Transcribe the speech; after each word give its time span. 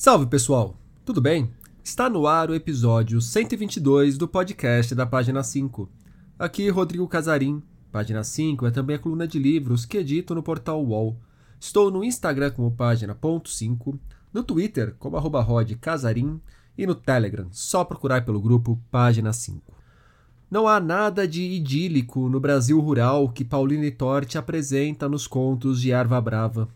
Salve 0.00 0.26
pessoal, 0.26 0.76
tudo 1.04 1.20
bem? 1.20 1.50
Está 1.82 2.08
no 2.08 2.28
ar 2.28 2.50
o 2.50 2.54
episódio 2.54 3.20
122 3.20 4.16
do 4.16 4.28
podcast 4.28 4.94
da 4.94 5.04
página 5.04 5.42
5. 5.42 5.90
Aqui 6.38 6.70
Rodrigo 6.70 7.08
Casarim. 7.08 7.60
Página 7.90 8.22
5 8.22 8.64
é 8.64 8.70
também 8.70 8.94
a 8.94 8.98
coluna 9.00 9.26
de 9.26 9.40
livros 9.40 9.84
que 9.84 9.98
edito 9.98 10.36
no 10.36 10.42
portal 10.42 10.80
UOL. 10.84 11.18
Estou 11.58 11.90
no 11.90 12.04
Instagram 12.04 12.52
como 12.52 12.70
página.5, 12.70 13.98
no 14.32 14.44
Twitter 14.44 14.94
como 15.00 15.16
arroba 15.16 15.44
Casarim 15.80 16.40
e 16.78 16.86
no 16.86 16.94
Telegram, 16.94 17.48
só 17.50 17.82
procurar 17.82 18.24
pelo 18.24 18.40
grupo 18.40 18.80
Página 18.92 19.32
5. 19.32 19.74
Não 20.48 20.68
há 20.68 20.78
nada 20.78 21.26
de 21.26 21.42
idílico 21.42 22.28
no 22.28 22.38
Brasil 22.38 22.78
rural 22.78 23.30
que 23.30 23.44
Pauline 23.44 23.90
Torte 23.90 24.38
apresenta 24.38 25.08
nos 25.08 25.26
contos 25.26 25.80
de 25.80 25.90
Erva 25.90 26.20
Brava. 26.20 26.68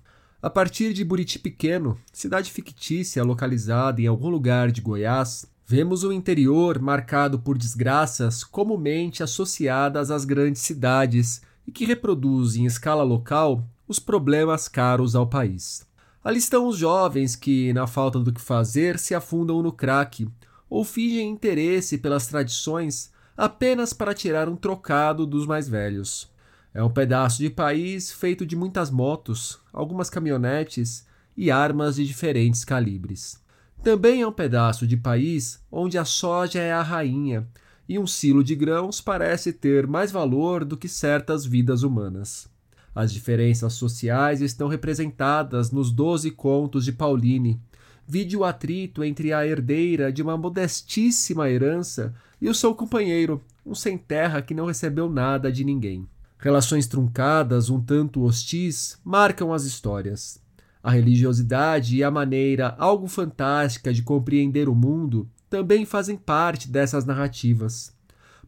A 0.42 0.50
partir 0.50 0.92
de 0.92 1.04
Buriti 1.04 1.38
Pequeno, 1.38 1.96
cidade 2.12 2.50
fictícia 2.50 3.22
localizada 3.22 4.02
em 4.02 4.08
algum 4.08 4.28
lugar 4.28 4.72
de 4.72 4.80
Goiás, 4.80 5.46
vemos 5.64 6.02
o 6.02 6.12
interior 6.12 6.80
marcado 6.80 7.38
por 7.38 7.56
desgraças 7.56 8.42
comumente 8.42 9.22
associadas 9.22 10.10
às 10.10 10.24
grandes 10.24 10.62
cidades 10.62 11.42
e 11.64 11.70
que 11.70 11.84
reproduzem 11.84 12.64
em 12.64 12.66
escala 12.66 13.04
local 13.04 13.64
os 13.86 14.00
problemas 14.00 14.66
caros 14.66 15.14
ao 15.14 15.28
país. 15.28 15.86
Ali 16.24 16.38
estão 16.38 16.66
os 16.66 16.76
jovens 16.76 17.36
que, 17.36 17.72
na 17.72 17.86
falta 17.86 18.18
do 18.18 18.32
que 18.32 18.40
fazer, 18.40 18.98
se 18.98 19.14
afundam 19.14 19.62
no 19.62 19.70
crack 19.70 20.28
ou 20.68 20.84
fingem 20.84 21.30
interesse 21.30 21.98
pelas 21.98 22.26
tradições 22.26 23.12
apenas 23.36 23.92
para 23.92 24.12
tirar 24.12 24.48
um 24.48 24.56
trocado 24.56 25.24
dos 25.24 25.46
mais 25.46 25.68
velhos. 25.68 26.28
É 26.74 26.82
um 26.82 26.90
pedaço 26.90 27.38
de 27.38 27.48
país 27.48 28.10
feito 28.10 28.44
de 28.44 28.56
muitas 28.56 28.90
motos, 28.90 29.61
algumas 29.72 30.10
caminhonetes 30.10 31.06
e 31.36 31.50
armas 31.50 31.96
de 31.96 32.06
diferentes 32.06 32.64
calibres. 32.64 33.40
Também 33.82 34.22
é 34.22 34.26
um 34.26 34.32
pedaço 34.32 34.86
de 34.86 34.96
país 34.96 35.60
onde 35.70 35.98
a 35.98 36.04
soja 36.04 36.60
é 36.60 36.72
a 36.72 36.82
rainha 36.82 37.48
e 37.88 37.98
um 37.98 38.06
silo 38.06 38.44
de 38.44 38.54
grãos 38.54 39.00
parece 39.00 39.52
ter 39.52 39.86
mais 39.86 40.12
valor 40.12 40.64
do 40.64 40.76
que 40.76 40.88
certas 40.88 41.44
vidas 41.44 41.82
humanas. 41.82 42.48
As 42.94 43.12
diferenças 43.12 43.72
sociais 43.72 44.40
estão 44.40 44.68
representadas 44.68 45.70
nos 45.70 45.90
doze 45.90 46.30
contos 46.30 46.84
de 46.84 46.92
Pauline. 46.92 47.60
Vide 48.06 48.36
o 48.36 48.44
atrito 48.44 49.02
entre 49.02 49.32
a 49.32 49.46
herdeira 49.46 50.12
de 50.12 50.22
uma 50.22 50.36
modestíssima 50.36 51.48
herança 51.48 52.14
e 52.40 52.48
o 52.48 52.54
seu 52.54 52.74
companheiro, 52.74 53.42
um 53.64 53.74
sem 53.74 53.96
terra 53.96 54.42
que 54.42 54.54
não 54.54 54.66
recebeu 54.66 55.08
nada 55.08 55.50
de 55.50 55.64
ninguém. 55.64 56.06
Relações 56.42 56.88
truncadas, 56.88 57.70
um 57.70 57.80
tanto 57.80 58.24
hostis, 58.24 58.98
marcam 59.04 59.52
as 59.52 59.62
histórias. 59.62 60.42
A 60.82 60.90
religiosidade 60.90 61.96
e 61.96 62.02
a 62.02 62.10
maneira 62.10 62.74
algo 62.80 63.06
fantástica 63.06 63.92
de 63.94 64.02
compreender 64.02 64.68
o 64.68 64.74
mundo 64.74 65.30
também 65.48 65.84
fazem 65.84 66.16
parte 66.16 66.68
dessas 66.68 67.04
narrativas. 67.04 67.94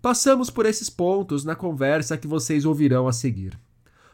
Passamos 0.02 0.50
por 0.50 0.66
esses 0.66 0.90
pontos 0.90 1.44
na 1.44 1.54
conversa 1.54 2.18
que 2.18 2.26
vocês 2.26 2.64
ouvirão 2.64 3.06
a 3.06 3.12
seguir. 3.12 3.56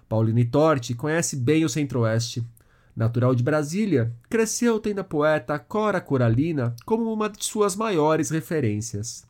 Pauline 0.07 0.45
Torti 0.45 0.93
conhece 0.93 1.35
bem 1.35 1.65
o 1.65 1.69
Centro-Oeste. 1.69 2.47
Natural 2.95 3.35
de 3.35 3.43
Brasília, 3.43 4.13
cresceu 4.29 4.79
tendo 4.79 4.99
a 4.99 5.05
poeta 5.05 5.59
Cora 5.59 6.03
Coralina 6.03 6.77
como 6.85 7.11
uma 7.11 7.31
de 7.31 7.43
suas 7.47 7.75
maiores 7.75 8.29
referências. 8.29 9.25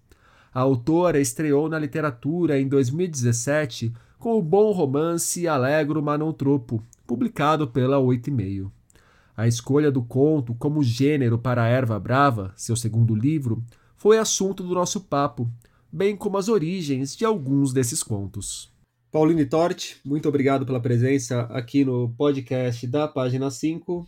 A 0.53 0.59
autora 0.59 1.21
estreou 1.21 1.69
na 1.69 1.79
literatura 1.79 2.59
em 2.59 2.67
2017 2.67 3.95
com 4.21 4.39
o 4.39 4.43
bom 4.43 4.71
romance 4.71 5.49
Alegro 5.49 6.03
Manon 6.03 6.31
Tropo, 6.31 6.85
publicado 7.07 7.67
pela 7.67 7.99
Oito 7.99 8.29
e 8.29 8.31
Meio. 8.31 8.71
A 9.35 9.49
escolha 9.49 9.91
do 9.91 10.03
conto 10.03 10.55
como 10.55 10.83
gênero 10.83 11.39
para 11.39 11.63
a 11.63 11.69
Erva 11.69 11.99
Brava, 11.99 12.53
seu 12.55 12.77
segundo 12.77 13.15
livro, 13.15 13.65
foi 13.97 14.19
assunto 14.19 14.63
do 14.63 14.75
nosso 14.75 15.01
papo, 15.01 15.51
bem 15.91 16.15
como 16.15 16.37
as 16.37 16.51
origens 16.51 17.17
de 17.17 17.25
alguns 17.25 17.73
desses 17.73 18.03
contos. 18.03 18.71
Pauline 19.11 19.47
Torte, 19.47 19.99
muito 20.05 20.29
obrigado 20.29 20.67
pela 20.67 20.81
presença 20.81 21.41
aqui 21.45 21.83
no 21.83 22.11
podcast 22.11 22.87
da 22.87 23.09
página 23.09 23.51
5. 23.51 24.07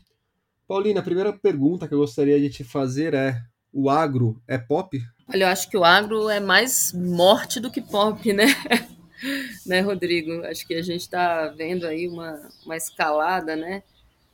Paulina, 0.69 1.01
a 1.01 1.03
primeira 1.03 1.33
pergunta 1.33 1.89
que 1.89 1.95
eu 1.95 1.99
gostaria 1.99 2.39
de 2.39 2.51
te 2.51 2.63
fazer 2.63 3.15
é: 3.15 3.43
o 3.73 3.89
agro 3.89 4.41
é 4.47 4.59
pop? 4.59 5.01
Olha, 5.27 5.45
eu 5.45 5.49
acho 5.49 5.71
que 5.71 5.77
o 5.77 5.85
agro 5.85 6.29
é 6.29 6.39
mais 6.39 6.93
morte 6.93 7.59
do 7.59 7.71
que 7.71 7.81
pop, 7.81 8.31
né? 8.31 8.45
né, 9.67 9.81
Rodrigo? 9.81 10.45
Acho 10.45 10.67
que 10.67 10.75
a 10.75 10.83
gente 10.83 11.03
está 11.03 11.49
vendo 11.49 11.87
aí 11.87 12.09
uma, 12.09 12.49
uma 12.65 12.77
escalada, 12.77 13.57
né, 13.57 13.83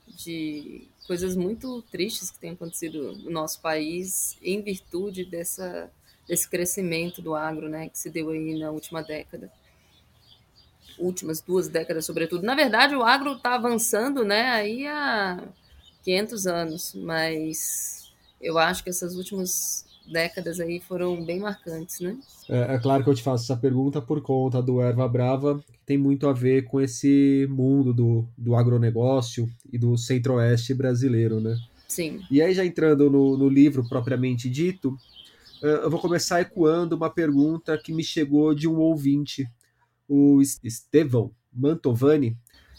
de 0.07 0.89
coisas 1.07 1.37
muito 1.37 1.83
tristes 1.91 2.31
que 2.31 2.39
têm 2.39 2.51
acontecido 2.51 3.13
no 3.19 3.31
nosso 3.31 3.61
país 3.61 4.37
em 4.43 4.61
virtude 4.61 5.25
dessa, 5.25 5.91
desse 6.27 6.49
crescimento 6.49 7.23
do 7.23 7.35
agro, 7.35 7.69
né, 7.69 7.89
que 7.89 7.99
se 7.99 8.11
deu 8.11 8.31
aí 8.31 8.59
na 8.59 8.71
última 8.71 9.03
década. 9.03 9.51
Últimas 10.99 11.41
duas 11.41 11.69
décadas, 11.69 12.05
sobretudo. 12.05 12.43
Na 12.43 12.55
verdade, 12.55 12.95
o 12.95 13.05
agro 13.05 13.35
está 13.35 13.55
avançando, 13.55 14.25
né, 14.25 14.51
aí 14.51 14.87
há 14.87 15.49
500 16.03 16.47
anos, 16.47 16.95
mas 16.95 18.13
eu 18.41 18.59
acho 18.59 18.83
que 18.83 18.91
essas 18.91 19.15
últimas 19.15 19.88
décadas 20.11 20.61
aí 20.61 20.81
foram 20.81 21.25
bem 21.25 21.41
marcantes, 21.41 22.01
né? 22.01 22.17
É, 22.49 22.75
é, 22.75 22.79
claro 22.79 23.05
que 23.05 23.11
eu 23.11 23.15
te 23.15 23.23
faço 23.23 23.45
essa 23.45 23.61
pergunta 23.61 24.01
por 24.01 24.21
conta 24.23 24.63
do 24.63 24.81
Erva 24.81 25.09
Brava, 25.09 25.63
que 25.73 25.79
tem 25.85 25.99
muito 25.99 26.29
a 26.29 26.33
ver 26.33 26.65
com 26.65 26.81
esse 26.81 27.47
mundo 27.51 27.93
do, 27.93 28.27
do 28.37 28.55
agronegócio 28.55 29.49
e 29.73 29.79
do 29.79 29.97
centro-oeste 29.97 30.75
brasileiro, 30.75 31.41
né? 31.41 31.57
Sim. 31.87 32.21
E 32.31 32.43
aí, 32.43 32.55
já 32.55 32.65
entrando 32.65 33.11
no, 33.11 33.37
no 33.37 33.49
livro 33.49 33.89
propriamente 33.89 34.49
dito, 34.49 34.97
é, 35.63 35.85
eu 35.85 35.91
vou 35.91 36.01
começar 36.01 36.41
ecoando 36.41 36.97
uma 36.97 37.11
pergunta 37.11 37.79
que 37.79 37.93
me 37.93 38.05
chegou 38.05 38.55
de 38.55 38.69
um 38.69 38.77
ouvinte, 38.79 39.49
o 40.09 40.41
Estevão 40.41 41.33
Mantovani, 41.53 42.37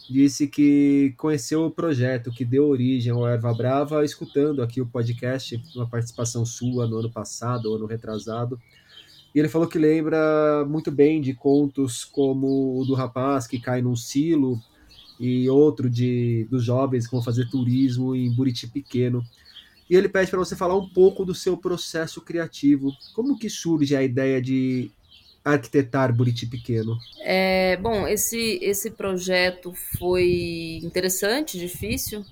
disse 0.09 0.47
que 0.47 1.13
conheceu 1.17 1.65
o 1.65 1.71
projeto 1.71 2.31
que 2.31 2.43
deu 2.43 2.67
origem 2.67 3.11
ao 3.11 3.27
Erva 3.27 3.53
Brava, 3.53 4.03
escutando 4.03 4.61
aqui 4.61 4.81
o 4.81 4.85
podcast, 4.85 5.61
uma 5.75 5.87
participação 5.87 6.45
sua 6.45 6.87
no 6.87 6.97
ano 6.97 7.11
passado, 7.11 7.73
ano 7.73 7.85
retrasado. 7.85 8.59
E 9.33 9.39
ele 9.39 9.49
falou 9.49 9.67
que 9.67 9.77
lembra 9.77 10.65
muito 10.67 10.91
bem 10.91 11.21
de 11.21 11.33
contos 11.33 12.03
como 12.03 12.79
o 12.79 12.85
do 12.85 12.95
rapaz 12.95 13.45
que 13.45 13.59
cai 13.59 13.81
num 13.81 13.95
silo 13.95 14.59
e 15.19 15.47
outro 15.49 15.89
de 15.89 16.47
dos 16.49 16.63
jovens 16.63 17.05
que 17.05 17.11
vão 17.11 17.21
fazer 17.21 17.49
turismo 17.49 18.15
em 18.15 18.33
Buriti 18.33 18.67
Pequeno. 18.67 19.23
E 19.89 19.95
ele 19.95 20.07
pede 20.07 20.29
para 20.29 20.39
você 20.39 20.55
falar 20.55 20.75
um 20.75 20.87
pouco 20.87 21.25
do 21.25 21.35
seu 21.35 21.57
processo 21.57 22.21
criativo. 22.21 22.91
Como 23.13 23.37
que 23.37 23.49
surge 23.49 23.95
a 23.95 24.03
ideia 24.03 24.41
de 24.41 24.91
arquitetar 25.43 26.13
Buriti 26.13 26.45
Pequeno? 26.45 26.97
É, 27.21 27.77
bom, 27.77 28.07
esse, 28.07 28.59
esse 28.61 28.91
projeto 28.91 29.73
foi 29.97 30.79
interessante, 30.83 31.57
difícil. 31.57 32.23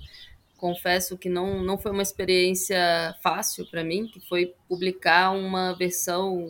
Confesso 0.56 1.16
que 1.16 1.28
não, 1.28 1.62
não 1.62 1.78
foi 1.78 1.92
uma 1.92 2.02
experiência 2.02 3.14
fácil 3.22 3.66
para 3.66 3.84
mim, 3.84 4.06
que 4.06 4.20
foi 4.28 4.54
publicar 4.68 5.30
uma 5.30 5.72
versão 5.74 6.48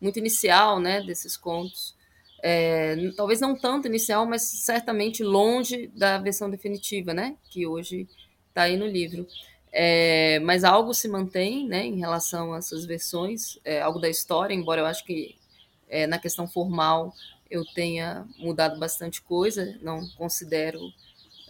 muito 0.00 0.18
inicial 0.18 0.80
né, 0.80 1.02
desses 1.02 1.36
contos. 1.36 1.94
É, 2.42 2.96
talvez 3.16 3.40
não 3.40 3.54
tanto 3.54 3.86
inicial, 3.86 4.26
mas 4.26 4.42
certamente 4.42 5.22
longe 5.22 5.86
da 5.94 6.18
versão 6.18 6.50
definitiva, 6.50 7.14
né, 7.14 7.36
que 7.50 7.66
hoje 7.66 8.08
está 8.48 8.62
aí 8.62 8.76
no 8.76 8.86
livro. 8.86 9.26
É, 9.70 10.38
mas 10.40 10.64
algo 10.64 10.92
se 10.92 11.08
mantém 11.08 11.66
né, 11.66 11.86
em 11.86 11.98
relação 11.98 12.52
a 12.52 12.58
essas 12.58 12.84
versões, 12.84 13.58
é, 13.64 13.80
algo 13.80 13.98
da 13.98 14.08
história, 14.08 14.52
embora 14.52 14.82
eu 14.82 14.86
acho 14.86 15.04
que 15.04 15.36
é, 15.92 16.06
na 16.06 16.18
questão 16.18 16.48
formal 16.48 17.14
eu 17.50 17.64
tenha 17.66 18.26
mudado 18.38 18.80
bastante 18.80 19.20
coisa, 19.20 19.78
não 19.82 20.08
considero 20.16 20.80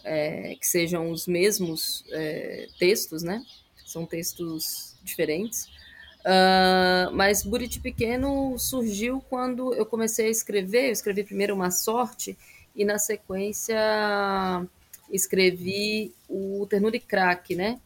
é, 0.03 0.55
que 0.59 0.67
sejam 0.67 1.09
os 1.09 1.25
mesmos 1.25 2.03
é, 2.11 2.67
textos, 2.77 3.23
né? 3.23 3.41
São 3.85 4.05
textos 4.05 4.95
diferentes. 5.01 5.69
Uh, 6.23 7.11
mas 7.13 7.43
Buriti 7.43 7.79
Pequeno 7.79 8.57
surgiu 8.57 9.21
quando 9.29 9.73
eu 9.73 9.85
comecei 9.85 10.27
a 10.27 10.29
escrever. 10.29 10.87
Eu 10.87 10.91
escrevi 10.91 11.23
primeiro 11.23 11.53
Uma 11.53 11.71
Sorte 11.71 12.37
e, 12.75 12.83
na 12.83 12.97
sequência, 12.97 13.77
escrevi 15.09 16.13
o 16.29 16.65
Ternura 16.69 16.97
e 16.97 16.99
Crack, 16.99 17.55
né? 17.55 17.79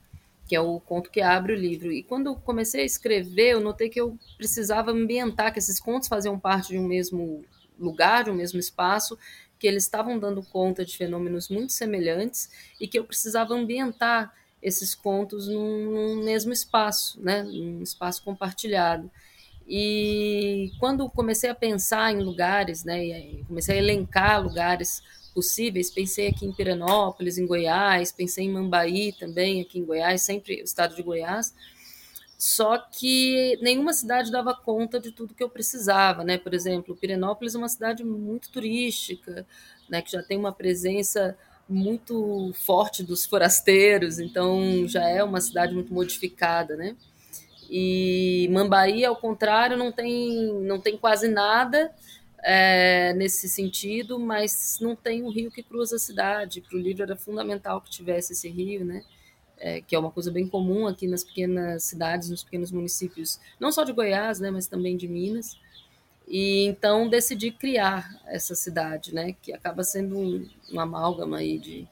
Que 0.48 0.56
é 0.56 0.62
o 0.62 0.80
conto 0.80 1.12
que 1.12 1.22
abre 1.22 1.54
o 1.54 1.58
livro. 1.58 1.92
E 1.92 2.02
quando 2.02 2.36
comecei 2.36 2.82
a 2.82 2.86
escrever, 2.86 3.52
eu 3.52 3.60
notei 3.60 3.90
que 3.90 4.00
eu 4.00 4.18
precisava 4.38 4.92
ambientar, 4.92 5.52
que 5.52 5.60
esses 5.60 5.80
contos 5.80 6.08
faziam 6.08 6.40
parte 6.40 6.70
de 6.70 6.80
um 6.80 6.88
mesmo 6.88 7.44
lugar, 7.78 8.24
de 8.24 8.32
um 8.32 8.36
mesmo 8.36 8.60
espaço, 8.60 9.18
que 9.60 9.68
eles 9.68 9.84
estavam 9.84 10.18
dando 10.18 10.42
conta 10.44 10.86
de 10.86 10.96
fenômenos 10.96 11.50
muito 11.50 11.74
semelhantes 11.74 12.50
e 12.80 12.88
que 12.88 12.98
eu 12.98 13.04
precisava 13.04 13.54
ambientar 13.54 14.34
esses 14.62 14.96
contos 14.96 15.48
num, 15.48 15.92
num 15.92 16.24
mesmo 16.24 16.54
espaço, 16.54 17.20
né, 17.22 17.44
num 17.44 17.82
espaço 17.82 18.24
compartilhado. 18.24 19.12
E 19.68 20.72
quando 20.80 21.10
comecei 21.10 21.50
a 21.50 21.56
pensar 21.56 22.12
em 22.14 22.24
lugares, 22.24 22.84
né, 22.84 23.44
comecei 23.48 23.76
a 23.76 23.80
elencar 23.80 24.42
lugares 24.42 25.04
possíveis. 25.38 25.92
Pensei 25.92 26.30
aqui 26.30 26.48
em 26.48 26.52
Pirenópolis, 26.52 27.38
em 27.38 27.46
Goiás, 27.46 28.12
pensei 28.12 28.46
em 28.46 28.52
Mambaí 28.52 29.14
também, 29.14 29.62
aqui 29.62 29.78
em 29.78 29.86
Goiás, 29.86 30.24
sempre 30.24 30.62
o 30.62 30.64
estado 30.64 30.96
de 30.96 31.04
Goiás. 31.04 31.54
Só 32.40 32.80
que 32.80 33.56
nenhuma 33.62 33.94
cidade 33.94 34.32
dava 34.32 34.56
conta 34.56 35.00
de 35.00 35.12
tudo 35.12 35.36
que 35.36 35.44
eu 35.44 35.50
precisava, 35.50 36.24
né? 36.24 36.40
Por 36.40 36.56
exemplo, 36.56 36.96
Pirenópolis 36.96 37.54
é 37.54 37.58
uma 37.60 37.70
cidade 37.70 38.04
muito 38.04 38.50
turística, 38.50 39.46
né? 39.88 40.02
Que 40.02 40.12
já 40.12 40.24
tem 40.24 40.40
uma 40.40 40.52
presença 40.52 41.38
muito 41.70 42.52
forte 42.66 43.04
dos 43.04 43.24
forasteiros, 43.24 44.18
então 44.18 44.88
já 44.88 45.08
é 45.08 45.24
uma 45.24 45.40
cidade 45.40 45.72
muito 45.72 45.94
modificada, 45.94 46.76
né? 46.76 46.96
E 47.70 48.50
Mambaí, 48.52 49.06
ao 49.06 49.16
contrário, 49.16 49.78
não 49.78 49.92
tem, 49.92 50.52
não 50.64 50.80
tem 50.80 50.98
quase 50.98 51.28
nada 51.28 51.94
é, 52.50 53.14
nesse 53.14 53.50
sentido, 53.50 54.18
mas 54.18 54.80
não 54.80 54.96
tem 54.96 55.24
um 55.24 55.30
rio 55.30 55.52
que 55.52 55.62
cruza 55.62 55.98
a 55.98 56.00
cidade. 56.00 56.62
Para 56.62 56.78
o 56.78 56.80
livro 56.80 57.04
era 57.04 57.16
fundamental 57.16 57.82
que 57.82 57.90
tivesse 57.90 58.34
esse 58.34 58.48
rio, 58.50 58.86
né? 58.86 59.04
é, 59.60 59.82
que 59.82 59.96
é 59.96 60.00
uma 60.00 60.12
coisa 60.12 60.32
bem 60.32 60.48
comum 60.48 60.88
aqui 60.88 61.08
nas 61.08 61.24
pequenas 61.24 61.84
cidades, 61.84 62.30
nos 62.30 62.44
pequenos 62.44 62.72
municípios, 62.72 63.40
não 63.60 63.72
só 63.72 63.84
de 63.84 63.92
Goiás, 63.92 64.40
né, 64.40 64.52
mas 64.52 64.68
também 64.68 64.96
de 64.96 65.08
Minas. 65.08 65.60
E 66.28 66.66
então 66.66 67.08
decidi 67.10 67.52
criar 67.52 68.20
essa 68.28 68.54
cidade, 68.54 69.14
né, 69.14 69.36
que 69.42 69.54
acaba 69.54 69.84
sendo 69.84 70.18
um, 70.18 70.48
um 70.72 70.80
amálgama 70.80 71.38
aí 71.38 71.58
de 71.58 71.88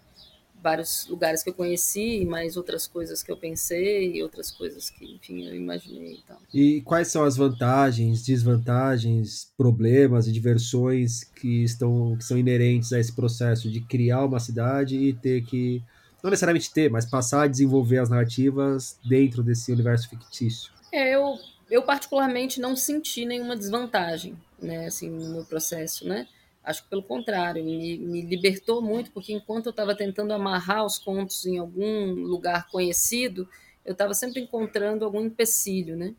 vários 0.65 1.06
lugares 1.07 1.44
que 1.44 1.50
eu 1.51 1.53
conheci, 1.53 2.25
mais 2.25 2.57
outras 2.57 2.88
coisas 2.88 3.21
que 3.21 3.31
eu 3.31 3.38
pensei 3.38 4.15
e 4.15 4.23
outras 4.23 4.50
coisas 4.50 4.89
que, 4.89 5.06
enfim, 5.13 5.45
eu 5.45 5.56
imaginei 5.56 6.13
e 6.13 6.23
tal. 6.27 6.41
E 6.51 6.81
quais 6.81 7.09
são 7.09 7.23
as 7.23 7.38
vantagens, 7.38 8.25
desvantagens, 8.25 9.47
problemas 9.56 10.27
e 10.27 10.31
diversões 10.31 11.23
que 11.23 11.63
estão 11.63 12.17
que 12.17 12.23
são 12.23 12.35
inerentes 12.35 12.91
a 12.91 13.00
esse 13.00 13.13
processo 13.13 13.69
de 13.69 13.79
criar 13.79 14.25
uma 14.25 14.39
cidade 14.39 14.97
e 14.97 15.13
ter 15.13 15.45
que 15.45 15.83
não 16.23 16.31
necessariamente 16.31 16.73
ter, 16.73 16.89
mas 16.89 17.06
passar 17.06 17.44
a 17.44 17.47
desenvolver 17.47 18.00
as 18.00 18.09
narrativas 18.09 18.97
dentro 19.07 19.44
desse 19.44 19.71
universo 19.71 20.09
fictício. 20.09 20.73
É, 20.91 21.13
eu, 21.13 21.38
eu 21.69 21.83
particularmente 21.83 22.59
não 22.59 22.75
senti 22.75 23.23
nenhuma 23.23 23.56
desvantagem, 23.56 24.35
né, 24.59 24.88
assim, 24.88 25.12
no 25.12 25.29
meu 25.29 25.45
processo, 25.45 26.07
né? 26.07 26.27
Acho 26.65 26.83
que 26.83 26.89
pelo 26.89 27.03
contrário, 27.03 27.63
me, 27.63 27.97
me 27.97 28.21
libertou 28.21 28.81
muito, 28.81 29.12
porque 29.12 29.31
enquanto 29.31 29.67
eu 29.67 29.69
estava 29.69 29.95
tentando 29.95 30.33
amarrar 30.33 30.83
os 30.83 30.97
contos 30.97 31.45
em 31.45 31.59
algum 31.59 32.13
lugar 32.13 32.67
conhecido, 32.69 33.47
eu 33.85 33.91
estava 33.91 34.15
sempre 34.15 34.41
encontrando 34.41 35.06
algum 35.06 35.21
empecilho, 35.21 35.95
né? 35.95 36.15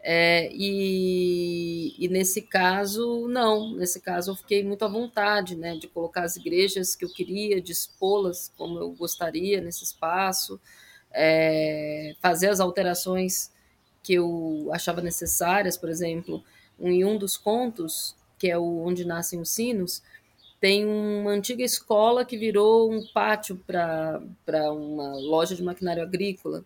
É, 0.00 0.50
e, 0.52 1.94
e, 1.98 2.08
nesse 2.08 2.42
caso, 2.42 3.26
não. 3.28 3.74
Nesse 3.74 4.00
caso, 4.00 4.30
eu 4.32 4.36
fiquei 4.36 4.62
muito 4.62 4.84
à 4.84 4.88
vontade 4.88 5.56
né, 5.56 5.76
de 5.76 5.88
colocar 5.88 6.22
as 6.22 6.36
igrejas 6.36 6.94
que 6.94 7.04
eu 7.04 7.12
queria, 7.12 7.60
de 7.60 7.72
expô-las 7.72 8.52
como 8.56 8.78
eu 8.78 8.90
gostaria 8.90 9.60
nesse 9.60 9.82
espaço, 9.82 10.60
é, 11.12 12.14
fazer 12.20 12.48
as 12.50 12.60
alterações 12.60 13.50
que 14.02 14.14
eu 14.14 14.68
achava 14.72 15.00
necessárias. 15.00 15.76
Por 15.76 15.88
exemplo, 15.88 16.44
em 16.78 17.04
um 17.04 17.18
dos 17.18 17.36
contos, 17.36 18.14
que 18.38 18.48
é 18.48 18.58
o 18.58 18.78
Onde 18.78 19.04
Nascem 19.04 19.40
os 19.40 19.50
Sinos, 19.50 20.02
tem 20.60 20.84
uma 20.84 21.30
antiga 21.30 21.62
escola 21.62 22.24
que 22.24 22.36
virou 22.36 22.90
um 22.90 23.04
pátio 23.12 23.60
para 23.66 24.20
uma 24.72 25.14
loja 25.16 25.54
de 25.54 25.62
maquinário 25.62 26.02
agrícola. 26.02 26.64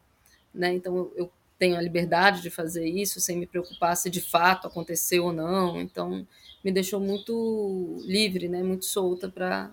Né? 0.55 0.75
Então, 0.75 1.11
eu 1.17 1.31
tenho 1.58 1.76
a 1.76 1.82
liberdade 1.82 2.40
de 2.40 2.50
fazer 2.50 2.87
isso 2.87 3.20
sem 3.20 3.37
me 3.37 3.46
preocupar 3.46 3.96
se 3.96 4.08
de 4.08 4.20
fato 4.20 4.67
aconteceu 4.67 5.26
ou 5.26 5.32
não. 5.32 5.81
Então, 5.81 6.26
me 6.64 6.72
deixou 6.72 7.00
muito 7.00 7.99
livre, 8.06 8.49
né, 8.49 8.62
muito 8.62 8.84
solta 8.84 9.28
para 9.28 9.70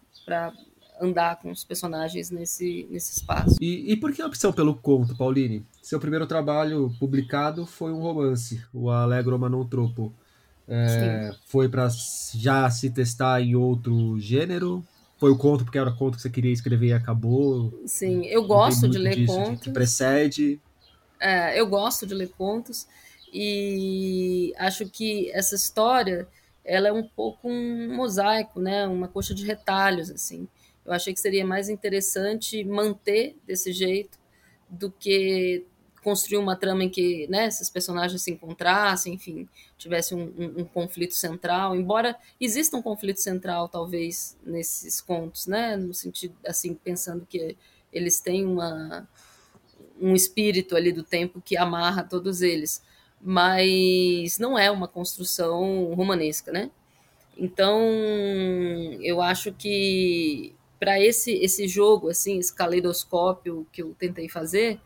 andar 0.99 1.39
com 1.39 1.51
os 1.51 1.63
personagens 1.63 2.31
nesse, 2.31 2.87
nesse 2.89 3.17
espaço. 3.17 3.55
E, 3.61 3.91
e 3.91 3.95
por 3.95 4.11
que 4.11 4.21
a 4.21 4.27
opção 4.27 4.51
pelo 4.51 4.75
conto, 4.75 5.15
Pauline? 5.15 5.65
Seu 5.81 5.99
primeiro 5.99 6.25
trabalho 6.25 6.93
publicado 6.99 7.65
foi 7.65 7.91
um 7.91 8.01
romance, 8.01 8.61
o 8.73 8.89
Allegro 8.89 9.37
Manon 9.37 9.65
Tropo. 9.65 10.13
É, 10.67 11.31
foi 11.45 11.69
para 11.69 11.87
já 12.35 12.69
se 12.69 12.89
testar 12.89 13.41
em 13.41 13.55
outro 13.55 14.19
gênero? 14.19 14.83
Foi 15.17 15.31
o 15.31 15.37
conto 15.37 15.63
porque 15.63 15.77
era 15.77 15.89
o 15.89 15.95
conto 15.95 16.15
que 16.15 16.21
você 16.21 16.29
queria 16.29 16.51
escrever 16.51 16.87
e 16.87 16.93
acabou? 16.93 17.73
Sim, 17.85 18.25
eu 18.25 18.45
gosto 18.45 18.87
de 18.87 18.97
ler 18.97 19.25
contos. 19.25 19.63
Que 19.63 19.71
precede. 19.71 20.59
É, 21.19 21.59
eu 21.59 21.65
gosto 21.65 22.05
de 22.05 22.13
ler 22.13 22.29
contos 22.37 22.85
e 23.33 24.53
acho 24.57 24.87
que 24.87 25.31
essa 25.31 25.55
história 25.55 26.27
ela 26.63 26.89
é 26.89 26.91
um 26.91 27.07
pouco 27.07 27.49
um 27.49 27.95
mosaico, 27.95 28.59
né? 28.59 28.85
Uma 28.85 29.07
coxa 29.07 29.33
de 29.33 29.45
retalhos 29.45 30.11
assim. 30.11 30.47
Eu 30.85 30.93
achei 30.93 31.13
que 31.13 31.19
seria 31.19 31.45
mais 31.45 31.69
interessante 31.69 32.63
manter 32.63 33.35
desse 33.45 33.71
jeito 33.71 34.19
do 34.69 34.91
que 34.91 35.65
construir 36.07 36.37
uma 36.37 36.55
trama 36.55 36.85
em 36.85 36.89
que 36.89 37.27
né, 37.27 37.47
esses 37.47 37.69
personagens 37.69 38.21
se 38.21 38.31
encontrassem, 38.31 39.15
enfim, 39.15 39.45
tivesse 39.77 40.15
um, 40.15 40.33
um, 40.37 40.61
um, 40.61 40.63
conflito 40.63 41.13
central, 41.13 41.75
embora 41.75 42.15
exista 42.39 42.77
um 42.77 42.81
conflito 42.81 43.19
central, 43.19 43.67
talvez, 43.67 44.37
nesses 44.41 45.01
contos, 45.01 45.47
né, 45.47 45.75
no 45.75 45.93
sentido, 45.93 46.33
assim, 46.45 46.73
pensando 46.73 47.27
que 47.29 47.57
eles 47.91 48.21
têm 48.21 48.45
uma, 48.45 49.05
um 49.99 50.15
espírito 50.15 50.77
ali 50.77 50.93
do 50.93 51.03
tempo 51.03 51.41
que 51.41 51.57
amarra 51.57 52.05
todos 52.05 52.41
eles, 52.41 52.81
mas 53.21 54.39
não 54.39 54.57
é 54.57 54.71
uma 54.71 54.87
construção 54.87 55.93
romanesca, 55.93 56.53
né? 56.53 56.71
Então, 57.37 57.81
eu 59.01 59.21
acho 59.21 59.51
que 59.51 60.55
para 60.79 61.01
esse 61.01 61.33
esse 61.33 61.67
jogo 61.67 62.07
assim, 62.07 62.39
esse 62.39 62.53
caleidoscópio 62.53 63.67
que 63.73 63.81
eu 63.81 63.93
tentei 63.99 64.29
fazer, 64.29 64.79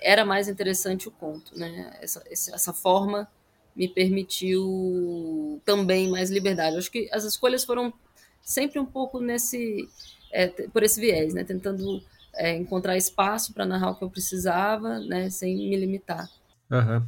era 0.00 0.24
mais 0.24 0.48
interessante 0.48 1.08
o 1.08 1.10
conto, 1.10 1.58
né? 1.58 1.96
Essa, 2.00 2.22
essa 2.30 2.72
forma 2.72 3.28
me 3.74 3.88
permitiu 3.88 5.60
também 5.64 6.10
mais 6.10 6.30
liberdade. 6.30 6.76
acho 6.76 6.90
que 6.90 7.08
as 7.12 7.24
escolhas 7.24 7.64
foram 7.64 7.92
sempre 8.42 8.78
um 8.78 8.86
pouco 8.86 9.20
nesse 9.20 9.88
é, 10.32 10.48
por 10.48 10.82
esse 10.82 11.00
viés, 11.00 11.34
né? 11.34 11.44
Tentando 11.44 12.02
é, 12.34 12.56
encontrar 12.56 12.96
espaço 12.96 13.52
para 13.52 13.66
narrar 13.66 13.90
o 13.90 13.96
que 13.96 14.04
eu 14.04 14.10
precisava, 14.10 14.98
né, 15.00 15.30
sem 15.30 15.56
me 15.56 15.76
limitar. 15.76 16.28
Uhum. 16.70 17.06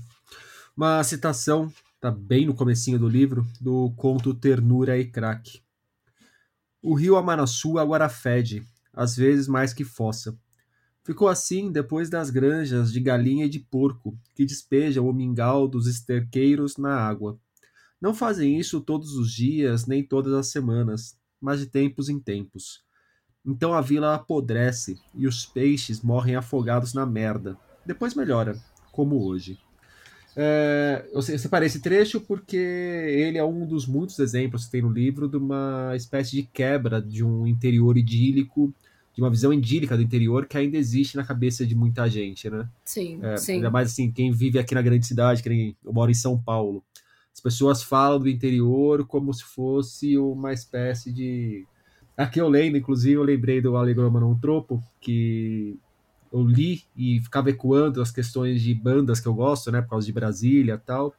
Uma 0.76 1.02
citação, 1.04 1.72
tá 2.00 2.10
bem 2.10 2.46
no 2.46 2.54
comecinho 2.54 2.98
do 2.98 3.08
livro, 3.08 3.46
do 3.60 3.92
conto 3.96 4.34
Ternura 4.34 4.98
e 4.98 5.04
Crack. 5.04 5.62
O 6.82 6.94
rio 6.94 7.16
Amanaçu 7.16 7.78
agora 7.78 8.08
fede, 8.08 8.66
às 8.92 9.14
vezes 9.16 9.46
mais 9.46 9.72
que 9.72 9.84
fossa. 9.84 10.36
Ficou 11.04 11.28
assim 11.28 11.72
depois 11.72 12.08
das 12.08 12.30
granjas 12.30 12.92
de 12.92 13.00
galinha 13.00 13.46
e 13.46 13.48
de 13.48 13.58
porco, 13.58 14.16
que 14.34 14.44
despejam 14.44 15.08
o 15.08 15.12
mingau 15.12 15.66
dos 15.66 15.86
esterqueiros 15.86 16.76
na 16.76 16.94
água. 16.94 17.38
Não 18.00 18.14
fazem 18.14 18.58
isso 18.58 18.80
todos 18.80 19.14
os 19.14 19.32
dias 19.32 19.86
nem 19.86 20.02
todas 20.02 20.32
as 20.32 20.48
semanas, 20.48 21.16
mas 21.40 21.60
de 21.60 21.66
tempos 21.66 22.08
em 22.08 22.20
tempos. 22.20 22.82
Então 23.44 23.74
a 23.74 23.80
vila 23.80 24.14
apodrece 24.14 24.96
e 25.14 25.26
os 25.26 25.44
peixes 25.44 26.00
morrem 26.00 26.36
afogados 26.36 26.94
na 26.94 27.04
merda. 27.04 27.58
Depois 27.84 28.14
melhora, 28.14 28.56
como 28.92 29.24
hoje. 29.24 29.58
É, 30.34 31.04
eu 31.12 31.20
separei 31.20 31.66
esse 31.66 31.80
trecho 31.80 32.20
porque 32.20 32.56
ele 32.56 33.36
é 33.36 33.44
um 33.44 33.66
dos 33.66 33.86
muitos 33.86 34.18
exemplos 34.18 34.64
que 34.64 34.70
tem 34.70 34.82
no 34.82 34.90
livro 34.90 35.28
de 35.28 35.36
uma 35.36 35.92
espécie 35.94 36.30
de 36.30 36.42
quebra 36.44 37.02
de 37.02 37.22
um 37.22 37.46
interior 37.46 37.98
idílico, 37.98 38.72
de 39.14 39.20
uma 39.20 39.30
visão 39.30 39.52
idílica 39.52 39.96
do 39.96 40.02
interior 40.02 40.46
que 40.46 40.56
ainda 40.56 40.76
existe 40.76 41.16
na 41.16 41.24
cabeça 41.24 41.66
de 41.66 41.74
muita 41.74 42.08
gente, 42.08 42.48
né? 42.48 42.68
Sim, 42.84 43.18
é, 43.22 43.36
sim. 43.36 43.54
Ainda 43.54 43.70
mais 43.70 43.92
assim, 43.92 44.10
quem 44.10 44.32
vive 44.32 44.58
aqui 44.58 44.74
na 44.74 44.82
grande 44.82 45.06
cidade, 45.06 45.42
que 45.42 45.48
nem 45.48 45.76
eu 45.84 45.92
moro 45.92 46.10
em 46.10 46.14
São 46.14 46.38
Paulo. 46.38 46.82
As 47.32 47.40
pessoas 47.40 47.82
falam 47.82 48.18
do 48.18 48.28
interior 48.28 49.06
como 49.06 49.32
se 49.32 49.44
fosse 49.44 50.16
uma 50.18 50.52
espécie 50.52 51.12
de 51.12 51.66
Aqui 52.16 52.40
eu 52.40 52.48
lendo, 52.48 52.76
inclusive, 52.76 53.14
eu 53.14 53.22
lembrei 53.22 53.60
do 53.60 53.76
Alegroma 53.76 54.20
Não 54.20 54.38
Tropo, 54.38 54.82
que 55.00 55.78
eu 56.32 56.46
li 56.46 56.82
e 56.96 57.20
ficava 57.20 57.50
ecoando 57.50 58.02
as 58.02 58.10
questões 58.10 58.62
de 58.62 58.74
bandas 58.74 59.18
que 59.18 59.26
eu 59.26 59.34
gosto, 59.34 59.70
né, 59.72 59.80
por 59.80 59.90
causa 59.90 60.06
de 60.06 60.12
Brasília 60.12 60.74
e 60.74 60.78
tal. 60.78 61.14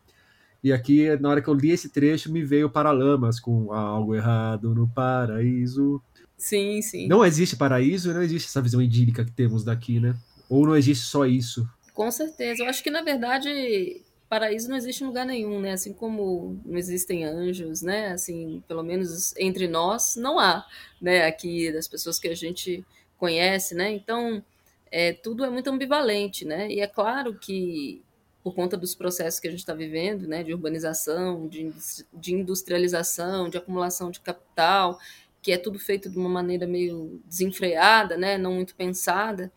E 0.63 0.71
aqui, 0.71 1.15
na 1.17 1.29
hora 1.29 1.41
que 1.41 1.50
eu 1.50 1.53
li 1.53 1.71
esse 1.71 1.89
trecho, 1.89 2.31
me 2.31 2.43
veio 2.43 2.69
Paralamas 2.69 3.39
com 3.39 3.73
algo 3.73 4.15
errado 4.15 4.73
no 4.73 4.88
paraíso. 4.88 6.01
Sim, 6.43 6.81
sim. 6.81 7.07
Não 7.07 7.23
existe 7.23 7.55
paraíso, 7.55 8.13
não 8.13 8.21
existe 8.21 8.47
essa 8.47 8.62
visão 8.62 8.81
idílica 8.81 9.23
que 9.23 9.31
temos 9.31 9.63
daqui, 9.63 9.97
né? 9.97 10.13
Ou 10.50 10.65
não 10.65 10.75
existe 10.75 11.05
só 11.05 11.25
isso? 11.25 11.65
Com 11.93 12.12
certeza. 12.12 12.62
Eu 12.62 12.67
acho 12.67 12.83
que, 12.83 12.91
na 12.91 13.01
verdade, 13.01 14.01
paraíso 14.27 14.67
não 14.67 14.75
existe 14.75 15.05
em 15.05 15.07
lugar 15.07 15.25
nenhum, 15.25 15.62
né? 15.62 15.71
Assim 15.71 15.93
como 15.93 16.59
não 16.65 16.77
existem 16.77 17.23
anjos, 17.23 17.81
né? 17.81 18.12
Assim, 18.12 18.62
pelo 18.67 18.83
menos 18.83 19.33
entre 19.38 19.69
nós 19.69 20.17
não 20.17 20.38
há, 20.38 20.67
né? 21.01 21.25
Aqui 21.25 21.71
das 21.71 21.88
pessoas 21.88 22.19
que 22.19 22.27
a 22.27 22.35
gente 22.35 22.85
conhece, 23.17 23.73
né? 23.73 23.93
Então, 23.93 24.43
é, 24.91 25.13
tudo 25.13 25.45
é 25.45 25.50
muito 25.50 25.69
ambivalente, 25.69 26.43
né? 26.43 26.69
E 26.69 26.81
é 26.81 26.88
claro 26.88 27.35
que 27.35 28.01
por 28.43 28.53
conta 28.53 28.75
dos 28.75 28.93
processos 28.93 29.39
que 29.39 29.47
a 29.47 29.51
gente 29.51 29.62
está 29.62 29.73
vivendo, 29.73 30.27
né? 30.27 30.43
De 30.43 30.53
urbanização, 30.53 31.47
de, 31.47 31.71
de 32.13 32.33
industrialização, 32.33 33.47
de 33.47 33.57
acumulação 33.57 34.12
de 34.12 34.19
capital, 34.19 35.00
que 35.43 35.51
é 35.51 35.57
tudo 35.57 35.77
feito 35.77 36.09
de 36.09 36.17
uma 36.17 36.29
maneira 36.29 36.65
meio 36.65 37.21
desenfreada, 37.25 38.17
né, 38.17 38.38
não 38.38 38.53
muito 38.53 38.73
pensada, 38.75 39.51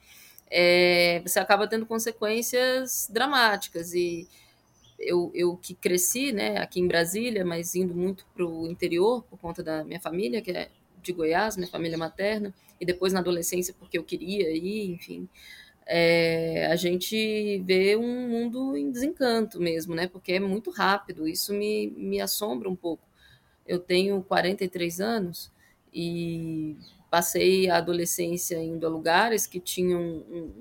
é, 0.51 1.23
você 1.25 1.39
acaba 1.39 1.69
tendo 1.69 1.87
consequências 1.87 3.09
dramáticas. 3.11 3.95
E 3.95 4.29
eu, 4.99 5.31
eu 5.33 5.57
que 5.57 5.75
cresci 5.75 6.33
né, 6.33 6.59
aqui 6.59 6.81
em 6.81 6.89
Brasília, 6.89 7.45
mas 7.45 7.75
indo 7.77 7.95
muito 7.95 8.27
para 8.35 8.45
o 8.45 8.67
interior 8.67 9.23
por 9.25 9.39
conta 9.39 9.63
da 9.63 9.85
minha 9.85 10.01
família, 10.01 10.43
que 10.43 10.51
é 10.51 10.71
de 11.01 11.13
Goiás, 11.13 11.57
minha 11.57 11.71
família 11.71 11.97
materna, 11.97 12.53
e 12.81 12.85
depois 12.85 13.13
na 13.13 13.21
adolescência 13.21 13.73
porque 13.79 13.97
eu 13.97 14.03
queria 14.03 14.51
ir, 14.51 14.91
enfim. 14.91 15.29
É, 15.87 16.67
a 16.67 16.75
gente 16.75 17.63
vê 17.65 17.97
um 17.97 18.29
mundo 18.29 18.77
em 18.77 18.91
desencanto 18.91 19.61
mesmo, 19.61 19.95
né? 19.95 20.09
Porque 20.09 20.33
é 20.33 20.41
muito 20.41 20.71
rápido, 20.73 21.29
isso 21.29 21.55
me, 21.55 21.93
me 21.97 22.21
assombra 22.21 22.69
um 22.69 22.75
pouco. 22.75 23.05
Eu 23.65 23.79
tenho 23.79 24.21
43 24.23 25.01
anos 25.01 25.55
e 25.99 26.77
passei 27.11 27.71
a 27.71 27.79
adolescência 27.79 28.63
indo 28.63 28.87
a 28.87 28.91
lugares 28.91 29.47
que 29.47 29.59
tinham 29.59 30.03
um, 30.03 30.53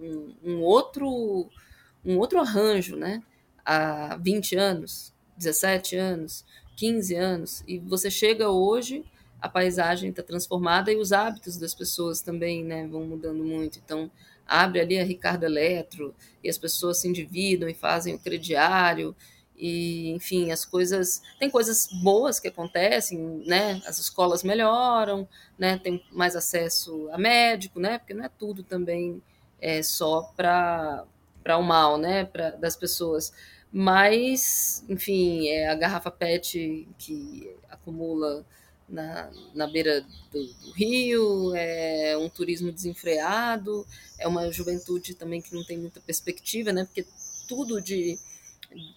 um, 0.43 0.51
um 0.51 0.61
outro 0.61 1.49
um 2.05 2.17
outro 2.17 2.39
arranjo, 2.39 2.95
né? 2.95 3.21
Há 3.65 4.15
20 4.17 4.55
anos, 4.55 5.13
17 5.35 5.97
anos, 5.97 6.45
15 6.77 7.15
anos, 7.15 7.63
e 7.67 7.79
você 7.79 8.09
chega 8.09 8.49
hoje, 8.49 9.03
a 9.41 9.49
paisagem 9.49 10.11
está 10.11 10.23
transformada 10.23 10.91
e 10.91 10.97
os 10.97 11.11
hábitos 11.11 11.57
das 11.57 11.73
pessoas 11.73 12.21
também 12.21 12.63
né, 12.63 12.87
vão 12.87 13.05
mudando 13.05 13.43
muito. 13.43 13.79
Então, 13.83 14.09
abre 14.45 14.79
ali 14.79 14.99
a 14.99 15.03
Ricardo 15.03 15.45
Eletro 15.45 16.13
e 16.43 16.49
as 16.49 16.57
pessoas 16.59 16.99
se 16.99 17.07
endividam 17.07 17.67
e 17.67 17.73
fazem 17.73 18.13
o 18.13 18.19
crediário 18.19 19.15
e 19.57 20.11
enfim 20.11 20.51
as 20.51 20.65
coisas 20.65 21.21
tem 21.39 21.49
coisas 21.49 21.87
boas 22.03 22.39
que 22.39 22.47
acontecem 22.47 23.17
né? 23.45 23.81
As 23.85 23.97
escolas 23.97 24.43
melhoram 24.43 25.27
né? 25.57 25.77
Tem 25.77 26.03
mais 26.11 26.35
acesso 26.35 27.09
a 27.11 27.17
médico 27.17 27.79
né? 27.79 27.97
Porque 27.97 28.13
não 28.13 28.25
é 28.25 28.29
tudo 28.29 28.63
também 28.63 29.21
é 29.61 29.81
só 29.81 30.23
para 30.35 31.05
para 31.43 31.57
o 31.57 31.63
mal 31.63 31.97
né? 31.97 32.25
Para 32.25 32.51
das 32.51 32.75
pessoas. 32.75 33.33
Mas 33.71 34.83
enfim 34.89 35.47
é 35.49 35.69
a 35.69 35.75
garrafa 35.75 36.11
PET 36.11 36.87
que 36.97 37.55
acumula 37.69 38.45
na, 38.87 39.29
na 39.53 39.67
beira 39.67 40.01
do, 40.31 40.43
do, 40.43 40.71
rio, 40.71 41.55
é 41.55 42.15
um 42.17 42.29
turismo 42.29 42.71
desenfreado, 42.71 43.85
é 44.17 44.27
uma 44.27 44.51
juventude 44.51 45.15
também 45.15 45.41
que 45.41 45.53
não 45.55 45.63
tem 45.63 45.77
muita 45.77 45.99
perspectiva, 45.99 46.71
né? 46.71 46.85
Porque 46.85 47.05
tudo 47.47 47.81
de 47.81 48.17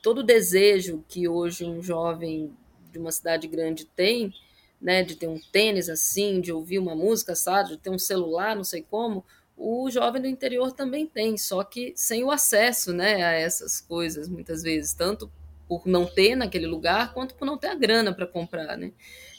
todo 0.02 0.18
o 0.18 0.22
desejo 0.22 1.04
que 1.08 1.28
hoje 1.28 1.64
um 1.64 1.82
jovem 1.82 2.52
de 2.92 2.98
uma 2.98 3.12
cidade 3.12 3.46
grande 3.46 3.84
tem, 3.84 4.32
né, 4.80 5.02
de 5.02 5.16
ter 5.16 5.28
um 5.28 5.40
tênis 5.52 5.88
assim, 5.88 6.40
de 6.40 6.52
ouvir 6.52 6.78
uma 6.78 6.94
música, 6.94 7.34
sabe, 7.34 7.70
de 7.70 7.76
ter 7.78 7.90
um 7.90 7.98
celular, 7.98 8.54
não 8.54 8.64
sei 8.64 8.82
como, 8.82 9.24
o 9.56 9.90
jovem 9.90 10.22
do 10.22 10.28
interior 10.28 10.72
também 10.72 11.06
tem, 11.06 11.36
só 11.36 11.64
que 11.64 11.92
sem 11.96 12.22
o 12.22 12.30
acesso, 12.30 12.92
né, 12.92 13.24
a 13.24 13.32
essas 13.32 13.80
coisas 13.80 14.28
muitas 14.28 14.62
vezes, 14.62 14.92
tanto 14.92 15.30
por 15.68 15.86
não 15.86 16.06
ter 16.06 16.36
naquele 16.36 16.66
lugar, 16.66 17.12
quanto 17.12 17.34
por 17.34 17.44
não 17.44 17.58
ter 17.58 17.68
a 17.68 17.74
grana 17.74 18.14
para 18.14 18.26
comprar, 18.26 18.76
né? 18.76 18.92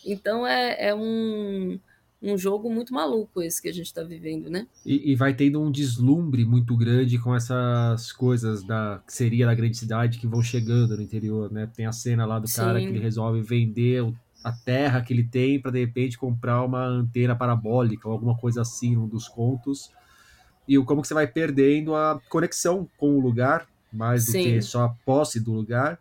Então 0.05 0.45
é, 0.45 0.89
é 0.89 0.95
um 0.95 1.79
um 2.21 2.37
jogo 2.37 2.69
muito 2.69 2.93
maluco 2.93 3.41
esse 3.41 3.61
que 3.61 3.69
a 3.69 3.73
gente 3.73 3.85
está 3.85 4.03
vivendo, 4.03 4.49
né? 4.49 4.67
E, 4.85 5.11
e, 5.11 5.15
vai 5.15 5.33
tendo 5.33 5.61
um 5.61 5.71
deslumbre 5.71 6.43
muito 6.43 6.75
grande 6.75 7.17
com 7.17 7.33
essas 7.33 8.11
coisas 8.11 8.61
da 8.61 9.01
que 9.05 9.13
seria 9.13 9.45
da 9.45 9.53
grande 9.53 9.77
cidade 9.77 10.19
que 10.19 10.27
vão 10.27 10.41
chegando 10.41 10.97
no 10.97 11.01
interior, 11.01 11.51
né? 11.51 11.69
Tem 11.73 11.85
a 11.85 11.93
cena 11.93 12.25
lá 12.25 12.37
do 12.37 12.47
Sim. 12.47 12.57
cara 12.57 12.79
que 12.79 12.87
ele 12.87 12.99
resolve 12.99 13.41
vender 13.41 14.03
a 14.43 14.51
terra 14.51 15.01
que 15.01 15.13
ele 15.13 15.23
tem 15.23 15.59
para 15.59 15.71
de 15.71 15.79
repente 15.79 16.17
comprar 16.17 16.63
uma 16.63 16.85
antena 16.85 17.35
parabólica 17.35 18.07
ou 18.07 18.13
alguma 18.13 18.35
coisa 18.35 18.61
assim, 18.61 18.97
um 18.97 19.07
dos 19.07 19.27
contos. 19.27 19.91
E 20.67 20.77
como 20.83 21.01
que 21.01 21.07
você 21.07 21.13
vai 21.13 21.25
perdendo 21.25 21.95
a 21.95 22.21
conexão 22.29 22.87
com 22.97 23.17
o 23.17 23.19
lugar, 23.19 23.67
mais 23.91 24.25
do 24.25 24.33
Sim. 24.33 24.43
que 24.43 24.61
só 24.61 24.83
a 24.83 24.89
posse 24.89 25.39
do 25.39 25.51
lugar, 25.51 25.99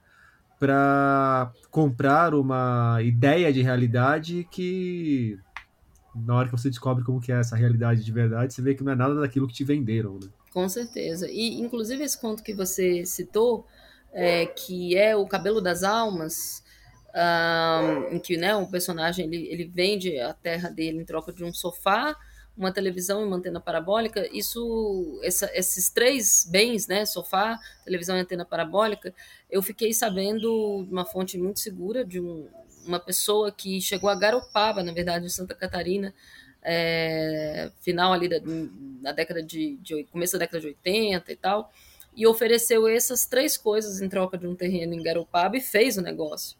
para 0.58 1.52
comprar 1.70 2.34
uma 2.34 2.98
ideia 3.02 3.52
de 3.52 3.62
realidade 3.62 4.46
que 4.50 5.38
na 6.24 6.36
hora 6.36 6.48
que 6.48 6.52
você 6.52 6.68
descobre 6.68 7.04
como 7.04 7.20
que 7.20 7.32
é 7.32 7.40
essa 7.40 7.56
realidade 7.56 8.04
de 8.04 8.12
verdade, 8.12 8.54
você 8.54 8.62
vê 8.62 8.74
que 8.74 8.82
não 8.82 8.92
é 8.92 8.96
nada 8.96 9.20
daquilo 9.20 9.46
que 9.46 9.54
te 9.54 9.64
venderam, 9.64 10.14
né? 10.14 10.28
Com 10.52 10.68
certeza. 10.68 11.28
E, 11.30 11.60
inclusive, 11.60 12.02
esse 12.02 12.20
conto 12.20 12.42
que 12.42 12.54
você 12.54 13.04
citou, 13.04 13.66
é, 14.12 14.46
que 14.46 14.96
é 14.96 15.14
O 15.14 15.26
Cabelo 15.26 15.60
das 15.60 15.82
Almas, 15.82 16.62
um, 17.14 18.14
em 18.14 18.18
que 18.18 18.36
né, 18.36 18.54
o 18.54 18.66
personagem 18.66 19.26
ele, 19.26 19.48
ele 19.48 19.64
vende 19.64 20.18
a 20.18 20.32
terra 20.32 20.68
dele 20.68 21.00
em 21.00 21.04
troca 21.04 21.32
de 21.32 21.44
um 21.44 21.52
sofá, 21.52 22.16
uma 22.56 22.72
televisão 22.72 23.22
e 23.22 23.24
uma 23.24 23.36
antena 23.36 23.60
parabólica, 23.60 24.28
isso, 24.36 25.20
essa, 25.22 25.48
esses 25.54 25.90
três 25.90 26.46
bens, 26.50 26.88
né, 26.88 27.06
sofá, 27.06 27.56
televisão 27.84 28.16
e 28.16 28.20
antena 28.20 28.44
parabólica, 28.44 29.14
eu 29.48 29.62
fiquei 29.62 29.92
sabendo 29.92 30.84
de 30.84 30.92
uma 30.92 31.04
fonte 31.04 31.38
muito 31.38 31.60
segura 31.60 32.04
de 32.04 32.20
um, 32.20 32.48
uma 32.88 32.98
pessoa 32.98 33.52
que 33.52 33.80
chegou 33.80 34.08
a 34.08 34.14
Garopaba, 34.14 34.82
na 34.82 34.92
verdade, 34.92 35.26
em 35.26 35.28
Santa 35.28 35.54
Catarina, 35.54 36.14
é, 36.62 37.70
final 37.80 38.12
ali 38.12 38.28
da, 38.28 38.38
da 39.02 39.12
década 39.12 39.42
de, 39.42 39.76
de, 39.76 40.04
começo 40.04 40.32
da 40.32 40.40
década 40.40 40.60
de 40.60 40.66
80 40.68 41.30
e 41.30 41.36
tal, 41.36 41.72
e 42.16 42.26
ofereceu 42.26 42.88
essas 42.88 43.26
três 43.26 43.56
coisas 43.56 44.00
em 44.00 44.08
troca 44.08 44.36
de 44.36 44.46
um 44.46 44.54
terreno 44.54 44.94
em 44.94 45.02
Garopaba 45.02 45.56
e 45.56 45.60
fez 45.60 45.96
o 45.96 46.02
negócio 46.02 46.56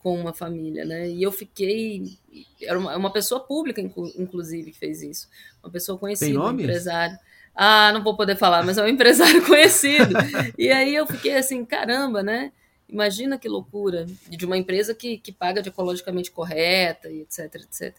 com 0.00 0.18
uma 0.18 0.32
família, 0.32 0.84
né? 0.84 1.08
E 1.08 1.22
eu 1.22 1.30
fiquei 1.30 2.18
era 2.62 2.78
uma, 2.78 2.96
uma 2.96 3.12
pessoa 3.12 3.40
pública 3.40 3.80
inclusive 3.80 4.72
que 4.72 4.78
fez 4.78 5.02
isso, 5.02 5.28
uma 5.62 5.70
pessoa 5.70 5.98
conhecida, 5.98 6.40
um 6.40 6.52
empresário. 6.52 7.18
Ah, 7.54 7.92
não 7.92 8.02
vou 8.02 8.16
poder 8.16 8.36
falar, 8.36 8.64
mas 8.64 8.78
é 8.78 8.82
um 8.82 8.88
empresário 8.88 9.44
conhecido. 9.46 10.14
e 10.56 10.70
aí 10.70 10.94
eu 10.94 11.06
fiquei 11.06 11.36
assim, 11.36 11.64
caramba, 11.64 12.22
né? 12.22 12.50
Imagina 12.90 13.38
que 13.38 13.48
loucura 13.48 14.06
de 14.28 14.44
uma 14.44 14.56
empresa 14.56 14.94
que, 14.94 15.18
que 15.18 15.32
paga 15.32 15.62
de 15.62 15.68
ecologicamente 15.68 16.30
correta 16.30 17.08
e 17.10 17.20
etc, 17.20 17.54
etc. 17.54 17.96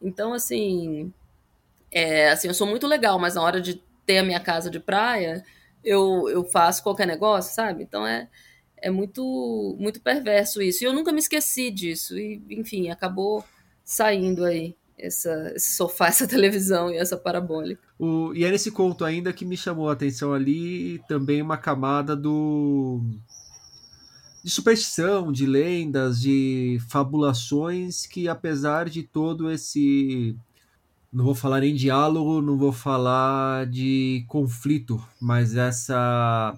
Então, 0.00 0.32
assim, 0.32 1.12
é, 1.90 2.30
assim, 2.30 2.48
eu 2.48 2.54
sou 2.54 2.66
muito 2.66 2.86
legal, 2.86 3.18
mas 3.18 3.36
na 3.36 3.42
hora 3.42 3.60
de 3.60 3.82
ter 4.04 4.18
a 4.18 4.24
minha 4.24 4.40
casa 4.40 4.68
de 4.68 4.80
praia, 4.80 5.44
eu, 5.84 6.28
eu 6.28 6.44
faço 6.44 6.82
qualquer 6.82 7.06
negócio, 7.06 7.54
sabe? 7.54 7.82
Então 7.82 8.06
é, 8.06 8.28
é 8.76 8.90
muito, 8.90 9.76
muito 9.78 10.00
perverso 10.00 10.60
isso. 10.60 10.82
E 10.82 10.86
eu 10.86 10.92
nunca 10.92 11.12
me 11.12 11.18
esqueci 11.18 11.70
disso. 11.70 12.18
E, 12.18 12.42
enfim, 12.50 12.90
acabou 12.90 13.44
saindo 13.84 14.44
aí 14.44 14.74
essa, 14.98 15.52
esse 15.54 15.76
sofá, 15.76 16.08
essa 16.08 16.26
televisão 16.26 16.90
e 16.90 16.96
essa 16.96 17.16
parabólica. 17.16 17.82
O, 17.98 18.34
e 18.34 18.44
é 18.44 18.50
nesse 18.50 18.70
conto 18.70 19.04
ainda 19.04 19.32
que 19.32 19.44
me 19.44 19.56
chamou 19.56 19.88
a 19.88 19.92
atenção 19.92 20.32
ali 20.32 21.00
também 21.06 21.40
uma 21.40 21.56
camada 21.56 22.16
do 22.16 23.00
de 24.44 24.50
superstição, 24.50 25.32
de 25.32 25.46
lendas, 25.46 26.20
de 26.20 26.78
fabulações 26.88 28.04
que, 28.04 28.28
apesar 28.28 28.90
de 28.90 29.02
todo 29.02 29.50
esse. 29.50 30.36
Não 31.10 31.24
vou 31.24 31.34
falar 31.34 31.60
nem 31.60 31.74
diálogo, 31.74 32.42
não 32.42 32.58
vou 32.58 32.72
falar 32.72 33.66
de 33.66 34.24
conflito, 34.28 35.02
mas 35.20 35.56
essa 35.56 36.54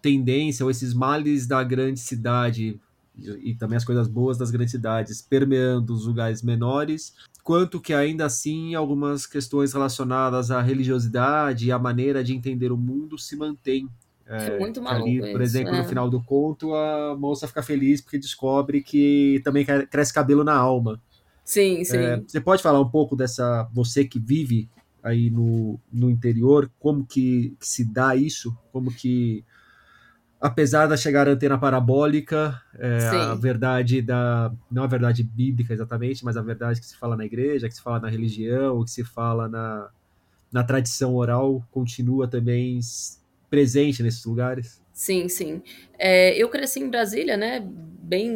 tendência 0.00 0.64
ou 0.64 0.70
esses 0.70 0.94
males 0.94 1.46
da 1.46 1.64
grande 1.64 1.98
cidade 1.98 2.78
e, 3.16 3.50
e 3.50 3.54
também 3.54 3.76
as 3.76 3.84
coisas 3.84 4.06
boas 4.06 4.36
das 4.36 4.50
grandes 4.50 4.72
cidades 4.72 5.22
permeando 5.22 5.94
os 5.94 6.06
lugares 6.06 6.42
menores, 6.42 7.14
quanto 7.42 7.80
que 7.80 7.94
ainda 7.94 8.26
assim 8.26 8.74
algumas 8.74 9.26
questões 9.26 9.72
relacionadas 9.72 10.50
à 10.50 10.60
religiosidade 10.60 11.66
e 11.66 11.72
à 11.72 11.78
maneira 11.78 12.22
de 12.22 12.34
entender 12.34 12.70
o 12.70 12.76
mundo 12.76 13.18
se 13.18 13.36
mantêm 13.36 13.88
é, 14.32 14.46
é 14.46 14.58
muito 14.58 14.80
maluco. 14.80 15.06
Ali, 15.06 15.32
por 15.32 15.40
exemplo, 15.42 15.74
é. 15.74 15.78
no 15.78 15.84
final 15.84 16.08
do 16.08 16.22
conto, 16.22 16.74
a 16.74 17.16
moça 17.16 17.46
fica 17.46 17.62
feliz 17.62 18.00
porque 18.00 18.18
descobre 18.18 18.82
que 18.82 19.40
também 19.44 19.64
cresce 19.64 20.12
cabelo 20.12 20.42
na 20.42 20.54
alma. 20.54 21.00
Sim, 21.44 21.80
é, 21.80 21.84
sim. 21.84 21.96
É, 21.96 22.16
você 22.20 22.40
pode 22.40 22.62
falar 22.62 22.80
um 22.80 22.88
pouco 22.88 23.14
dessa. 23.14 23.68
Você 23.72 24.04
que 24.04 24.18
vive 24.18 24.70
aí 25.02 25.30
no, 25.30 25.78
no 25.92 26.10
interior, 26.10 26.70
como 26.78 27.04
que, 27.04 27.54
que 27.60 27.66
se 27.66 27.84
dá 27.84 28.16
isso? 28.16 28.56
Como 28.72 28.92
que 28.92 29.44
apesar 30.42 30.88
da 30.88 30.96
chegar 30.96 31.28
a 31.28 31.32
antena 31.32 31.56
parabólica, 31.56 32.60
é, 32.76 33.08
a 33.08 33.34
verdade 33.34 34.02
da. 34.02 34.52
Não 34.70 34.82
a 34.82 34.88
verdade 34.88 35.22
bíblica 35.22 35.72
exatamente, 35.72 36.24
mas 36.24 36.36
a 36.36 36.42
verdade 36.42 36.80
que 36.80 36.86
se 36.86 36.96
fala 36.96 37.16
na 37.16 37.24
igreja, 37.24 37.68
que 37.68 37.74
se 37.74 37.82
fala 37.82 38.00
na 38.00 38.08
religião, 38.08 38.82
que 38.84 38.90
se 38.90 39.04
fala 39.04 39.48
na, 39.48 39.88
na 40.50 40.64
tradição 40.64 41.14
oral, 41.14 41.64
continua 41.70 42.26
também 42.26 42.80
presente 43.52 44.02
nesses 44.02 44.24
lugares? 44.24 44.82
Sim, 44.94 45.28
sim. 45.28 45.62
É, 45.98 46.34
eu 46.34 46.48
cresci 46.48 46.80
em 46.80 46.88
Brasília, 46.88 47.36
né? 47.36 47.60
Bem 47.62 48.30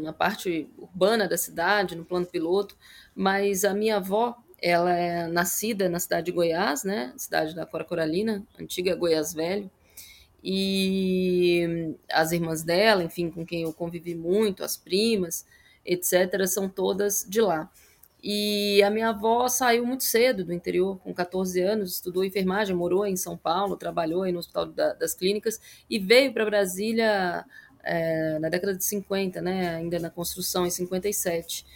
na 0.00 0.10
parte 0.10 0.70
urbana 0.78 1.28
da 1.28 1.36
cidade, 1.36 1.94
no 1.94 2.02
plano 2.02 2.24
piloto, 2.24 2.74
mas 3.14 3.62
a 3.62 3.74
minha 3.74 3.96
avó, 3.96 4.34
ela 4.62 4.90
é 4.90 5.26
nascida 5.26 5.86
na 5.90 6.00
cidade 6.00 6.26
de 6.26 6.32
Goiás, 6.32 6.82
né? 6.82 7.12
Cidade 7.14 7.54
da 7.54 7.66
Cora 7.66 7.84
Coralina, 7.84 8.42
antiga 8.58 8.96
Goiás 8.96 9.34
Velho. 9.34 9.70
E 10.42 11.94
as 12.10 12.32
irmãs 12.32 12.62
dela, 12.62 13.04
enfim, 13.04 13.28
com 13.30 13.44
quem 13.44 13.64
eu 13.64 13.72
convivi 13.74 14.14
muito, 14.14 14.64
as 14.64 14.78
primas, 14.78 15.44
etc., 15.84 16.46
são 16.46 16.70
todas 16.70 17.26
de 17.28 17.42
lá. 17.42 17.70
E 18.26 18.82
a 18.82 18.88
minha 18.88 19.10
avó 19.10 19.46
saiu 19.48 19.84
muito 19.84 20.02
cedo 20.02 20.46
do 20.46 20.52
interior, 20.54 20.98
com 21.00 21.12
14 21.12 21.60
anos, 21.60 21.96
estudou 21.96 22.24
enfermagem, 22.24 22.74
morou 22.74 23.06
em 23.06 23.18
São 23.18 23.36
Paulo, 23.36 23.76
trabalhou 23.76 24.24
no 24.32 24.38
Hospital 24.38 24.64
da, 24.64 24.94
das 24.94 25.12
Clínicas 25.12 25.60
e 25.90 25.98
veio 25.98 26.32
para 26.32 26.46
Brasília 26.46 27.44
é, 27.82 28.38
na 28.38 28.48
década 28.48 28.74
de 28.74 28.82
50, 28.82 29.42
né, 29.42 29.74
ainda 29.74 29.98
na 29.98 30.08
construção, 30.08 30.66
em 30.66 30.70
57. 30.70 31.66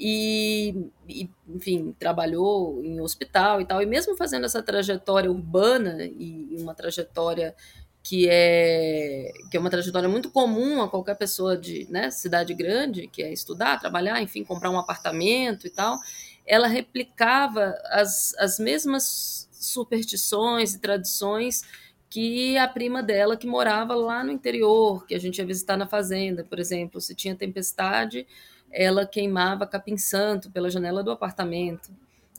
E, 0.00 0.90
e, 1.06 1.28
enfim, 1.46 1.94
trabalhou 1.98 2.82
em 2.82 2.98
hospital 3.02 3.60
e 3.60 3.66
tal, 3.66 3.82
e 3.82 3.86
mesmo 3.86 4.16
fazendo 4.16 4.46
essa 4.46 4.62
trajetória 4.62 5.30
urbana 5.30 6.02
e 6.02 6.56
uma 6.58 6.74
trajetória 6.74 7.54
que 8.04 8.28
é, 8.28 9.32
que 9.50 9.56
é 9.56 9.60
uma 9.60 9.70
trajetória 9.70 10.10
muito 10.10 10.30
comum 10.30 10.82
a 10.82 10.88
qualquer 10.90 11.16
pessoa 11.16 11.56
de 11.56 11.86
né, 11.90 12.10
cidade 12.10 12.52
grande, 12.52 13.08
que 13.08 13.22
é 13.22 13.32
estudar, 13.32 13.80
trabalhar, 13.80 14.20
enfim, 14.20 14.44
comprar 14.44 14.68
um 14.70 14.78
apartamento 14.78 15.66
e 15.66 15.70
tal, 15.70 15.98
ela 16.46 16.68
replicava 16.68 17.74
as, 17.86 18.34
as 18.38 18.58
mesmas 18.58 19.48
superstições 19.52 20.74
e 20.74 20.80
tradições 20.80 21.62
que 22.10 22.58
a 22.58 22.68
prima 22.68 23.02
dela 23.02 23.38
que 23.38 23.46
morava 23.46 23.94
lá 23.94 24.22
no 24.22 24.30
interior, 24.30 25.06
que 25.06 25.14
a 25.14 25.18
gente 25.18 25.38
ia 25.38 25.46
visitar 25.46 25.78
na 25.78 25.86
fazenda, 25.86 26.44
por 26.44 26.58
exemplo, 26.58 27.00
se 27.00 27.14
tinha 27.14 27.34
tempestade, 27.34 28.26
ela 28.70 29.06
queimava 29.06 29.66
capim 29.66 29.96
santo 29.96 30.50
pela 30.50 30.68
janela 30.68 31.02
do 31.02 31.10
apartamento. 31.10 31.90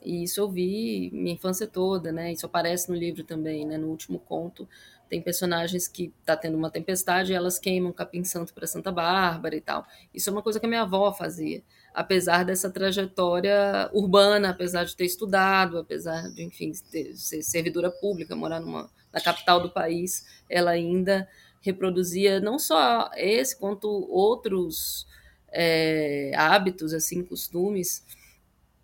E 0.05 0.23
isso 0.23 0.39
eu 0.39 0.47
vi 0.47 1.09
minha 1.11 1.33
infância 1.33 1.65
toda, 1.65 2.11
né? 2.11 2.31
Isso 2.31 2.45
aparece 2.45 2.89
no 2.89 2.95
livro 2.95 3.23
também, 3.23 3.65
né? 3.65 3.75
No 3.75 3.87
último 3.87 4.19
conto, 4.19 4.69
tem 5.09 5.21
personagens 5.21 5.87
que 5.87 6.13
tá 6.25 6.35
tendo 6.35 6.57
uma 6.57 6.69
tempestade 6.69 7.31
e 7.31 7.35
elas 7.35 7.59
queimam 7.59 7.91
capim 7.91 8.23
santo 8.23 8.53
para 8.53 8.67
Santa 8.67 8.91
Bárbara 8.91 9.55
e 9.55 9.61
tal. 9.61 9.85
Isso 10.13 10.29
é 10.29 10.33
uma 10.33 10.41
coisa 10.41 10.59
que 10.59 10.65
a 10.65 10.69
minha 10.69 10.81
avó 10.81 11.13
fazia, 11.13 11.63
apesar 11.93 12.43
dessa 12.43 12.69
trajetória 12.69 13.89
urbana, 13.93 14.49
apesar 14.49 14.83
de 14.83 14.95
ter 14.95 15.05
estudado, 15.05 15.77
apesar 15.77 16.29
de, 16.29 16.43
enfim, 16.43 16.71
ter, 16.91 17.15
ser 17.15 17.41
servidora 17.43 17.89
pública, 17.89 18.35
morar 18.35 18.59
numa, 18.59 18.89
na 19.13 19.21
capital 19.21 19.61
do 19.61 19.69
país, 19.69 20.25
ela 20.49 20.71
ainda 20.71 21.27
reproduzia 21.61 22.39
não 22.39 22.59
só 22.59 23.09
esse 23.15 23.57
quanto 23.57 23.87
outros 23.87 25.07
é, 25.51 26.31
hábitos, 26.35 26.93
assim, 26.93 27.23
costumes 27.23 28.03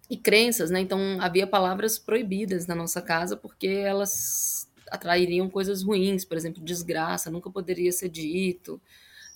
e 0.09 0.17
crenças, 0.17 0.69
né? 0.69 0.79
Então 0.81 0.99
havia 1.21 1.47
palavras 1.47 1.99
proibidas 1.99 2.67
na 2.67 2.75
nossa 2.75 3.01
casa 3.01 3.37
porque 3.37 3.67
elas 3.67 4.69
atrairiam 4.91 5.50
coisas 5.50 5.81
ruins, 5.81 6.25
por 6.25 6.36
exemplo, 6.36 6.62
desgraça, 6.62 7.31
nunca 7.31 7.50
poderia 7.50 7.91
ser 7.93 8.10
dito, 8.10 8.79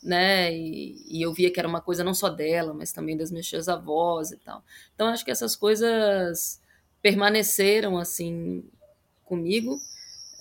né? 0.03 0.53
E, 0.53 1.01
e, 1.07 1.21
eu 1.21 1.33
via 1.33 1.49
que 1.49 1.59
era 1.59 1.67
uma 1.67 1.81
coisa 1.81 2.03
não 2.03 2.13
só 2.13 2.29
dela, 2.29 2.73
mas 2.73 2.91
também 2.91 3.15
das 3.15 3.31
minhas 3.31 3.69
avós 3.69 4.31
e 4.31 4.37
tal. 4.37 4.61
Então 4.93 5.07
acho 5.07 5.23
que 5.23 5.31
essas 5.31 5.55
coisas 5.55 6.61
permaneceram 7.01 7.97
assim 7.97 8.63
comigo. 9.23 9.79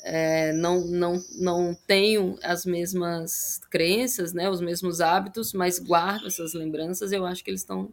É, 0.07 0.53
não, 0.53 0.87
não, 0.87 1.25
não 1.37 1.75
tenho 1.87 2.37
as 2.43 2.67
mesmas 2.67 3.59
crenças, 3.71 4.35
né, 4.35 4.51
os 4.51 4.61
mesmos 4.61 5.01
hábitos, 5.01 5.55
mas 5.55 5.79
guardo 5.79 6.27
essas 6.27 6.53
lembranças. 6.53 7.11
Eu 7.11 7.25
acho 7.25 7.43
que 7.43 7.51
eles 7.51 7.63
estão 7.63 7.91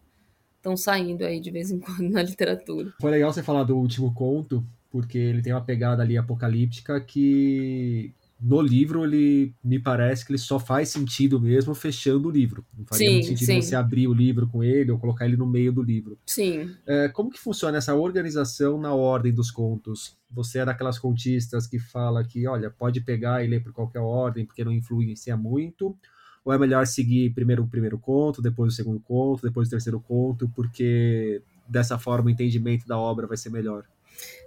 saindo 0.76 1.24
aí 1.24 1.40
de 1.40 1.52
vez 1.52 1.72
em 1.72 1.80
quando 1.80 2.10
na 2.10 2.22
literatura. 2.22 2.92
Foi 3.00 3.12
legal 3.12 3.32
você 3.32 3.42
falar 3.42 3.64
do 3.64 3.78
último 3.78 4.14
conto, 4.14 4.66
porque 4.92 5.18
ele 5.18 5.42
tem 5.42 5.54
uma 5.54 5.64
pegada 5.64 6.04
ali 6.04 6.18
apocalíptica 6.18 7.00
que 7.00 8.14
no 8.42 8.60
livro 8.60 9.04
ele 9.06 9.54
me 9.64 9.78
parece 9.78 10.26
que 10.26 10.32
ele 10.32 10.40
só 10.40 10.60
faz 10.60 10.90
sentido 10.90 11.40
mesmo 11.40 11.76
fechando 11.76 12.28
o 12.28 12.32
livro. 12.32 12.66
Não 12.76 12.86
faria 12.86 13.08
sim, 13.08 13.14
muito 13.14 13.28
sentido 13.28 13.46
sim. 13.46 13.62
você 13.62 13.76
abrir 13.76 14.08
o 14.08 14.14
livro 14.14 14.48
com 14.48 14.64
ele 14.64 14.92
ou 14.92 14.98
colocar 14.98 15.26
ele 15.26 15.38
no 15.38 15.46
meio 15.46 15.72
do 15.72 15.84
livro. 15.84 16.18
Sim. 16.26 16.76
É, 16.88 17.08
como 17.10 17.30
que 17.30 17.40
funciona 17.40 17.78
essa 17.78 17.94
organização 17.94 18.82
na 18.82 18.94
ordem 18.94 19.32
dos 19.32 19.52
contos? 19.52 20.18
Você 20.32 20.60
é 20.60 20.66
daquelas 20.66 20.98
contistas 20.98 21.68
que 21.68 21.78
fala 21.78 22.24
que, 22.24 22.48
olha, 22.48 22.72
pode 22.72 23.00
pegar 23.02 23.44
e 23.46 23.48
ler 23.48 23.62
por 23.62 23.72
qualquer 23.72 24.00
ordem 24.00 24.44
porque 24.44 24.66
não 24.66 24.72
influencia 24.72 25.38
muito? 25.38 25.96
Ou 26.44 26.52
é 26.52 26.58
melhor 26.58 26.88
seguir 26.88 27.30
primeiro 27.36 27.64
o 27.64 27.68
primeiro 27.68 28.00
conto, 28.00 28.42
depois 28.42 28.74
o 28.74 28.76
segundo 28.76 29.00
conto, 29.00 29.44
depois 29.44 29.68
o 29.68 29.72
terceiro 29.72 30.00
conto, 30.00 30.50
porque 30.56 31.44
dessa 31.70 32.00
forma 32.00 32.28
o 32.28 32.32
entendimento 32.32 32.88
da 32.88 32.98
obra 32.98 33.28
vai 33.28 33.38
ser 33.38 33.52
melhor? 33.52 33.86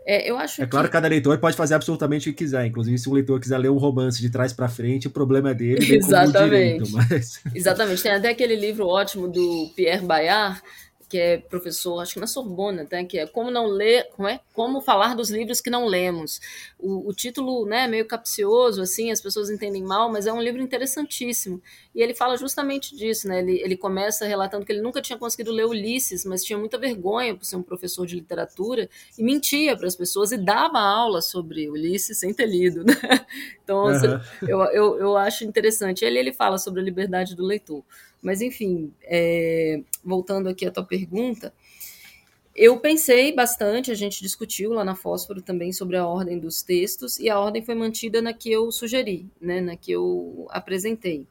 É, 0.07 0.31
eu 0.31 0.37
acho 0.37 0.63
é 0.63 0.67
claro 0.67 0.87
que 0.87 0.93
cada 0.93 1.09
leitor 1.09 1.39
pode 1.39 1.57
fazer 1.57 1.75
absolutamente 1.75 2.29
o 2.29 2.33
que 2.33 2.45
quiser. 2.45 2.67
Inclusive, 2.67 2.99
se 2.99 3.09
um 3.09 3.15
leitor 3.15 3.41
quiser 3.41 3.57
ler 3.59 3.71
um 3.71 3.79
romance 3.79 4.21
de 4.21 4.29
trás 4.29 4.53
para 4.53 4.69
frente, 4.69 5.07
o 5.07 5.11
problema 5.11 5.51
é 5.51 5.55
dele. 5.55 5.81
Exatamente. 5.97 6.85
Direito, 6.85 6.91
mas... 6.93 7.41
Exatamente. 7.55 8.03
Tem 8.03 8.13
até 8.13 8.29
aquele 8.29 8.55
livro 8.55 8.87
ótimo 8.87 9.29
do 9.29 9.73
Pierre 9.75 10.05
Bayard, 10.05 10.61
que 11.15 11.19
é 11.21 11.39
professor, 11.39 12.01
acho 12.01 12.15
que 12.15 12.19
na 12.19 12.27
Sorbona, 12.27 12.83
até, 12.83 13.05
que 13.05 13.17
é 13.17 13.25
Como 13.25 13.49
não 13.49 13.67
ler, 13.67 14.09
como 14.17 14.27
é? 14.27 14.41
Como 14.53 14.81
falar 14.81 15.15
dos 15.15 15.31
livros 15.31 15.61
que 15.61 15.71
não 15.71 15.87
lemos. 15.87 16.41
O, 16.77 17.09
o 17.09 17.15
título, 17.15 17.65
né, 17.67 17.85
é 17.85 17.87
meio 17.87 18.05
capcioso 18.05 18.83
assim, 18.83 19.13
as 19.13 19.21
pessoas 19.21 19.49
entendem 19.49 19.85
mal, 19.85 20.11
mas 20.11 20.27
é 20.27 20.33
um 20.33 20.43
livro 20.43 20.61
interessantíssimo. 20.61 21.63
E 21.95 22.03
ele 22.03 22.15
fala 22.15 22.37
justamente 22.37 22.97
disso, 22.97 23.29
né? 23.29 23.39
Ele, 23.39 23.61
ele 23.63 23.77
começa 23.77 24.27
relatando 24.27 24.67
que 24.67 24.73
ele 24.73 24.83
nunca 24.83 25.01
tinha 25.01 25.17
conseguido 25.17 25.53
ler 25.53 25.67
Ulisses, 25.67 26.25
mas 26.25 26.43
tinha 26.43 26.59
muita 26.59 26.79
vergonha 26.79 27.37
por 27.37 27.45
ser 27.45 27.55
um 27.55 27.63
professor 27.63 28.05
de 28.05 28.17
literatura 28.17 28.91
e 29.17 29.23
mentia 29.23 29.77
para 29.77 29.87
as 29.87 29.95
pessoas 29.95 30.33
e 30.33 30.37
dava 30.37 30.81
aula 30.81 31.23
sobre 31.23 31.71
Ulisses 31.71 32.19
sem 32.19 32.35
ter 32.35 32.47
lido. 32.47 32.83
Né? 32.83 32.95
Então, 33.65 33.87
uhum. 33.87 34.21
eu, 34.47 34.61
eu, 34.65 34.99
eu 34.99 35.17
acho 35.17 35.43
interessante. 35.43 36.05
Ele, 36.05 36.19
ele 36.19 36.35
fala 36.35 36.59
sobre 36.59 36.83
a 36.83 36.85
liberdade 36.85 37.35
do 37.35 37.43
leitor. 37.43 37.83
Mas, 38.25 38.41
enfim, 38.41 38.91
é, 39.03 39.83
voltando 40.03 40.49
aqui 40.49 40.65
à 40.67 40.71
tua 40.71 40.83
pergunta, 40.83 41.53
eu 42.57 42.81
pensei 42.81 43.35
bastante, 43.35 43.91
a 43.91 43.95
gente 43.95 44.23
discutiu 44.23 44.73
lá 44.73 44.83
na 44.83 44.97
Fósforo 44.97 45.43
também 45.43 45.73
sobre 45.73 45.99
a 45.99 46.07
ordem 46.07 46.39
dos 46.39 46.63
textos, 46.63 47.19
e 47.19 47.29
a 47.29 47.39
ordem 47.39 47.63
foi 47.63 47.75
mantida 47.75 48.23
na 48.23 48.33
que 48.33 48.51
eu 48.51 48.73
sugeri, 48.73 49.29
né, 49.39 49.61
na 49.61 49.77
que 49.77 49.93
eu 49.93 50.47
apresentei. 50.49 51.27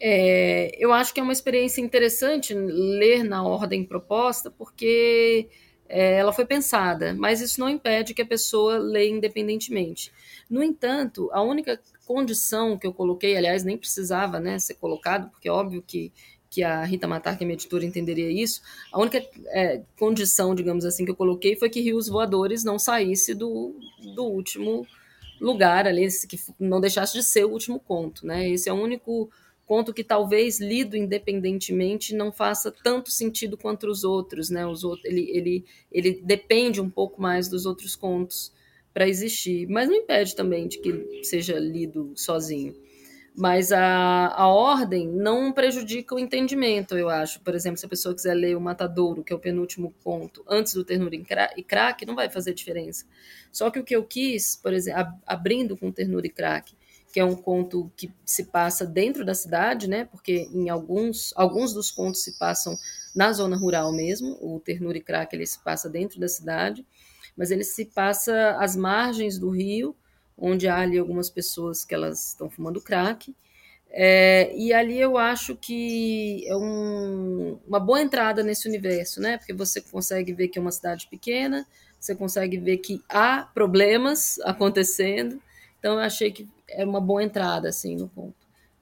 É, 0.00 0.74
eu 0.80 0.92
acho 0.92 1.14
que 1.14 1.20
é 1.20 1.22
uma 1.22 1.32
experiência 1.32 1.80
interessante 1.80 2.52
ler 2.54 3.22
na 3.22 3.46
ordem 3.46 3.84
proposta, 3.84 4.50
porque 4.50 5.48
é, 5.88 6.14
ela 6.14 6.32
foi 6.32 6.44
pensada, 6.44 7.14
mas 7.14 7.40
isso 7.40 7.60
não 7.60 7.68
impede 7.68 8.14
que 8.14 8.22
a 8.22 8.26
pessoa 8.26 8.78
leia 8.78 9.10
independentemente. 9.10 10.10
No 10.50 10.60
entanto, 10.60 11.30
a 11.32 11.40
única 11.40 11.80
condição 12.12 12.76
que 12.76 12.86
eu 12.86 12.92
coloquei, 12.92 13.34
aliás, 13.38 13.64
nem 13.64 13.78
precisava 13.78 14.38
né, 14.38 14.58
ser 14.58 14.74
colocado, 14.74 15.30
porque 15.30 15.48
é 15.48 15.50
óbvio 15.50 15.82
que, 15.82 16.12
que 16.50 16.62
a 16.62 16.84
Rita 16.84 17.08
Matar, 17.08 17.38
que 17.38 17.42
é 17.42 17.46
minha 17.46 17.54
editora, 17.54 17.86
entenderia 17.86 18.30
isso. 18.30 18.60
A 18.92 19.00
única 19.00 19.24
é, 19.46 19.80
condição, 19.98 20.54
digamos 20.54 20.84
assim, 20.84 21.06
que 21.06 21.10
eu 21.10 21.16
coloquei 21.16 21.56
foi 21.56 21.70
que 21.70 21.80
Rios 21.80 22.08
Voadores 22.08 22.64
não 22.64 22.78
saísse 22.78 23.34
do, 23.34 23.74
do 24.14 24.24
último 24.24 24.86
lugar 25.40 25.86
ali, 25.86 26.06
que 26.28 26.38
não 26.60 26.82
deixasse 26.82 27.14
de 27.14 27.22
ser 27.22 27.46
o 27.46 27.50
último 27.50 27.80
conto. 27.80 28.26
Né? 28.26 28.50
Esse 28.50 28.68
é 28.68 28.72
o 28.74 28.76
único 28.76 29.30
conto 29.64 29.94
que 29.94 30.04
talvez 30.04 30.60
lido 30.60 30.98
independentemente 30.98 32.14
não 32.14 32.30
faça 32.30 32.70
tanto 32.70 33.10
sentido 33.10 33.56
quanto 33.56 33.86
os 33.86 34.04
outros, 34.04 34.50
né? 34.50 34.66
Os 34.66 34.84
outros, 34.84 35.06
ele, 35.06 35.30
ele, 35.30 35.64
ele 35.90 36.20
depende 36.22 36.78
um 36.78 36.90
pouco 36.90 37.22
mais 37.22 37.48
dos 37.48 37.64
outros 37.64 37.96
contos 37.96 38.52
para 38.92 39.08
existir, 39.08 39.66
mas 39.68 39.88
não 39.88 39.96
impede 39.96 40.36
também 40.36 40.68
de 40.68 40.78
que 40.78 41.24
seja 41.24 41.58
lido 41.58 42.12
sozinho. 42.14 42.74
Mas 43.34 43.72
a, 43.72 44.28
a 44.28 44.46
ordem 44.46 45.08
não 45.08 45.52
prejudica 45.52 46.14
o 46.14 46.18
entendimento, 46.18 46.98
eu 46.98 47.08
acho. 47.08 47.40
Por 47.40 47.54
exemplo, 47.54 47.78
se 47.78 47.86
a 47.86 47.88
pessoa 47.88 48.14
quiser 48.14 48.34
ler 48.34 48.54
o 48.56 48.60
Matadouro, 48.60 49.24
que 49.24 49.32
é 49.32 49.36
o 49.36 49.38
penúltimo 49.38 49.94
conto, 50.04 50.44
antes 50.46 50.74
do 50.74 50.84
Ternura 50.84 51.16
e 51.56 51.62
Crack, 51.62 52.04
não 52.04 52.14
vai 52.14 52.28
fazer 52.28 52.52
diferença. 52.52 53.06
Só 53.50 53.70
que 53.70 53.78
o 53.78 53.84
que 53.84 53.96
eu 53.96 54.04
quis, 54.04 54.56
por 54.56 54.74
exemplo, 54.74 55.14
abrindo 55.26 55.78
com 55.78 55.90
Ternura 55.90 56.26
e 56.26 56.30
Crack, 56.30 56.74
que 57.10 57.20
é 57.20 57.24
um 57.24 57.34
conto 57.34 57.90
que 57.96 58.12
se 58.24 58.44
passa 58.44 58.84
dentro 58.84 59.24
da 59.24 59.34
cidade, 59.34 59.88
né? 59.88 60.04
Porque 60.04 60.48
em 60.52 60.68
alguns, 60.68 61.32
alguns 61.34 61.72
dos 61.72 61.90
contos 61.90 62.22
se 62.22 62.38
passam 62.38 62.76
na 63.16 63.32
zona 63.32 63.56
rural 63.56 63.92
mesmo. 63.92 64.36
O 64.42 64.60
Ternura 64.60 64.98
e 64.98 65.02
Crack 65.02 65.34
ele 65.34 65.46
se 65.46 65.58
passa 65.58 65.88
dentro 65.88 66.20
da 66.20 66.28
cidade 66.28 66.84
mas 67.36 67.50
ele 67.50 67.64
se 67.64 67.86
passa 67.86 68.56
às 68.58 68.76
margens 68.76 69.38
do 69.38 69.50
rio, 69.50 69.96
onde 70.36 70.68
há 70.68 70.78
ali 70.78 70.98
algumas 70.98 71.30
pessoas 71.30 71.84
que 71.84 71.94
elas 71.94 72.28
estão 72.28 72.50
fumando 72.50 72.80
crack. 72.80 73.34
É, 73.94 74.54
e 74.56 74.72
ali 74.72 74.98
eu 74.98 75.18
acho 75.18 75.54
que 75.54 76.44
é 76.46 76.56
um, 76.56 77.58
uma 77.66 77.78
boa 77.78 78.00
entrada 78.00 78.42
nesse 78.42 78.66
universo, 78.66 79.20
né? 79.20 79.36
Porque 79.36 79.52
você 79.52 79.80
consegue 79.80 80.32
ver 80.32 80.48
que 80.48 80.58
é 80.58 80.62
uma 80.62 80.72
cidade 80.72 81.06
pequena, 81.10 81.66
você 82.00 82.14
consegue 82.14 82.56
ver 82.58 82.78
que 82.78 83.02
há 83.08 83.42
problemas 83.54 84.38
acontecendo. 84.44 85.40
Então 85.78 85.94
eu 85.94 86.00
achei 86.00 86.30
que 86.30 86.48
é 86.68 86.84
uma 86.84 87.00
boa 87.00 87.22
entrada 87.22 87.68
assim 87.68 87.96
no 87.96 88.08
ponto, 88.08 88.34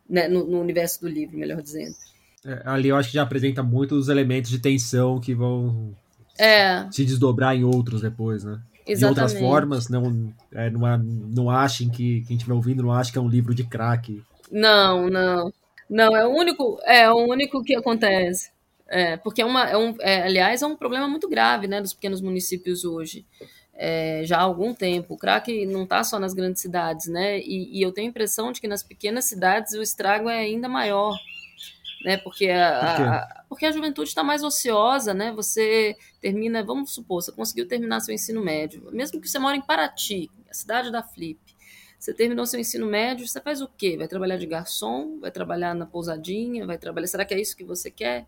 né? 0.08 0.28
no, 0.28 0.46
no 0.46 0.60
universo 0.60 1.00
do 1.00 1.08
livro, 1.08 1.36
melhor 1.36 1.60
dizendo. 1.60 1.96
É, 2.44 2.62
ali 2.64 2.88
eu 2.88 2.96
acho 2.96 3.08
que 3.08 3.14
já 3.14 3.22
apresenta 3.22 3.62
muitos 3.62 4.08
elementos 4.08 4.50
de 4.50 4.58
tensão 4.58 5.20
que 5.20 5.34
vão 5.34 5.94
é. 6.40 6.88
se 6.90 7.04
desdobrar 7.04 7.54
em 7.54 7.64
outros 7.64 8.00
depois, 8.02 8.44
né? 8.44 8.60
Exatamente. 8.86 8.98
De 8.98 9.04
outras 9.04 9.38
formas, 9.38 9.88
não, 9.88 10.32
é, 10.52 10.70
não, 10.70 10.98
não 10.98 11.50
achem 11.50 11.88
que 11.88 12.22
quem 12.22 12.36
estiver 12.36 12.54
ouvindo 12.54 12.82
não 12.82 12.92
acha 12.92 13.12
que 13.12 13.18
é 13.18 13.20
um 13.20 13.28
livro 13.28 13.54
de 13.54 13.64
crack. 13.64 14.22
Não, 14.50 15.08
não. 15.08 15.52
Não, 15.88 16.16
é 16.16 16.26
o 16.26 16.30
único, 16.30 16.78
é 16.84 17.10
o 17.10 17.16
único 17.16 17.62
que 17.62 17.74
acontece. 17.74 18.50
É, 18.88 19.16
porque 19.16 19.40
é 19.40 19.46
uma, 19.46 19.68
é 19.68 19.76
um, 19.76 19.94
é, 20.00 20.22
aliás, 20.22 20.62
é 20.62 20.66
um 20.66 20.76
problema 20.76 21.06
muito 21.06 21.28
grave 21.28 21.68
né, 21.68 21.80
dos 21.80 21.94
pequenos 21.94 22.20
municípios 22.20 22.84
hoje. 22.84 23.24
É, 23.74 24.22
já 24.24 24.38
há 24.38 24.42
algum 24.42 24.74
tempo. 24.74 25.14
O 25.14 25.16
crack 25.16 25.64
não 25.66 25.84
está 25.84 26.02
só 26.04 26.18
nas 26.18 26.34
grandes 26.34 26.60
cidades, 26.60 27.06
né? 27.06 27.38
E, 27.38 27.78
e, 27.78 27.82
eu 27.82 27.92
tenho 27.92 28.08
a 28.08 28.10
impressão 28.10 28.52
de 28.52 28.60
que 28.60 28.68
nas 28.68 28.82
pequenas 28.82 29.24
cidades 29.24 29.72
o 29.74 29.82
estrago 29.82 30.28
é 30.28 30.38
ainda 30.38 30.68
maior, 30.68 31.16
né? 32.04 32.16
Porque 32.16 32.48
a, 32.48 33.24
a 33.26 33.44
porque 33.50 33.66
a 33.66 33.72
juventude 33.72 34.08
está 34.08 34.22
mais 34.22 34.44
ociosa, 34.44 35.12
né? 35.12 35.32
Você 35.32 35.96
termina, 36.20 36.62
vamos 36.62 36.94
supor, 36.94 37.20
você 37.20 37.32
conseguiu 37.32 37.66
terminar 37.66 38.00
seu 38.00 38.14
ensino 38.14 38.40
médio, 38.40 38.88
mesmo 38.92 39.20
que 39.20 39.28
você 39.28 39.40
mora 39.40 39.56
em 39.56 39.60
Paraty, 39.60 40.30
a 40.48 40.54
cidade 40.54 40.90
da 40.92 41.02
Flip. 41.02 41.40
Você 41.98 42.14
terminou 42.14 42.46
seu 42.46 42.58
ensino 42.58 42.86
médio, 42.86 43.28
você 43.28 43.40
faz 43.40 43.60
o 43.60 43.68
quê? 43.68 43.96
Vai 43.96 44.08
trabalhar 44.08 44.38
de 44.38 44.46
garçom? 44.46 45.18
Vai 45.20 45.30
trabalhar 45.30 45.74
na 45.74 45.84
pousadinha? 45.84 46.64
Vai 46.64 46.78
trabalhar? 46.78 47.06
Será 47.08 47.24
que 47.26 47.34
é 47.34 47.40
isso 47.40 47.56
que 47.56 47.64
você 47.64 47.90
quer? 47.90 48.26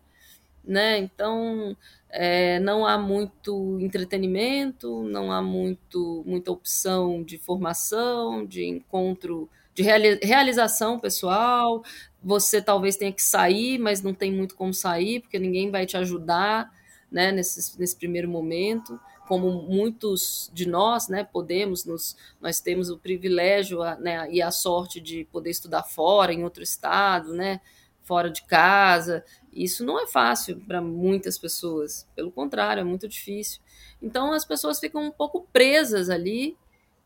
Né? 0.63 0.99
Então, 0.99 1.75
é, 2.09 2.59
não 2.59 2.85
há 2.85 2.97
muito 2.99 3.79
entretenimento, 3.79 5.03
não 5.03 5.31
há 5.31 5.41
muito, 5.41 6.23
muita 6.23 6.51
opção 6.51 7.23
de 7.23 7.39
formação, 7.39 8.45
de 8.45 8.63
encontro, 8.63 9.49
de 9.73 9.83
realização 9.83 10.99
pessoal. 10.99 11.83
Você 12.23 12.61
talvez 12.61 12.95
tenha 12.95 13.11
que 13.11 13.21
sair, 13.21 13.77
mas 13.77 14.01
não 14.01 14.13
tem 14.13 14.31
muito 14.31 14.55
como 14.55 14.73
sair, 14.73 15.19
porque 15.19 15.39
ninguém 15.39 15.69
vai 15.69 15.85
te 15.85 15.97
ajudar 15.97 16.71
né, 17.11 17.31
nesse, 17.31 17.79
nesse 17.79 17.95
primeiro 17.95 18.29
momento 18.29 18.99
como 19.27 19.63
muitos 19.63 20.51
de 20.53 20.67
nós, 20.67 21.07
né, 21.07 21.23
podemos 21.23 21.85
nos, 21.85 22.17
nós 22.41 22.59
temos 22.59 22.89
o 22.89 22.97
privilégio 22.97 23.79
né, 23.99 24.29
e 24.29 24.41
a 24.41 24.51
sorte 24.51 24.99
de 24.99 25.25
poder 25.31 25.49
estudar 25.49 25.83
fora, 25.83 26.33
em 26.33 26.43
outro 26.43 26.61
estado, 26.61 27.33
né, 27.33 27.61
fora 28.01 28.29
de 28.29 28.43
casa. 28.43 29.23
Isso 29.51 29.85
não 29.85 30.01
é 30.01 30.07
fácil 30.07 30.59
para 30.67 30.81
muitas 30.81 31.37
pessoas, 31.37 32.07
pelo 32.15 32.31
contrário, 32.31 32.81
é 32.81 32.83
muito 32.83 33.07
difícil. 33.07 33.61
Então 34.01 34.33
as 34.33 34.43
pessoas 34.43 34.79
ficam 34.79 35.01
um 35.03 35.11
pouco 35.11 35.47
presas 35.53 36.09
ali 36.09 36.57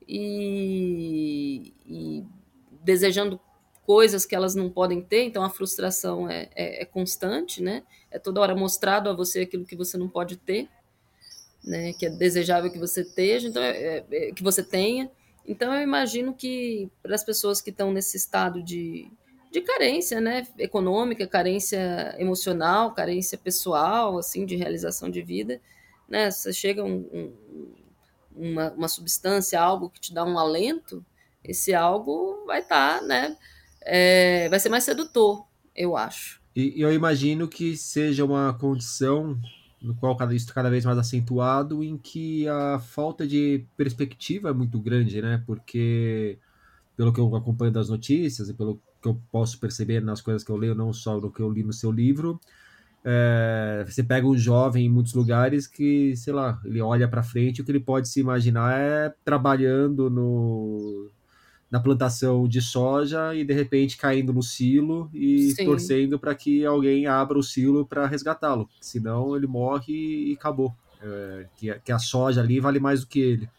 e, 0.07 1.73
e 1.85 2.25
desejando 2.87 3.39
coisas 3.85 4.25
que 4.25 4.35
elas 4.35 4.55
não 4.55 4.69
podem 4.69 5.01
ter, 5.01 5.23
então 5.23 5.43
a 5.43 5.49
frustração 5.49 6.29
é, 6.29 6.49
é, 6.55 6.81
é 6.81 6.85
constante, 6.85 7.61
né? 7.61 7.83
É 8.09 8.17
toda 8.17 8.41
hora 8.41 8.55
mostrado 8.55 9.09
a 9.09 9.13
você 9.13 9.41
aquilo 9.41 9.65
que 9.65 9.75
você 9.75 9.97
não 9.97 10.09
pode 10.09 10.37
ter 10.37 10.67
né, 11.67 11.91
que 11.93 12.05
é 12.05 12.09
desejável 12.09 12.71
que 12.71 12.79
você 12.79 13.01
esteja, 13.01 13.47
então 13.47 13.61
é, 13.61 14.03
é, 14.09 14.31
que 14.31 14.41
você 14.41 14.63
tenha. 14.63 15.11
Então 15.45 15.73
eu 15.73 15.81
imagino 15.81 16.33
que 16.33 16.89
para 17.03 17.13
as 17.13 17.23
pessoas 17.23 17.61
que 17.61 17.69
estão 17.69 17.91
nesse 17.91 18.15
estado 18.15 18.63
de, 18.63 19.11
de 19.51 19.61
carência, 19.61 20.21
né, 20.21 20.47
econômica, 20.57 21.27
carência 21.27 22.15
emocional, 22.17 22.93
carência 22.93 23.37
pessoal, 23.37 24.17
assim, 24.17 24.45
de 24.45 24.55
realização 24.55 25.09
de 25.09 25.21
vida, 25.21 25.61
né, 26.07 26.31
você 26.31 26.53
chega 26.53 26.83
um, 26.83 27.05
um, 27.13 27.33
uma, 28.35 28.71
uma 28.71 28.87
substância, 28.87 29.59
algo 29.59 29.89
que 29.89 29.99
te 29.99 30.13
dá 30.13 30.23
um 30.23 30.39
alento, 30.39 31.05
esse 31.47 31.73
algo 31.73 32.45
vai 32.45 32.59
estar, 32.59 32.99
tá, 32.99 33.05
né, 33.05 33.35
é, 33.81 34.49
vai 34.49 34.59
ser 34.59 34.69
mais 34.69 34.83
sedutor, 34.83 35.45
eu 35.75 35.95
acho. 35.95 36.41
E 36.55 36.81
eu 36.81 36.91
imagino 36.91 37.47
que 37.47 37.77
seja 37.77 38.25
uma 38.25 38.53
condição 38.53 39.39
no 39.81 39.95
qual 39.95 40.15
cada, 40.17 40.33
isso 40.33 40.53
cada 40.53 40.69
vez 40.69 40.83
mais 40.85 40.97
acentuado, 40.97 41.83
em 41.83 41.97
que 41.97 42.47
a 42.47 42.79
falta 42.79 43.27
de 43.27 43.63
perspectiva 43.77 44.49
é 44.49 44.53
muito 44.53 44.79
grande, 44.79 45.21
né? 45.21 45.43
Porque, 45.45 46.37
pelo 46.95 47.13
que 47.13 47.19
eu 47.19 47.35
acompanho 47.35 47.71
das 47.71 47.89
notícias 47.89 48.49
e 48.49 48.53
pelo 48.53 48.81
que 49.01 49.07
eu 49.07 49.21
posso 49.31 49.59
perceber 49.59 50.01
nas 50.01 50.19
coisas 50.19 50.43
que 50.43 50.51
eu 50.51 50.57
leio, 50.57 50.73
não 50.73 50.91
só 50.91 51.19
no 51.19 51.31
que 51.31 51.41
eu 51.41 51.51
li 51.51 51.63
no 51.63 51.73
seu 51.73 51.91
livro, 51.91 52.39
é, 53.05 53.85
você 53.87 54.03
pega 54.03 54.27
um 54.27 54.37
jovem 54.37 54.85
em 54.85 54.89
muitos 54.89 55.13
lugares 55.13 55.67
que, 55.67 56.15
sei 56.15 56.33
lá, 56.33 56.59
ele 56.65 56.81
olha 56.81 57.07
para 57.07 57.23
frente, 57.23 57.61
o 57.61 57.63
que 57.63 57.71
ele 57.71 57.79
pode 57.79 58.09
se 58.09 58.19
imaginar 58.19 58.79
é 58.79 59.13
trabalhando 59.23 60.09
no 60.09 61.09
na 61.69 61.79
plantação 61.79 62.47
de 62.47 62.61
soja 62.61 63.35
e 63.35 63.43
de 63.43 63.53
repente 63.53 63.97
caindo 63.97 64.33
no 64.33 64.41
silo 64.41 65.09
e 65.13 65.51
Sim. 65.51 65.65
torcendo 65.65 66.17
para 66.17 66.33
que 66.33 66.65
alguém 66.65 67.07
abra 67.07 67.37
o 67.37 67.43
silo 67.43 67.85
para 67.85 68.07
resgatá-lo. 68.07 68.69
Senão 68.81 69.35
ele 69.35 69.47
morre 69.47 70.31
e 70.31 70.33
acabou. 70.33 70.73
É, 71.01 71.45
que, 71.57 71.73
que, 71.81 71.91
a 71.91 71.99
soja 71.99 72.41
ali 72.41 72.59
vale 72.59 72.79
mais 72.79 73.01
do 73.01 73.07
que 73.07 73.19
ele. 73.19 73.49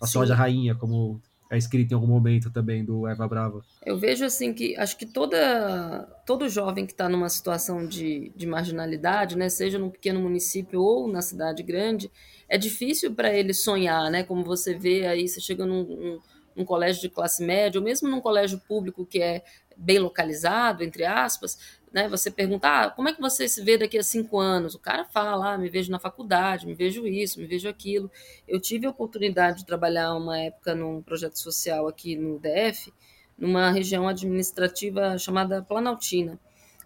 A 0.00 0.06
Sim. 0.06 0.12
soja 0.12 0.34
rainha, 0.34 0.74
como 0.74 1.20
é 1.50 1.58
escrito 1.58 1.90
em 1.90 1.94
algum 1.94 2.06
momento 2.06 2.48
também 2.48 2.84
do 2.84 3.08
Eva 3.08 3.26
Brava. 3.26 3.60
Eu 3.84 3.98
vejo 3.98 4.24
assim 4.24 4.54
que 4.54 4.76
acho 4.76 4.96
que 4.96 5.04
toda, 5.04 6.08
todo 6.24 6.48
jovem 6.48 6.86
que 6.86 6.92
está 6.92 7.08
numa 7.08 7.28
situação 7.28 7.84
de, 7.84 8.30
de 8.36 8.46
marginalidade, 8.46 9.36
né, 9.36 9.48
seja 9.48 9.76
num 9.76 9.90
pequeno 9.90 10.20
município 10.20 10.80
ou 10.80 11.08
na 11.08 11.20
cidade 11.20 11.64
grande, 11.64 12.08
é 12.48 12.56
difícil 12.56 13.12
para 13.12 13.34
ele 13.34 13.52
sonhar, 13.52 14.10
né? 14.10 14.22
Como 14.22 14.44
você 14.44 14.74
vê 14.74 15.06
aí, 15.06 15.28
você 15.28 15.40
chega 15.40 15.66
num. 15.66 15.82
Um, 15.82 16.20
num 16.60 16.64
colégio 16.64 17.00
de 17.00 17.08
classe 17.08 17.42
média, 17.42 17.80
ou 17.80 17.84
mesmo 17.84 18.08
num 18.08 18.20
colégio 18.20 18.60
público 18.60 19.06
que 19.06 19.20
é 19.20 19.42
bem 19.76 19.98
localizado, 19.98 20.84
entre 20.84 21.04
aspas, 21.06 21.58
né? 21.90 22.06
Você 22.08 22.30
pergunta, 22.30 22.68
ah, 22.68 22.90
como 22.90 23.08
é 23.08 23.14
que 23.14 23.20
você 23.20 23.48
se 23.48 23.62
vê 23.62 23.78
daqui 23.78 23.98
a 23.98 24.02
cinco 24.02 24.38
anos? 24.38 24.74
O 24.74 24.78
cara 24.78 25.04
fala, 25.04 25.54
ah, 25.54 25.58
me 25.58 25.68
vejo 25.70 25.90
na 25.90 25.98
faculdade, 25.98 26.66
me 26.66 26.74
vejo 26.74 27.06
isso, 27.06 27.40
me 27.40 27.46
vejo 27.46 27.68
aquilo. 27.68 28.10
Eu 28.46 28.60
tive 28.60 28.86
a 28.86 28.90
oportunidade 28.90 29.60
de 29.60 29.66
trabalhar 29.66 30.14
uma 30.14 30.38
época 30.38 30.74
num 30.74 31.02
projeto 31.02 31.38
social 31.38 31.88
aqui 31.88 32.14
no 32.14 32.38
DF, 32.38 32.92
numa 33.36 33.70
região 33.70 34.06
administrativa 34.06 35.18
chamada 35.18 35.62
Planaltina. 35.62 36.38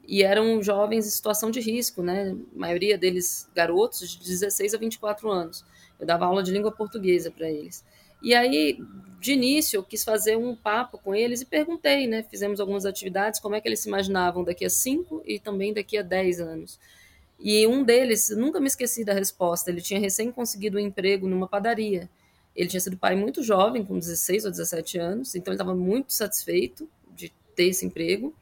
E 0.06 0.22
eram 0.22 0.62
jovens 0.62 1.06
em 1.06 1.10
situação 1.10 1.50
de 1.50 1.60
risco, 1.60 2.02
né? 2.02 2.36
A 2.54 2.58
maioria 2.58 2.96
deles 2.96 3.50
garotos 3.54 4.08
de 4.08 4.18
16 4.18 4.74
a 4.74 4.78
24 4.78 5.30
anos. 5.30 5.64
Eu 5.98 6.06
dava 6.06 6.26
aula 6.26 6.42
de 6.42 6.52
língua 6.52 6.70
portuguesa 6.70 7.30
para 7.30 7.50
eles. 7.50 7.84
E 8.24 8.34
aí, 8.34 8.78
de 9.20 9.34
início, 9.34 9.76
eu 9.76 9.82
quis 9.82 10.02
fazer 10.02 10.34
um 10.34 10.56
papo 10.56 10.96
com 10.96 11.14
eles 11.14 11.42
e 11.42 11.44
perguntei, 11.44 12.06
né? 12.06 12.22
Fizemos 12.22 12.58
algumas 12.58 12.86
atividades, 12.86 13.38
como 13.38 13.54
é 13.54 13.60
que 13.60 13.68
eles 13.68 13.80
se 13.80 13.88
imaginavam 13.88 14.42
daqui 14.42 14.64
a 14.64 14.70
cinco 14.70 15.22
e 15.26 15.38
também 15.38 15.74
daqui 15.74 15.98
a 15.98 16.02
dez 16.02 16.40
anos. 16.40 16.80
E 17.38 17.66
um 17.66 17.84
deles, 17.84 18.30
nunca 18.30 18.58
me 18.60 18.66
esqueci 18.66 19.04
da 19.04 19.12
resposta, 19.12 19.70
ele 19.70 19.82
tinha 19.82 20.00
recém 20.00 20.32
conseguido 20.32 20.78
um 20.78 20.80
emprego 20.80 21.28
numa 21.28 21.46
padaria. 21.46 22.08
Ele 22.56 22.66
tinha 22.66 22.80
sido 22.80 22.96
pai 22.96 23.14
muito 23.14 23.42
jovem, 23.42 23.84
com 23.84 23.98
16 23.98 24.46
ou 24.46 24.50
17 24.50 24.98
anos, 24.98 25.34
então 25.34 25.52
ele 25.52 25.60
estava 25.60 25.74
muito 25.74 26.14
satisfeito 26.14 26.88
de 27.14 27.30
ter 27.54 27.64
esse 27.64 27.84
emprego, 27.84 28.34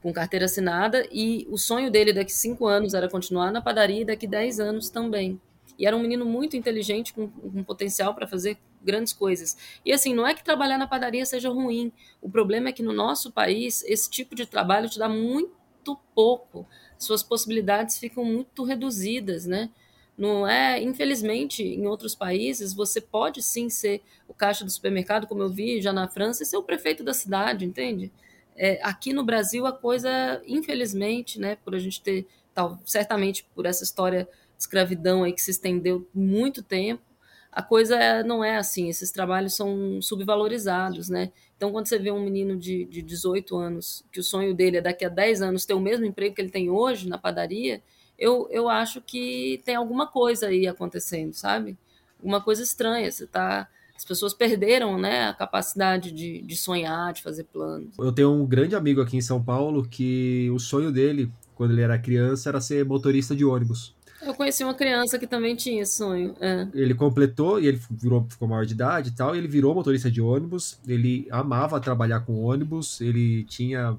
com 0.00 0.10
carteira 0.10 0.46
assinada, 0.46 1.06
e 1.12 1.46
o 1.50 1.58
sonho 1.58 1.90
dele 1.90 2.14
daqui 2.14 2.32
a 2.32 2.34
cinco 2.34 2.66
anos 2.66 2.94
era 2.94 3.10
continuar 3.10 3.52
na 3.52 3.60
padaria 3.60 4.00
e 4.00 4.04
daqui 4.06 4.24
a 4.24 4.30
10 4.30 4.58
anos 4.58 4.88
também. 4.88 5.38
E 5.78 5.86
era 5.86 5.94
um 5.94 6.00
menino 6.00 6.24
muito 6.24 6.56
inteligente, 6.56 7.12
com, 7.12 7.28
com 7.28 7.62
potencial 7.62 8.14
para 8.14 8.26
fazer 8.26 8.56
grandes 8.82 9.12
coisas. 9.12 9.56
E 9.84 9.92
assim, 9.92 10.14
não 10.14 10.26
é 10.26 10.34
que 10.34 10.44
trabalhar 10.44 10.78
na 10.78 10.86
padaria 10.86 11.24
seja 11.26 11.48
ruim. 11.48 11.92
O 12.20 12.30
problema 12.30 12.68
é 12.68 12.72
que 12.72 12.82
no 12.82 12.92
nosso 12.92 13.32
país, 13.32 13.84
esse 13.84 14.08
tipo 14.10 14.34
de 14.34 14.46
trabalho 14.46 14.88
te 14.88 14.98
dá 14.98 15.08
muito 15.08 15.98
pouco. 16.14 16.66
Suas 16.98 17.22
possibilidades 17.22 17.98
ficam 17.98 18.24
muito 18.24 18.64
reduzidas, 18.64 19.46
né? 19.46 19.70
Não 20.16 20.48
é, 20.48 20.82
infelizmente, 20.82 21.62
em 21.62 21.86
outros 21.86 22.12
países, 22.12 22.74
você 22.74 23.00
pode 23.00 23.40
sim 23.40 23.70
ser 23.70 24.02
o 24.26 24.34
caixa 24.34 24.64
do 24.64 24.70
supermercado, 24.70 25.28
como 25.28 25.42
eu 25.42 25.48
vi 25.48 25.80
já 25.80 25.92
na 25.92 26.08
França, 26.08 26.42
e 26.42 26.46
ser 26.46 26.56
o 26.56 26.62
prefeito 26.62 27.04
da 27.04 27.14
cidade, 27.14 27.64
entende? 27.64 28.10
É, 28.56 28.80
aqui 28.82 29.12
no 29.12 29.24
Brasil, 29.24 29.64
a 29.64 29.72
coisa, 29.72 30.42
infelizmente, 30.44 31.38
né, 31.38 31.56
por 31.64 31.72
a 31.72 31.78
gente 31.78 32.02
ter, 32.02 32.26
tal, 32.52 32.80
certamente 32.84 33.46
por 33.54 33.64
essa 33.64 33.84
história 33.84 34.24
de 34.24 34.62
escravidão 34.62 35.22
aí 35.22 35.32
que 35.32 35.40
se 35.40 35.52
estendeu 35.52 36.08
muito 36.12 36.64
tempo, 36.64 37.00
a 37.50 37.62
coisa 37.62 37.96
é, 37.96 38.22
não 38.22 38.44
é 38.44 38.56
assim, 38.56 38.88
esses 38.88 39.10
trabalhos 39.10 39.54
são 39.54 40.00
subvalorizados, 40.00 41.08
né? 41.08 41.32
Então, 41.56 41.72
quando 41.72 41.86
você 41.86 41.98
vê 41.98 42.10
um 42.10 42.22
menino 42.22 42.56
de, 42.56 42.84
de 42.84 43.02
18 43.02 43.56
anos, 43.56 44.04
que 44.12 44.20
o 44.20 44.22
sonho 44.22 44.54
dele 44.54 44.76
é 44.76 44.80
daqui 44.80 45.04
a 45.04 45.08
10 45.08 45.42
anos 45.42 45.64
ter 45.66 45.74
o 45.74 45.80
mesmo 45.80 46.04
emprego 46.04 46.34
que 46.34 46.40
ele 46.40 46.50
tem 46.50 46.70
hoje 46.70 47.08
na 47.08 47.18
padaria, 47.18 47.82
eu, 48.18 48.48
eu 48.50 48.68
acho 48.68 49.00
que 49.00 49.60
tem 49.64 49.74
alguma 49.74 50.06
coisa 50.06 50.46
aí 50.48 50.66
acontecendo, 50.66 51.32
sabe? 51.32 51.76
Alguma 52.18 52.40
coisa 52.40 52.62
estranha, 52.62 53.10
você 53.10 53.26
tá... 53.26 53.68
As 53.96 54.04
pessoas 54.04 54.32
perderam 54.32 54.96
né, 54.96 55.26
a 55.26 55.34
capacidade 55.34 56.12
de, 56.12 56.40
de 56.42 56.56
sonhar, 56.56 57.12
de 57.12 57.20
fazer 57.20 57.42
planos. 57.42 57.98
Eu 57.98 58.12
tenho 58.12 58.32
um 58.32 58.46
grande 58.46 58.76
amigo 58.76 59.00
aqui 59.00 59.16
em 59.16 59.20
São 59.20 59.42
Paulo 59.42 59.84
que 59.88 60.48
o 60.54 60.60
sonho 60.60 60.92
dele, 60.92 61.28
quando 61.56 61.72
ele 61.72 61.82
era 61.82 61.98
criança, 61.98 62.48
era 62.48 62.60
ser 62.60 62.84
motorista 62.84 63.34
de 63.34 63.44
ônibus. 63.44 63.96
Eu 64.20 64.34
conheci 64.34 64.64
uma 64.64 64.74
criança 64.74 65.18
que 65.18 65.26
também 65.26 65.54
tinha 65.54 65.82
esse 65.82 65.96
sonho. 65.96 66.34
É. 66.40 66.66
Ele 66.74 66.94
completou 66.94 67.60
e 67.60 67.66
ele 67.66 67.80
virou, 67.90 68.26
ficou 68.28 68.48
maior 68.48 68.66
de 68.66 68.74
idade 68.74 69.10
e 69.10 69.12
tal. 69.12 69.34
E 69.34 69.38
ele 69.38 69.48
virou 69.48 69.74
motorista 69.74 70.10
de 70.10 70.20
ônibus. 70.20 70.78
Ele 70.86 71.26
amava 71.30 71.80
trabalhar 71.80 72.20
com 72.20 72.42
ônibus. 72.42 73.00
Ele 73.00 73.44
tinha 73.44 73.96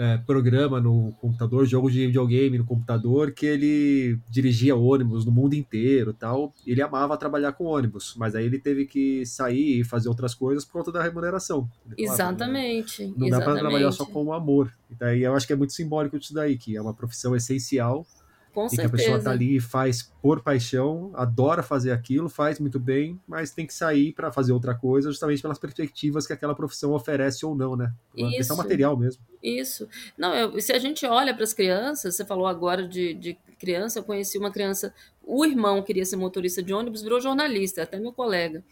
é, 0.00 0.16
programa 0.16 0.80
no 0.80 1.12
computador, 1.20 1.66
jogo 1.66 1.90
de 1.90 2.06
videogame 2.06 2.56
no 2.56 2.64
computador, 2.64 3.32
que 3.32 3.44
ele 3.44 4.18
dirigia 4.30 4.74
ônibus 4.74 5.26
no 5.26 5.30
mundo 5.30 5.54
inteiro 5.54 6.14
tal. 6.14 6.54
Ele 6.66 6.80
amava 6.80 7.16
trabalhar 7.18 7.52
com 7.52 7.64
ônibus, 7.64 8.14
mas 8.16 8.34
aí 8.34 8.46
ele 8.46 8.58
teve 8.58 8.86
que 8.86 9.26
sair 9.26 9.80
e 9.80 9.84
fazer 9.84 10.08
outras 10.08 10.34
coisas 10.34 10.64
por 10.64 10.72
conta 10.72 10.90
da 10.90 11.02
remuneração. 11.02 11.68
Exatamente. 11.98 13.08
Não, 13.08 13.18
não 13.18 13.28
dá 13.28 13.40
para 13.42 13.58
trabalhar 13.58 13.92
só 13.92 14.06
com 14.06 14.24
o 14.24 14.32
amor. 14.32 14.72
E 14.90 14.94
daí 14.94 15.22
eu 15.22 15.34
acho 15.36 15.46
que 15.46 15.52
é 15.52 15.56
muito 15.56 15.74
simbólico 15.74 16.18
disso 16.18 16.32
daí, 16.32 16.56
que 16.56 16.74
é 16.74 16.80
uma 16.80 16.94
profissão 16.94 17.36
essencial 17.36 18.06
Com 18.52 18.66
e 18.66 18.70
certeza. 18.70 18.88
que 18.88 18.94
a 18.94 18.98
pessoa 18.98 19.18
está 19.18 19.30
ali 19.30 19.56
e 19.56 19.60
faz 19.60 20.12
por 20.20 20.42
paixão, 20.42 21.10
adora 21.14 21.62
fazer 21.62 21.92
aquilo, 21.92 22.28
faz 22.28 22.58
muito 22.58 22.80
bem, 22.80 23.18
mas 23.26 23.52
tem 23.52 23.66
que 23.66 23.72
sair 23.72 24.12
para 24.12 24.32
fazer 24.32 24.52
outra 24.52 24.74
coisa, 24.74 25.10
justamente 25.10 25.40
pelas 25.40 25.58
perspectivas 25.58 26.26
que 26.26 26.32
aquela 26.32 26.54
profissão 26.54 26.92
oferece 26.92 27.46
ou 27.46 27.54
não, 27.54 27.76
né? 27.76 27.92
Uma 28.16 28.28
Isso. 28.28 28.36
questão 28.38 28.56
material 28.56 28.96
mesmo. 28.96 29.22
Isso. 29.42 29.88
Não, 30.18 30.34
eu, 30.34 30.60
se 30.60 30.72
a 30.72 30.78
gente 30.78 31.06
olha 31.06 31.32
para 31.32 31.44
as 31.44 31.52
crianças, 31.52 32.16
você 32.16 32.24
falou 32.24 32.46
agora 32.46 32.86
de, 32.86 33.14
de 33.14 33.38
criança, 33.58 34.00
eu 34.00 34.02
conheci 34.02 34.36
uma 34.36 34.50
criança, 34.50 34.92
o 35.22 35.44
irmão 35.44 35.82
queria 35.82 36.04
ser 36.04 36.16
motorista 36.16 36.62
de 36.62 36.74
ônibus, 36.74 37.02
virou 37.02 37.20
jornalista, 37.20 37.82
até 37.82 37.98
meu 37.98 38.12
colega. 38.12 38.64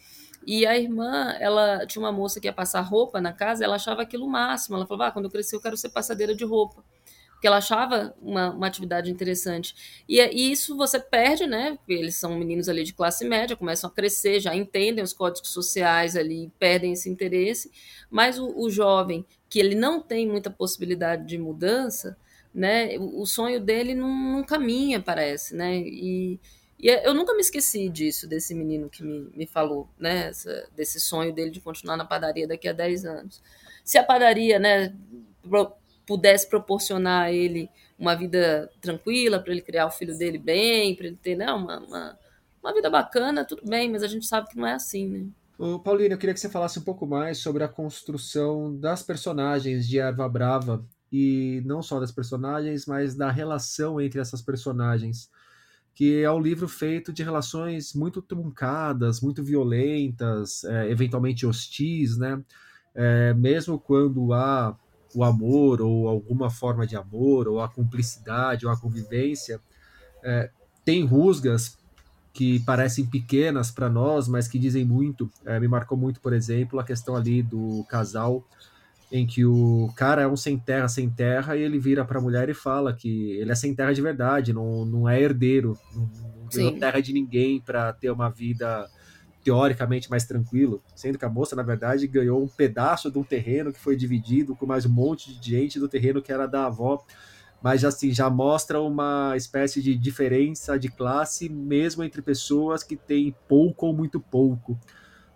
E 0.46 0.66
a 0.66 0.78
irmã, 0.78 1.34
ela 1.38 1.86
tinha 1.86 2.02
uma 2.02 2.12
moça 2.12 2.40
que 2.40 2.46
ia 2.46 2.52
passar 2.52 2.80
roupa 2.80 3.20
na 3.20 3.32
casa, 3.32 3.64
ela 3.64 3.76
achava 3.76 4.02
aquilo 4.02 4.24
o 4.24 4.30
máximo. 4.30 4.76
Ela 4.76 4.86
falava: 4.86 5.08
ah, 5.08 5.12
quando 5.12 5.26
eu 5.26 5.30
crescer, 5.30 5.56
eu 5.56 5.60
quero 5.60 5.76
ser 5.76 5.90
passadeira 5.90 6.34
de 6.34 6.44
roupa. 6.44 6.82
Porque 7.38 7.46
ela 7.46 7.58
achava 7.58 8.12
uma, 8.20 8.50
uma 8.50 8.66
atividade 8.66 9.12
interessante. 9.12 10.02
E, 10.08 10.20
e, 10.20 10.50
isso 10.50 10.76
você 10.76 10.98
perde, 10.98 11.46
né? 11.46 11.78
Eles 11.88 12.16
são 12.16 12.36
meninos 12.36 12.68
ali 12.68 12.82
de 12.82 12.92
classe 12.92 13.24
média, 13.24 13.54
começam 13.54 13.88
a 13.88 13.92
crescer, 13.92 14.40
já 14.40 14.56
entendem 14.56 15.04
os 15.04 15.12
códigos 15.12 15.50
sociais 15.50 16.16
ali, 16.16 16.50
perdem 16.58 16.94
esse 16.94 17.08
interesse. 17.08 17.70
Mas 18.10 18.40
o, 18.40 18.52
o 18.58 18.68
jovem, 18.68 19.24
que 19.48 19.60
ele 19.60 19.76
não 19.76 20.02
tem 20.02 20.26
muita 20.26 20.50
possibilidade 20.50 21.26
de 21.26 21.38
mudança, 21.38 22.18
né? 22.52 22.98
O, 22.98 23.22
o 23.22 23.26
sonho 23.26 23.60
dele 23.60 23.94
não, 23.94 24.12
não 24.12 24.42
caminha, 24.42 25.00
parece, 25.00 25.54
né? 25.54 25.78
E 25.78 26.40
e 26.80 26.86
eu 26.88 27.12
nunca 27.12 27.34
me 27.34 27.40
esqueci 27.40 27.88
disso, 27.88 28.28
desse 28.28 28.54
menino 28.54 28.88
que 28.88 29.02
me, 29.02 29.28
me 29.34 29.46
falou, 29.46 29.88
né? 29.98 30.28
Essa, 30.28 30.68
desse 30.76 31.00
sonho 31.00 31.32
dele 31.32 31.50
de 31.50 31.60
continuar 31.60 31.96
na 31.96 32.04
padaria 32.04 32.46
daqui 32.46 32.68
a 32.68 32.72
10 32.72 33.04
anos. 33.04 33.42
Se 33.82 33.98
a 33.98 34.04
padaria, 34.04 34.60
né, 34.60 34.94
pudesse 36.08 36.48
proporcionar 36.48 37.24
a 37.24 37.32
ele 37.32 37.68
uma 37.98 38.14
vida 38.14 38.70
tranquila, 38.80 39.38
para 39.38 39.52
ele 39.52 39.60
criar 39.60 39.86
o 39.86 39.90
filho 39.90 40.16
dele 40.16 40.38
bem, 40.38 40.96
para 40.96 41.06
ele 41.06 41.18
ter 41.22 41.36
né, 41.36 41.52
uma, 41.52 41.78
uma, 41.80 42.18
uma, 42.62 42.72
vida 42.72 42.88
bacana, 42.88 43.44
tudo 43.44 43.62
bem, 43.68 43.92
mas 43.92 44.02
a 44.02 44.06
gente 44.06 44.24
sabe 44.24 44.48
que 44.48 44.56
não 44.56 44.66
é 44.66 44.72
assim, 44.72 45.06
né? 45.06 45.26
Paulina, 45.84 46.14
eu 46.14 46.18
queria 46.18 46.32
que 46.32 46.40
você 46.40 46.48
falasse 46.48 46.78
um 46.78 46.84
pouco 46.84 47.06
mais 47.06 47.38
sobre 47.38 47.62
a 47.62 47.68
construção 47.68 48.74
das 48.74 49.02
personagens 49.02 49.86
de 49.86 49.98
Erva 49.98 50.28
Brava, 50.28 50.84
e 51.12 51.62
não 51.64 51.82
só 51.82 51.98
das 52.00 52.12
personagens, 52.12 52.86
mas 52.86 53.14
da 53.14 53.30
relação 53.30 54.00
entre 54.00 54.20
essas 54.20 54.40
personagens 54.40 55.28
que 55.98 56.22
é 56.22 56.30
um 56.30 56.40
livro 56.40 56.68
feito 56.68 57.12
de 57.12 57.24
relações 57.24 57.92
muito 57.92 58.22
truncadas, 58.22 59.20
muito 59.20 59.42
violentas, 59.42 60.62
é, 60.62 60.88
eventualmente 60.92 61.44
hostis, 61.44 62.16
né? 62.16 62.40
É, 62.94 63.34
mesmo 63.34 63.80
quando 63.80 64.32
há 64.32 64.78
o 65.18 65.24
amor 65.24 65.80
ou 65.80 66.06
alguma 66.06 66.48
forma 66.48 66.86
de 66.86 66.94
amor, 66.94 67.48
ou 67.48 67.60
a 67.60 67.68
cumplicidade, 67.68 68.64
ou 68.64 68.70
a 68.70 68.76
convivência, 68.76 69.60
é, 70.22 70.48
tem 70.84 71.04
rusgas 71.04 71.76
que 72.32 72.60
parecem 72.60 73.04
pequenas 73.04 73.68
para 73.68 73.88
nós, 73.88 74.28
mas 74.28 74.46
que 74.46 74.60
dizem 74.60 74.84
muito. 74.84 75.28
É, 75.44 75.58
me 75.58 75.66
marcou 75.66 75.98
muito, 75.98 76.20
por 76.20 76.32
exemplo, 76.32 76.78
a 76.78 76.84
questão 76.84 77.16
ali 77.16 77.42
do 77.42 77.84
casal 77.88 78.46
em 79.10 79.26
que 79.26 79.44
o 79.44 79.90
cara 79.96 80.22
é 80.22 80.28
um 80.28 80.36
sem 80.36 80.56
terra, 80.56 80.86
sem 80.86 81.10
terra, 81.10 81.56
e 81.56 81.62
ele 81.62 81.80
vira 81.80 82.04
para 82.04 82.20
a 82.20 82.22
mulher 82.22 82.48
e 82.48 82.54
fala 82.54 82.92
que 82.92 83.32
ele 83.32 83.50
é 83.50 83.54
sem 83.56 83.74
terra 83.74 83.92
de 83.92 84.02
verdade, 84.02 84.52
não, 84.52 84.84
não 84.84 85.08
é 85.08 85.20
herdeiro, 85.20 85.76
não, 85.92 86.08
não 86.54 86.78
terra 86.78 87.00
de 87.00 87.12
ninguém 87.12 87.60
para 87.60 87.92
ter 87.92 88.10
uma 88.10 88.28
vida 88.28 88.88
teoricamente 89.44 90.10
mais 90.10 90.24
tranquilo, 90.24 90.82
sendo 90.94 91.18
que 91.18 91.24
a 91.24 91.28
moça, 91.28 91.56
na 91.56 91.62
verdade, 91.62 92.06
ganhou 92.06 92.42
um 92.42 92.48
pedaço 92.48 93.10
de 93.10 93.18
um 93.18 93.24
terreno 93.24 93.72
que 93.72 93.78
foi 93.78 93.96
dividido 93.96 94.54
com 94.54 94.66
mais 94.66 94.84
um 94.84 94.90
monte 94.90 95.38
de 95.38 95.50
gente 95.50 95.78
do 95.78 95.88
terreno 95.88 96.20
que 96.20 96.32
era 96.32 96.46
da 96.46 96.66
avó, 96.66 97.04
mas 97.62 97.84
assim, 97.84 98.12
já 98.12 98.30
mostra 98.30 98.80
uma 98.80 99.34
espécie 99.36 99.82
de 99.82 99.96
diferença 99.96 100.78
de 100.78 100.88
classe 100.88 101.48
mesmo 101.48 102.04
entre 102.04 102.22
pessoas 102.22 102.82
que 102.82 102.96
têm 102.96 103.34
pouco 103.48 103.86
ou 103.86 103.94
muito 103.94 104.20
pouco. 104.20 104.78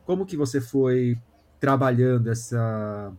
Como 0.04 0.26
que 0.26 0.36
você 0.36 0.60
foi 0.60 1.18
trabalhando 1.58 2.30
essa 2.30 3.12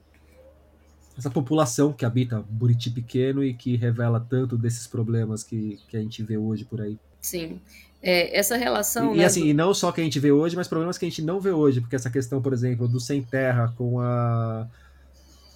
essa 1.17 1.29
população 1.29 1.93
que 1.93 2.05
habita 2.05 2.43
Buriti 2.49 2.89
pequeno 2.89 3.43
e 3.43 3.53
que 3.53 3.75
revela 3.75 4.19
tanto 4.19 4.57
desses 4.57 4.87
problemas 4.87 5.43
que, 5.43 5.79
que 5.87 5.97
a 5.97 5.99
gente 5.99 6.23
vê 6.23 6.37
hoje 6.37 6.65
por 6.65 6.81
aí. 6.81 6.97
Sim. 7.21 7.59
É, 8.01 8.37
essa 8.37 8.57
relação. 8.57 9.13
E, 9.13 9.17
né, 9.17 9.23
e 9.23 9.25
assim, 9.25 9.41
do... 9.41 9.47
e 9.47 9.53
não 9.53 9.73
só 9.73 9.91
que 9.91 10.01
a 10.01 10.03
gente 10.03 10.19
vê 10.19 10.31
hoje, 10.31 10.55
mas 10.55 10.67
problemas 10.67 10.97
que 10.97 11.05
a 11.05 11.09
gente 11.09 11.21
não 11.21 11.39
vê 11.39 11.51
hoje, 11.51 11.79
porque 11.79 11.95
essa 11.95 12.09
questão, 12.09 12.41
por 12.41 12.51
exemplo, 12.51 12.87
do 12.87 12.99
sem 12.99 13.21
terra 13.21 13.73
com 13.77 13.99
a 13.99 14.67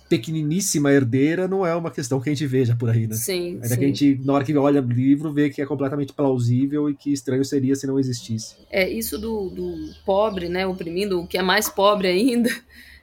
pequeniníssima 0.09 0.91
herdeira 0.91 1.47
não 1.47 1.65
é 1.65 1.75
uma 1.75 1.91
questão 1.91 2.19
que 2.19 2.29
a 2.29 2.33
gente 2.33 2.47
veja 2.47 2.75
por 2.75 2.89
aí, 2.89 3.07
né? 3.07 3.15
Sim. 3.15 3.55
Ainda 3.55 3.67
sim. 3.67 3.77
que 3.77 3.83
a 3.83 3.87
gente, 3.87 4.21
na 4.23 4.33
hora 4.33 4.43
que 4.43 4.55
olha 4.55 4.81
o 4.81 4.85
livro, 4.85 5.33
vê 5.33 5.49
que 5.49 5.61
é 5.61 5.65
completamente 5.65 6.13
plausível 6.13 6.89
e 6.89 6.95
que 6.95 7.11
estranho 7.11 7.43
seria 7.43 7.75
se 7.75 7.85
não 7.85 7.99
existisse. 7.99 8.55
É, 8.69 8.89
isso 8.89 9.17
do, 9.17 9.49
do 9.49 9.93
pobre, 10.05 10.47
né, 10.47 10.65
oprimindo 10.65 11.19
o 11.19 11.27
que 11.27 11.37
é 11.37 11.41
mais 11.41 11.69
pobre 11.69 12.07
ainda, 12.07 12.49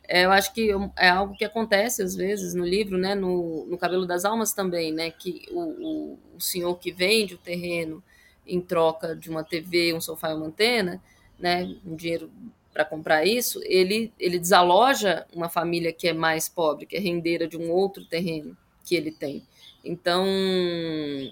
eu 0.09 0.31
acho 0.31 0.53
que 0.53 0.71
é 0.97 1.09
algo 1.09 1.35
que 1.35 1.45
acontece 1.45 2.03
às 2.03 2.15
vezes 2.15 2.55
no 2.55 2.65
livro, 2.65 2.99
né, 2.99 3.15
no, 3.15 3.67
no 3.67 3.79
Cabelo 3.79 4.07
das 4.07 4.25
Almas 4.25 4.53
também, 4.53 4.93
né, 4.93 5.11
que 5.11 5.47
o, 5.51 5.61
o, 5.61 6.19
o 6.37 6.41
senhor 6.41 6.75
que 6.79 6.93
vende 6.93 7.35
o 7.35 7.39
terreno 7.39 8.03
em 8.47 8.61
troca 8.61 9.17
de 9.17 9.31
uma 9.31 9.43
TV, 9.43 9.95
um 9.95 10.01
sofá 10.01 10.31
e 10.31 10.35
uma 10.35 10.47
antena, 10.47 11.03
né, 11.39 11.75
um 11.85 11.97
dinheiro 11.97 12.31
para 12.73 12.85
comprar 12.85 13.25
isso, 13.25 13.61
ele, 13.65 14.13
ele 14.19 14.39
desaloja 14.39 15.27
uma 15.33 15.49
família 15.49 15.93
que 15.93 16.09
é 16.09 16.13
mais 16.13 16.49
pobre, 16.49 16.87
que 16.87 16.97
é 16.97 17.01
rendeira 17.01 17.47
de 17.47 17.57
um 17.57 17.71
outro 17.71 18.05
terreno 18.05 18.57
que 18.85 18.97
ele 18.97 19.13
tem. 19.13 19.43
Então, 19.83 20.27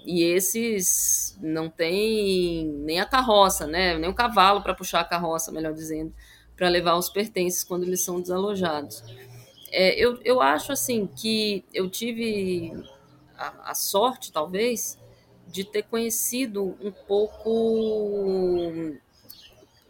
e 0.05 0.23
esses 0.23 1.37
não 1.41 1.69
tem 1.69 2.65
nem 2.65 2.99
a 2.99 3.05
carroça, 3.05 3.67
né, 3.67 3.97
nem 3.97 4.09
o 4.09 4.13
cavalo 4.13 4.61
para 4.61 4.73
puxar 4.73 5.01
a 5.01 5.05
carroça, 5.05 5.51
melhor 5.51 5.73
dizendo 5.73 6.13
para 6.55 6.69
levar 6.69 6.95
os 6.95 7.09
pertences 7.09 7.63
quando 7.63 7.83
eles 7.83 8.01
são 8.01 8.21
desalojados. 8.21 9.03
É, 9.71 9.95
eu, 9.99 10.19
eu 10.23 10.41
acho 10.41 10.71
assim 10.71 11.07
que 11.07 11.65
eu 11.73 11.89
tive 11.89 12.73
a, 13.35 13.71
a, 13.71 13.75
sorte, 13.75 14.31
talvez, 14.31 14.99
de 15.47 15.63
ter 15.63 15.83
conhecido 15.83 16.77
um 16.79 16.91
pouco 16.91 17.49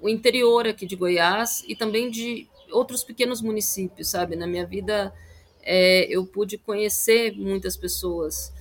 o 0.02 0.10
interior 0.10 0.68
aqui 0.68 0.86
de 0.86 0.96
Goiás 0.96 1.64
e 1.68 1.76
também 1.76 2.10
de 2.10 2.48
outros 2.72 3.04
pequenos 3.04 3.42
municípios, 3.42 4.10
sabe? 4.10 4.36
Na 4.36 4.48
minha 4.48 4.66
vida, 4.66 5.14
é, 5.62 6.06
eu 6.10 6.26
pude 6.26 6.58
conhecer 6.58 7.34
muitas 7.38 7.78
pessoas 7.78 8.54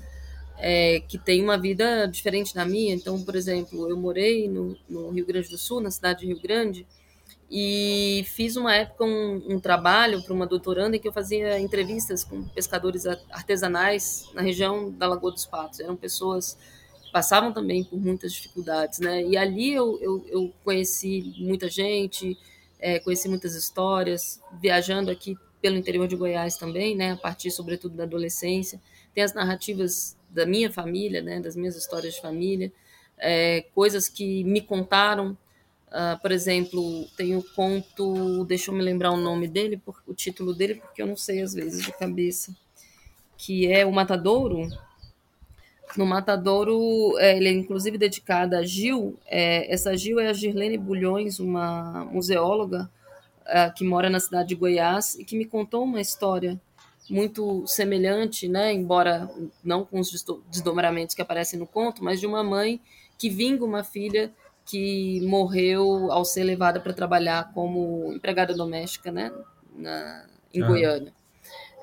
é, 0.58 1.00
que 1.00 1.18
têm 1.18 1.42
uma 1.42 1.58
vida 1.58 2.06
diferente 2.06 2.54
da 2.54 2.64
minha. 2.64 2.94
Então, 2.94 3.20
por 3.22 3.34
exemplo, 3.34 3.88
eu 3.88 3.96
morei 3.96 4.48
no, 4.48 4.76
no 4.88 5.10
Rio 5.10 5.26
Grande 5.26 5.48
do 5.48 5.58
Sul, 5.58 5.80
na 5.80 5.90
cidade 5.90 6.20
de 6.20 6.26
Rio 6.26 6.40
Grande, 6.40 6.86
e 7.54 8.24
fiz 8.28 8.56
uma 8.56 8.74
época 8.74 9.04
um, 9.04 9.42
um 9.46 9.60
trabalho 9.60 10.22
para 10.22 10.32
uma 10.32 10.46
doutoranda 10.46 10.96
em 10.96 10.98
que 10.98 11.06
eu 11.06 11.12
fazia 11.12 11.60
entrevistas 11.60 12.24
com 12.24 12.44
pescadores 12.44 13.04
artesanais 13.30 14.26
na 14.32 14.40
região 14.40 14.90
da 14.90 15.06
Lagoa 15.06 15.32
dos 15.32 15.44
Patos. 15.44 15.78
Eram 15.78 15.94
pessoas 15.94 16.56
que 17.04 17.12
passavam 17.12 17.52
também 17.52 17.84
por 17.84 18.00
muitas 18.00 18.32
dificuldades, 18.32 19.00
né? 19.00 19.22
E 19.22 19.36
ali 19.36 19.70
eu, 19.70 19.98
eu, 20.00 20.24
eu 20.28 20.52
conheci 20.64 21.34
muita 21.36 21.68
gente, 21.68 22.38
é, 22.80 22.98
conheci 23.00 23.28
muitas 23.28 23.54
histórias, 23.54 24.40
viajando 24.58 25.10
aqui 25.10 25.36
pelo 25.60 25.76
interior 25.76 26.08
de 26.08 26.16
Goiás 26.16 26.56
também, 26.56 26.96
né? 26.96 27.12
A 27.12 27.16
partir, 27.18 27.50
sobretudo, 27.50 27.94
da 27.94 28.04
adolescência. 28.04 28.80
Tem 29.14 29.22
as 29.22 29.34
narrativas 29.34 30.16
da 30.30 30.46
minha 30.46 30.72
família, 30.72 31.20
né? 31.20 31.38
Das 31.38 31.54
minhas 31.54 31.76
histórias 31.76 32.14
de 32.14 32.20
família, 32.22 32.72
é, 33.18 33.66
coisas 33.74 34.08
que 34.08 34.42
me 34.42 34.62
contaram 34.62 35.36
Uh, 35.92 36.18
por 36.22 36.32
exemplo, 36.32 37.06
tem 37.18 37.36
o 37.36 37.42
conto, 37.42 38.46
deixa 38.46 38.70
eu 38.70 38.74
me 38.74 38.82
lembrar 38.82 39.10
o 39.10 39.18
nome 39.18 39.46
dele, 39.46 39.76
por, 39.76 40.02
o 40.06 40.14
título 40.14 40.54
dele, 40.54 40.76
porque 40.76 41.02
eu 41.02 41.06
não 41.06 41.16
sei 41.16 41.42
às 41.42 41.52
vezes 41.52 41.84
de 41.84 41.92
cabeça, 41.92 42.56
que 43.36 43.70
é 43.70 43.84
O 43.84 43.92
Matadouro. 43.92 44.70
No 45.94 46.06
Matadouro, 46.06 47.18
é, 47.18 47.36
ele 47.36 47.48
é 47.48 47.52
inclusive 47.52 47.98
dedicado 47.98 48.56
a 48.56 48.62
Gil. 48.62 49.18
É, 49.26 49.70
essa 49.70 49.94
Gil 49.94 50.18
é 50.18 50.28
a 50.28 50.32
Girlene 50.32 50.78
Bulhões, 50.78 51.38
uma 51.38 52.06
museóloga 52.06 52.90
uh, 53.42 53.74
que 53.74 53.84
mora 53.84 54.08
na 54.08 54.18
cidade 54.18 54.48
de 54.48 54.54
Goiás 54.54 55.14
e 55.16 55.24
que 55.26 55.36
me 55.36 55.44
contou 55.44 55.84
uma 55.84 56.00
história 56.00 56.58
muito 57.10 57.66
semelhante, 57.66 58.48
né, 58.48 58.72
embora 58.72 59.28
não 59.62 59.84
com 59.84 60.00
os 60.00 60.10
desdobramentos 60.48 61.14
que 61.14 61.20
aparecem 61.20 61.58
no 61.58 61.66
conto, 61.66 62.02
mas 62.02 62.18
de 62.18 62.26
uma 62.26 62.42
mãe 62.42 62.80
que 63.18 63.28
vinga 63.28 63.62
uma 63.62 63.84
filha 63.84 64.32
que 64.64 65.20
morreu 65.22 66.10
ao 66.10 66.24
ser 66.24 66.44
levada 66.44 66.80
para 66.80 66.92
trabalhar 66.92 67.52
como 67.52 68.12
empregada 68.12 68.54
doméstica, 68.54 69.10
né, 69.10 69.32
na, 69.74 70.26
em 70.52 70.62
ah. 70.62 70.66
Goiânia. 70.66 71.12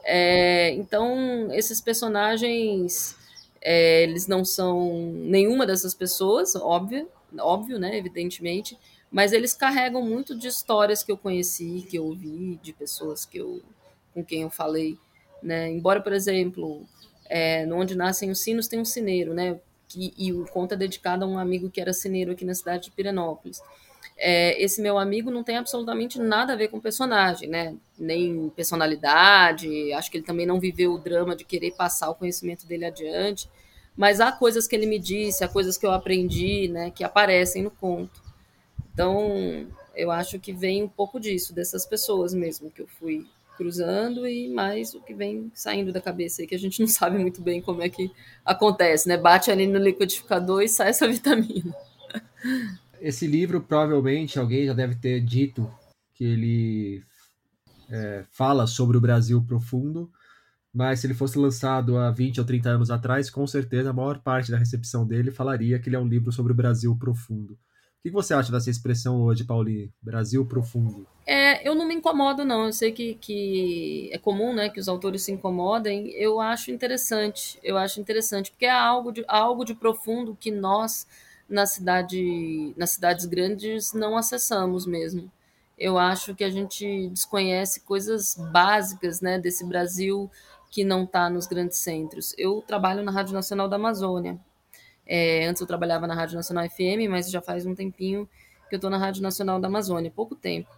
É, 0.03 0.71
então, 0.73 1.53
esses 1.53 1.81
personagens, 1.81 3.15
é, 3.61 4.03
eles 4.03 4.27
não 4.27 4.45
são 4.45 5.13
nenhuma 5.13 5.65
dessas 5.65 5.93
pessoas, 5.93 6.55
óbvio, 6.55 7.07
óbvio, 7.39 7.77
né, 7.77 7.97
evidentemente, 7.97 8.77
mas 9.11 9.33
eles 9.33 9.53
carregam 9.53 10.01
muito 10.01 10.37
de 10.37 10.47
histórias 10.47 11.03
que 11.03 11.11
eu 11.11 11.17
conheci, 11.17 11.85
que 11.89 11.97
eu 11.97 12.05
ouvi, 12.05 12.59
de 12.61 12.73
pessoas 12.73 13.25
que 13.25 13.37
eu, 13.37 13.61
com 14.13 14.23
quem 14.23 14.43
eu 14.43 14.49
falei, 14.49 14.97
né, 15.43 15.69
embora, 15.69 16.01
por 16.01 16.13
exemplo, 16.13 16.85
é, 17.25 17.65
no 17.65 17.77
Onde 17.77 17.95
Nascem 17.95 18.31
os 18.31 18.39
Sinos 18.39 18.67
tem 18.67 18.79
um 18.79 18.85
cineiro, 18.85 19.33
né, 19.33 19.59
que, 19.89 20.13
e 20.15 20.31
o 20.31 20.45
conto 20.45 20.75
é 20.75 20.77
dedicado 20.77 21.25
a 21.25 21.27
um 21.27 21.37
amigo 21.37 21.69
que 21.69 21.81
era 21.81 21.91
cineiro 21.91 22.31
aqui 22.31 22.45
na 22.45 22.53
cidade 22.53 22.83
de 22.85 22.91
Pirenópolis. 22.91 23.61
É, 24.15 24.61
esse 24.61 24.81
meu 24.81 24.97
amigo 24.97 25.31
não 25.31 25.43
tem 25.43 25.57
absolutamente 25.57 26.19
nada 26.19 26.53
a 26.53 26.55
ver 26.55 26.67
com 26.67 26.77
o 26.77 26.81
personagem, 26.81 27.49
né? 27.49 27.75
Nem 27.97 28.49
personalidade, 28.49 29.91
acho 29.93 30.11
que 30.11 30.17
ele 30.17 30.25
também 30.25 30.45
não 30.45 30.59
viveu 30.59 30.93
o 30.93 30.97
drama 30.99 31.35
de 31.35 31.43
querer 31.43 31.71
passar 31.71 32.09
o 32.09 32.15
conhecimento 32.15 32.67
dele 32.67 32.85
adiante, 32.85 33.49
mas 33.97 34.21
há 34.21 34.31
coisas 34.31 34.67
que 34.67 34.75
ele 34.75 34.85
me 34.85 34.99
disse, 34.99 35.43
há 35.43 35.47
coisas 35.47 35.77
que 35.77 35.85
eu 35.85 35.91
aprendi, 35.91 36.67
né, 36.67 36.91
que 36.91 37.03
aparecem 37.03 37.63
no 37.63 37.71
conto. 37.71 38.21
Então, 38.93 39.67
eu 39.95 40.11
acho 40.11 40.39
que 40.39 40.53
vem 40.53 40.83
um 40.83 40.89
pouco 40.89 41.19
disso, 41.19 41.53
dessas 41.53 41.85
pessoas 41.85 42.33
mesmo 42.33 42.69
que 42.69 42.81
eu 42.81 42.87
fui 42.87 43.25
cruzando 43.59 44.25
e 44.25 44.47
mais 44.47 44.93
o 44.93 45.01
que 45.01 45.13
vem 45.13 45.51
saindo 45.53 45.91
da 45.91 45.99
cabeça 45.99 46.41
aí, 46.41 46.47
que 46.47 46.55
a 46.55 46.59
gente 46.59 46.79
não 46.79 46.87
sabe 46.89 47.17
muito 47.17 47.41
bem 47.41 47.61
como 47.61 47.81
é 47.81 47.89
que 47.89 48.09
acontece, 48.45 49.07
né? 49.09 49.17
Bate 49.17 49.51
ali 49.51 49.67
no 49.67 49.77
liquidificador 49.77 50.61
e 50.61 50.69
sai 50.69 50.89
essa 50.89 51.05
vitamina 51.11 51.75
esse 53.01 53.27
livro, 53.27 53.61
provavelmente, 53.61 54.39
alguém 54.39 54.65
já 54.65 54.73
deve 54.73 54.95
ter 54.95 55.21
dito 55.21 55.71
que 56.13 56.23
ele 56.23 57.03
é, 57.89 58.25
fala 58.31 58.67
sobre 58.67 58.97
o 58.97 59.01
Brasil 59.01 59.41
profundo, 59.41 60.11
mas 60.73 60.99
se 60.99 61.07
ele 61.07 61.13
fosse 61.13 61.37
lançado 61.37 61.97
há 61.97 62.11
20 62.11 62.39
ou 62.39 62.45
30 62.45 62.69
anos 62.69 62.91
atrás, 62.91 63.29
com 63.29 63.45
certeza 63.47 63.89
a 63.89 63.93
maior 63.93 64.19
parte 64.19 64.51
da 64.51 64.57
recepção 64.57 65.05
dele 65.07 65.31
falaria 65.31 65.79
que 65.79 65.89
ele 65.89 65.95
é 65.95 65.99
um 65.99 66.07
livro 66.07 66.31
sobre 66.31 66.51
o 66.51 66.55
Brasil 66.55 66.95
profundo. 66.97 67.57
O 67.99 68.01
que 68.01 68.11
você 68.11 68.33
acha 68.33 68.49
dessa 68.49 68.69
expressão 68.69 69.21
hoje, 69.23 69.43
Pauli? 69.43 69.91
Brasil 70.01 70.45
profundo. 70.45 71.05
É, 71.27 71.67
eu 71.67 71.75
não 71.75 71.85
me 71.85 71.93
incomodo, 71.93 72.45
não. 72.45 72.67
Eu 72.67 72.71
sei 72.71 72.93
que, 72.93 73.15
que 73.15 74.09
é 74.13 74.17
comum 74.17 74.53
né, 74.53 74.69
que 74.69 74.79
os 74.79 74.87
autores 74.87 75.23
se 75.23 75.33
incomodem. 75.33 76.09
Eu 76.11 76.39
acho 76.39 76.71
interessante. 76.71 77.59
Eu 77.61 77.77
acho 77.77 77.99
interessante, 77.99 78.51
porque 78.51 78.65
é 78.65 78.71
algo 78.71 79.11
de, 79.11 79.25
algo 79.27 79.65
de 79.65 79.75
profundo 79.75 80.37
que 80.39 80.49
nós 80.49 81.05
na 81.49 81.65
cidade, 81.65 82.73
nas 82.77 82.91
cidades 82.91 83.25
grandes 83.25 83.91
não 83.91 84.15
acessamos 84.15 84.85
mesmo. 84.85 85.29
Eu 85.77 85.97
acho 85.97 86.33
que 86.33 86.43
a 86.45 86.49
gente 86.49 87.09
desconhece 87.09 87.81
coisas 87.81 88.35
básicas 88.51 89.19
né, 89.19 89.37
desse 89.37 89.65
Brasil 89.65 90.31
que 90.71 90.85
não 90.85 91.03
está 91.03 91.29
nos 91.29 91.47
grandes 91.47 91.79
centros. 91.79 92.33
Eu 92.37 92.63
trabalho 92.65 93.03
na 93.03 93.11
Rádio 93.11 93.33
Nacional 93.33 93.67
da 93.67 93.75
Amazônia. 93.75 94.39
É, 95.11 95.47
antes 95.47 95.59
eu 95.59 95.65
trabalhava 95.65 96.05
na 96.05 96.13
Rádio 96.13 96.35
Nacional 96.35 96.69
FM, 96.69 97.09
mas 97.09 97.31
já 97.31 97.41
faz 97.41 97.65
um 97.65 97.73
tempinho 97.73 98.29
que 98.69 98.75
eu 98.75 98.77
estou 98.77 98.91
na 98.91 98.97
Rádio 98.99 99.23
Nacional 99.23 99.59
da 99.59 99.67
Amazônia, 99.67 100.11
pouco 100.15 100.35
tempo. 100.35 100.69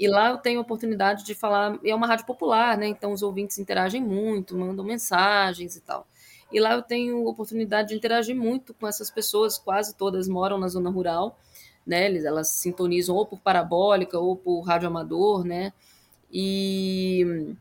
E 0.00 0.08
lá 0.08 0.30
eu 0.30 0.38
tenho 0.38 0.58
a 0.58 0.62
oportunidade 0.62 1.22
de 1.22 1.34
falar, 1.34 1.78
é 1.84 1.94
uma 1.94 2.06
rádio 2.06 2.24
popular, 2.24 2.78
né? 2.78 2.86
Então 2.88 3.12
os 3.12 3.22
ouvintes 3.22 3.58
interagem 3.58 4.02
muito, 4.02 4.56
mandam 4.56 4.82
mensagens 4.82 5.76
e 5.76 5.82
tal. 5.82 6.06
E 6.50 6.58
lá 6.58 6.72
eu 6.72 6.80
tenho 6.80 7.26
oportunidade 7.26 7.90
de 7.90 7.94
interagir 7.94 8.34
muito 8.34 8.72
com 8.72 8.88
essas 8.88 9.10
pessoas, 9.10 9.58
quase 9.58 9.94
todas 9.94 10.26
moram 10.28 10.56
na 10.56 10.68
zona 10.68 10.88
rural, 10.88 11.38
né? 11.86 12.06
Elas 12.24 12.48
sintonizam 12.48 13.14
ou 13.14 13.26
por 13.26 13.38
parabólica 13.38 14.18
ou 14.18 14.34
por 14.34 14.62
rádio 14.62 14.88
amador, 14.88 15.44
né? 15.44 15.74
E 16.32 17.54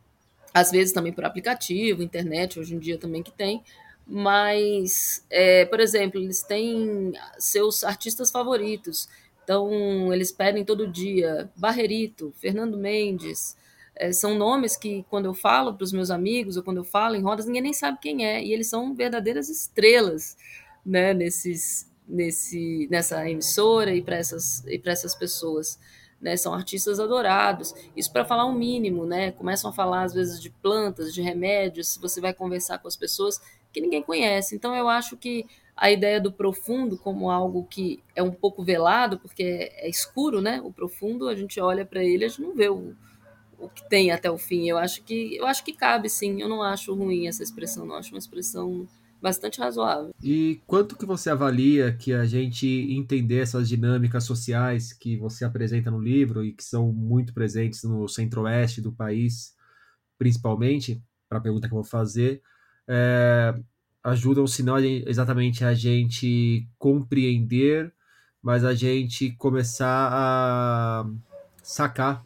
às 0.53 0.71
vezes 0.71 0.93
também 0.93 1.11
por 1.11 1.25
aplicativo, 1.25 2.01
internet, 2.01 2.59
hoje 2.59 2.75
em 2.75 2.79
dia 2.79 2.97
também 2.97 3.21
que 3.21 3.31
tem. 3.31 3.61
Mas, 4.05 5.25
é, 5.29 5.65
por 5.65 5.79
exemplo, 5.79 6.19
eles 6.19 6.43
têm 6.43 7.13
seus 7.37 7.83
artistas 7.83 8.31
favoritos. 8.31 9.07
Então, 9.43 10.13
eles 10.13 10.31
pedem 10.31 10.63
todo 10.63 10.87
dia 10.87 11.49
Barrerito, 11.55 12.33
Fernando 12.39 12.77
Mendes, 12.77 13.55
é, 13.95 14.11
são 14.11 14.35
nomes 14.35 14.75
que, 14.75 15.05
quando 15.09 15.25
eu 15.25 15.33
falo 15.33 15.73
para 15.73 15.83
os 15.83 15.93
meus 15.93 16.09
amigos, 16.09 16.57
ou 16.57 16.63
quando 16.63 16.77
eu 16.77 16.83
falo 16.83 17.15
em 17.15 17.21
rodas, 17.21 17.45
ninguém 17.45 17.61
nem 17.61 17.73
sabe 17.73 17.99
quem 18.01 18.25
é. 18.25 18.43
E 18.43 18.51
eles 18.51 18.67
são 18.67 18.93
verdadeiras 18.95 19.49
estrelas 19.49 20.35
né, 20.85 21.13
nesses, 21.13 21.89
nesse, 22.07 22.87
nessa 22.89 23.29
emissora 23.29 23.93
e 23.93 24.01
para 24.01 24.17
essas, 24.17 24.63
e 24.65 24.81
essas 24.85 25.15
pessoas. 25.15 25.79
Né, 26.19 26.37
são 26.37 26.53
artistas 26.53 27.01
adorados. 27.01 27.75
Isso 27.97 28.11
para 28.11 28.23
falar 28.23 28.45
um 28.45 28.53
mínimo, 28.53 29.05
né? 29.05 29.33
Começam 29.33 29.69
a 29.69 29.73
falar 29.73 30.03
às 30.03 30.13
vezes 30.13 30.41
de 30.41 30.49
plantas, 30.49 31.13
de 31.13 31.21
remédios, 31.21 31.97
você 32.01 32.21
vai 32.21 32.33
conversar 32.33 32.77
com 32.77 32.87
as 32.87 32.95
pessoas 32.95 33.41
que 33.73 33.81
ninguém 33.81 34.03
conhece. 34.03 34.55
Então 34.55 34.75
eu 34.75 34.87
acho 34.87 35.17
que 35.17 35.45
a 35.75 35.91
ideia 35.91 36.21
do 36.21 36.31
profundo 36.31 36.97
como 36.97 37.31
algo 37.31 37.65
que 37.65 38.01
é 38.15 38.21
um 38.21 38.31
pouco 38.31 38.63
velado, 38.63 39.17
porque 39.17 39.71
é, 39.73 39.89
escuro, 39.89 40.39
né? 40.39 40.61
O 40.63 40.71
profundo, 40.71 41.27
a 41.27 41.35
gente 41.35 41.59
olha 41.59 41.85
para 41.85 42.03
ele, 42.03 42.25
a 42.25 42.27
gente 42.27 42.41
não 42.41 42.55
vê 42.55 42.69
o, 42.69 42.95
o 43.57 43.67
que 43.67 43.87
tem 43.89 44.11
até 44.11 44.29
o 44.29 44.37
fim. 44.37 44.69
Eu 44.69 44.77
acho 44.77 45.03
que 45.03 45.35
eu 45.35 45.47
acho 45.47 45.63
que 45.63 45.73
cabe 45.73 46.09
sim. 46.09 46.41
Eu 46.41 46.47
não 46.47 46.61
acho 46.61 46.93
ruim 46.93 47.27
essa 47.27 47.43
expressão, 47.43 47.85
não 47.85 47.95
acho 47.95 48.13
uma 48.13 48.19
expressão 48.19 48.87
bastante 49.19 49.59
razoável. 49.59 50.13
E 50.21 50.61
quanto 50.67 50.97
que 50.97 51.05
você 51.05 51.29
avalia 51.29 51.93
que 51.93 52.11
a 52.11 52.25
gente 52.25 52.67
entender 52.67 53.39
essas 53.39 53.69
dinâmicas 53.69 54.25
sociais 54.25 54.91
que 54.91 55.15
você 55.15 55.45
apresenta 55.45 55.89
no 55.89 55.99
livro 55.99 56.43
e 56.43 56.51
que 56.51 56.63
são 56.63 56.91
muito 56.91 57.33
presentes 57.33 57.83
no 57.83 58.05
centro-oeste 58.09 58.81
do 58.81 58.91
país, 58.91 59.55
principalmente, 60.17 61.01
para 61.29 61.37
a 61.37 61.41
pergunta 61.41 61.69
que 61.69 61.73
eu 61.73 61.77
vou 61.81 61.85
fazer, 61.85 62.41
é, 62.87 63.53
ajudam, 64.03 64.45
se 64.45 64.63
não 64.63 64.77
exatamente 64.77 65.63
a 65.63 65.73
gente 65.73 66.67
compreender, 66.77 67.93
mas 68.41 68.65
a 68.65 68.73
gente 68.73 69.31
começar 69.31 70.09
a 70.11 71.05
sacar 71.61 72.23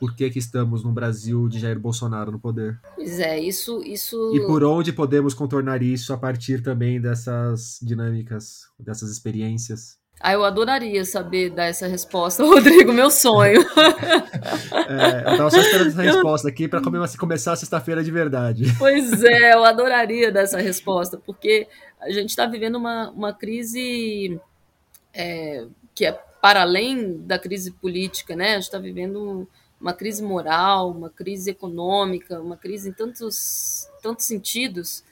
por 0.00 0.16
que, 0.16 0.28
que 0.30 0.38
estamos 0.38 0.82
no 0.82 0.90
Brasil 0.90 1.48
de 1.48 1.60
Jair 1.60 1.78
Bolsonaro 1.78 2.32
no 2.32 2.40
poder. 2.40 2.80
Pois 2.96 3.20
é, 3.20 3.38
isso, 3.38 3.80
isso. 3.84 4.34
E 4.34 4.44
por 4.46 4.64
onde 4.64 4.92
podemos 4.92 5.32
contornar 5.32 5.80
isso 5.80 6.12
a 6.12 6.18
partir 6.18 6.60
também 6.60 7.00
dessas 7.00 7.78
dinâmicas, 7.80 8.62
dessas 8.80 9.12
experiências. 9.12 10.01
Ah, 10.22 10.34
eu 10.34 10.44
adoraria 10.44 11.04
saber 11.04 11.50
dar 11.50 11.64
essa 11.64 11.88
resposta, 11.88 12.44
Rodrigo, 12.46 12.92
meu 12.92 13.10
sonho. 13.10 13.60
é, 13.60 15.24
eu 15.26 15.32
estava 15.32 15.50
só 15.50 15.58
esperando 15.58 15.88
essa 15.88 16.02
resposta 16.02 16.48
aqui 16.48 16.68
para 16.68 16.80
começar 17.18 17.54
a 17.54 17.56
sexta-feira 17.56 18.04
de 18.04 18.10
verdade. 18.12 18.72
Pois 18.78 19.24
é, 19.24 19.52
eu 19.52 19.64
adoraria 19.64 20.30
dar 20.30 20.42
essa 20.42 20.60
resposta, 20.60 21.18
porque 21.18 21.66
a 22.00 22.08
gente 22.10 22.30
está 22.30 22.46
vivendo 22.46 22.76
uma, 22.76 23.10
uma 23.10 23.32
crise 23.32 24.40
é, 25.12 25.66
que 25.92 26.06
é 26.06 26.12
para 26.40 26.62
além 26.62 27.18
da 27.18 27.36
crise 27.36 27.72
política, 27.72 28.36
né? 28.36 28.52
A 28.52 28.54
gente 28.54 28.64
está 28.64 28.78
vivendo 28.78 29.48
uma 29.80 29.92
crise 29.92 30.22
moral, 30.22 30.92
uma 30.92 31.10
crise 31.10 31.50
econômica, 31.50 32.40
uma 32.40 32.56
crise 32.56 32.90
em 32.90 32.92
tantos, 32.92 33.88
tantos 34.00 34.26
sentidos 34.26 35.02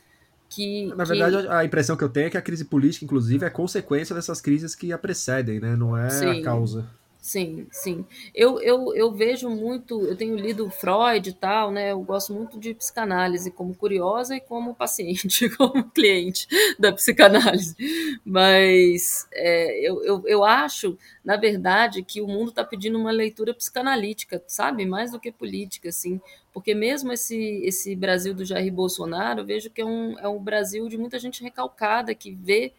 que. 0.50 0.86
Na 0.94 1.04
verdade, 1.04 1.48
a 1.48 1.64
impressão 1.64 1.96
que 1.96 2.04
eu 2.04 2.08
tenho 2.08 2.26
é 2.26 2.30
que 2.30 2.36
a 2.36 2.42
crise 2.42 2.64
política, 2.64 3.04
inclusive, 3.04 3.46
é 3.46 3.50
consequência 3.50 4.14
dessas 4.14 4.40
crises 4.40 4.74
que 4.74 4.92
a 4.92 4.98
precedem, 4.98 5.60
né? 5.60 5.76
Não 5.76 5.96
é 5.96 6.10
Sim. 6.10 6.40
a 6.40 6.42
causa. 6.42 6.86
Sim, 7.30 7.68
sim. 7.70 8.04
Eu, 8.34 8.60
eu, 8.60 8.92
eu 8.92 9.12
vejo 9.12 9.48
muito, 9.48 10.00
eu 10.04 10.16
tenho 10.16 10.34
lido 10.34 10.68
Freud 10.68 11.28
e 11.30 11.32
tal, 11.32 11.70
né? 11.70 11.92
Eu 11.92 12.02
gosto 12.02 12.32
muito 12.34 12.58
de 12.58 12.74
psicanálise 12.74 13.52
como 13.52 13.72
curiosa 13.72 14.34
e 14.34 14.40
como 14.40 14.74
paciente, 14.74 15.48
como 15.56 15.84
cliente 15.90 16.48
da 16.76 16.90
psicanálise. 16.92 17.76
Mas 18.24 19.28
é, 19.32 19.78
eu, 19.88 20.02
eu, 20.02 20.22
eu 20.26 20.44
acho, 20.44 20.98
na 21.24 21.36
verdade, 21.36 22.02
que 22.02 22.20
o 22.20 22.26
mundo 22.26 22.48
está 22.48 22.64
pedindo 22.64 22.98
uma 22.98 23.12
leitura 23.12 23.54
psicanalítica, 23.54 24.42
sabe? 24.48 24.84
Mais 24.84 25.12
do 25.12 25.20
que 25.20 25.30
política, 25.30 25.90
assim. 25.90 26.20
Porque 26.52 26.74
mesmo 26.74 27.12
esse, 27.12 27.36
esse 27.62 27.94
Brasil 27.94 28.34
do 28.34 28.44
Jair 28.44 28.72
Bolsonaro, 28.72 29.42
eu 29.42 29.46
vejo 29.46 29.70
que 29.70 29.80
é 29.82 29.84
um, 29.84 30.18
é 30.18 30.26
um 30.28 30.42
Brasil 30.42 30.88
de 30.88 30.98
muita 30.98 31.16
gente 31.20 31.44
recalcada 31.44 32.12
que 32.12 32.32
vê 32.32 32.72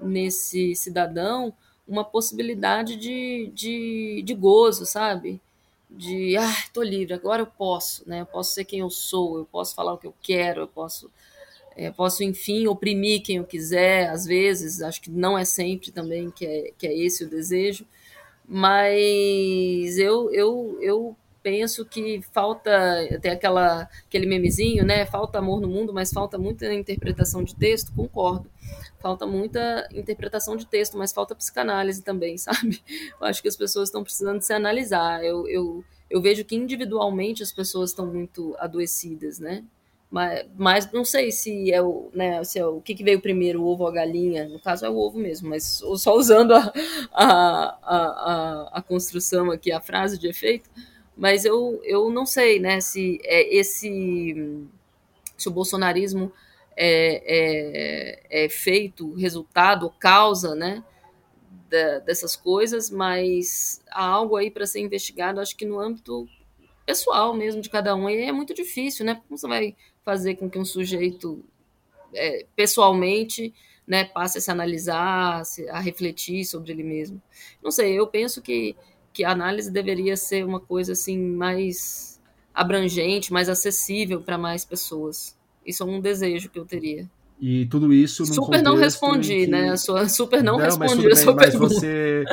nesse 0.00 0.74
cidadão 0.74 1.52
uma 1.88 2.04
possibilidade 2.04 2.96
de, 2.96 3.50
de, 3.54 4.22
de 4.22 4.34
gozo, 4.34 4.84
sabe? 4.84 5.40
De, 5.90 6.36
ah, 6.36 6.64
tô 6.72 6.82
livre, 6.82 7.14
agora 7.14 7.42
eu 7.42 7.46
posso, 7.46 8.06
né? 8.06 8.20
Eu 8.20 8.26
posso 8.26 8.52
ser 8.54 8.64
quem 8.64 8.80
eu 8.80 8.90
sou, 8.90 9.38
eu 9.38 9.44
posso 9.46 9.74
falar 9.74 9.94
o 9.94 9.98
que 9.98 10.06
eu 10.06 10.14
quero, 10.22 10.62
eu 10.62 10.68
posso, 10.68 11.10
é, 11.74 11.90
posso 11.90 12.22
enfim, 12.22 12.66
oprimir 12.66 13.22
quem 13.22 13.36
eu 13.36 13.44
quiser, 13.44 14.10
às 14.10 14.26
vezes, 14.26 14.82
acho 14.82 15.00
que 15.00 15.10
não 15.10 15.38
é 15.38 15.44
sempre 15.46 15.90
também 15.90 16.30
que 16.30 16.44
é, 16.46 16.72
que 16.78 16.86
é 16.86 16.94
esse 16.96 17.24
o 17.24 17.28
desejo, 17.28 17.86
mas 18.46 19.98
eu, 19.98 20.30
eu, 20.32 20.78
eu 20.80 21.16
penso 21.48 21.82
que 21.86 22.20
falta, 22.30 22.70
tem 23.22 23.32
aquela, 23.32 23.88
aquele 24.06 24.26
memezinho, 24.26 24.84
né? 24.84 25.06
Falta 25.06 25.38
amor 25.38 25.62
no 25.62 25.68
mundo, 25.68 25.94
mas 25.94 26.12
falta 26.12 26.36
muita 26.36 26.70
interpretação 26.74 27.42
de 27.42 27.54
texto, 27.56 27.90
concordo. 27.94 28.50
Falta 29.00 29.26
muita 29.26 29.88
interpretação 29.94 30.56
de 30.56 30.66
texto, 30.66 30.98
mas 30.98 31.10
falta 31.10 31.34
psicanálise 31.34 32.02
também, 32.02 32.36
sabe? 32.36 32.82
Eu 33.18 33.26
acho 33.26 33.40
que 33.40 33.48
as 33.48 33.56
pessoas 33.56 33.88
estão 33.88 34.04
precisando 34.04 34.42
se 34.42 34.52
analisar. 34.52 35.24
Eu, 35.24 35.48
eu, 35.48 35.82
eu 36.10 36.20
vejo 36.20 36.44
que 36.44 36.54
individualmente 36.54 37.42
as 37.42 37.50
pessoas 37.50 37.90
estão 37.90 38.06
muito 38.06 38.54
adoecidas, 38.58 39.38
né? 39.38 39.64
Mas, 40.10 40.46
mas 40.54 40.92
não 40.92 41.04
sei 41.06 41.30
se 41.30 41.72
é 41.72 41.80
o, 41.80 42.10
né, 42.14 42.44
se 42.44 42.58
é 42.58 42.66
o, 42.66 42.76
o 42.76 42.82
que, 42.82 42.94
que 42.94 43.04
veio 43.04 43.20
primeiro, 43.20 43.62
o 43.62 43.66
ovo 43.66 43.84
ou 43.84 43.88
a 43.88 43.92
galinha. 43.92 44.46
No 44.46 44.60
caso 44.60 44.84
é 44.84 44.90
o 44.90 44.96
ovo 44.98 45.18
mesmo, 45.18 45.48
mas 45.48 45.82
só 45.96 46.14
usando 46.14 46.52
a, 46.52 46.72
a, 47.10 47.24
a, 47.24 47.96
a, 47.96 48.70
a 48.74 48.82
construção 48.82 49.50
aqui, 49.50 49.72
a 49.72 49.80
frase 49.80 50.18
de 50.18 50.28
efeito 50.28 50.68
mas 51.18 51.44
eu, 51.44 51.80
eu 51.84 52.10
não 52.10 52.24
sei 52.24 52.60
né, 52.60 52.80
se 52.80 53.20
é 53.24 53.54
esse 53.54 54.66
se 55.36 55.48
o 55.48 55.52
bolsonarismo 55.52 56.32
é, 56.76 58.22
é, 58.30 58.44
é 58.44 58.48
feito, 58.48 59.12
resultado, 59.14 59.90
causa, 59.98 60.54
né? 60.54 60.84
Da, 61.68 61.98
dessas 61.98 62.34
coisas, 62.34 62.88
mas 62.88 63.82
há 63.90 64.04
algo 64.04 64.36
aí 64.36 64.50
para 64.50 64.66
ser 64.66 64.80
investigado, 64.80 65.40
acho 65.40 65.56
que 65.56 65.66
no 65.66 65.78
âmbito 65.78 66.26
pessoal 66.86 67.34
mesmo 67.34 67.60
de 67.60 67.68
cada 67.68 67.94
um, 67.94 68.08
e 68.08 68.22
é 68.22 68.32
muito 68.32 68.54
difícil, 68.54 69.04
né? 69.04 69.16
Como 69.16 69.36
você 69.36 69.46
vai 69.46 69.76
fazer 70.04 70.36
com 70.36 70.48
que 70.48 70.58
um 70.58 70.64
sujeito 70.64 71.44
é, 72.14 72.46
pessoalmente 72.56 73.52
né, 73.86 74.04
passe 74.04 74.38
a 74.38 74.40
se 74.40 74.50
analisar, 74.50 75.42
a 75.70 75.80
refletir 75.80 76.44
sobre 76.44 76.72
ele 76.72 76.82
mesmo? 76.82 77.20
Não 77.62 77.70
sei, 77.70 77.98
eu 77.98 78.06
penso 78.06 78.40
que, 78.40 78.74
que 79.12 79.24
a 79.24 79.32
análise 79.32 79.70
deveria 79.70 80.16
ser 80.16 80.44
uma 80.44 80.60
coisa 80.60 80.92
assim 80.92 81.18
mais 81.18 82.20
abrangente, 82.54 83.32
mais 83.32 83.48
acessível 83.48 84.20
para 84.20 84.36
mais 84.36 84.64
pessoas. 84.64 85.36
Isso 85.64 85.82
é 85.82 85.86
um 85.86 86.00
desejo 86.00 86.48
que 86.48 86.58
eu 86.58 86.64
teria. 86.64 87.08
E 87.40 87.66
tudo 87.66 87.92
isso 87.92 88.26
super 88.26 88.60
não 88.62 88.74
respondi, 88.74 89.44
que... 89.44 89.46
né? 89.46 89.70
A 89.70 89.76
sua 89.76 90.08
super 90.08 90.42
não, 90.42 90.58
não 90.58 90.64
respondi 90.64 91.06
a 91.06 91.14
sua 91.14 91.34
bem, 91.34 91.48
pergunta. 91.48 91.74
Você, 91.74 92.24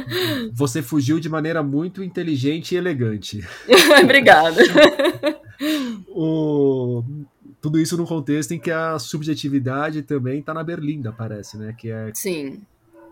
você 0.52 0.82
fugiu 0.82 1.18
de 1.18 1.30
maneira 1.30 1.62
muito 1.62 2.02
inteligente 2.02 2.74
e 2.74 2.78
elegante. 2.78 3.42
Obrigada. 4.02 4.60
o... 6.08 7.02
Tudo 7.60 7.78
isso 7.78 7.96
no 7.96 8.06
contexto 8.06 8.52
em 8.52 8.58
que 8.58 8.70
a 8.70 8.98
subjetividade 8.98 10.02
também 10.02 10.40
está 10.40 10.52
na 10.52 10.64
berlinda, 10.64 11.12
parece, 11.12 11.56
né? 11.58 11.74
Que 11.76 11.90
é 11.90 12.10
Sim. 12.14 12.60